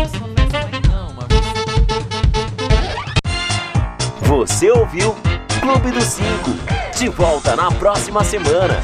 Você 4.43 4.73
ouviu 4.73 5.15
Clube 5.61 5.93
dos 5.93 6.03
Cinco. 6.03 6.51
De 6.99 7.09
volta 7.09 7.55
na 7.55 7.71
próxima 7.71 8.25
semana. 8.25 8.83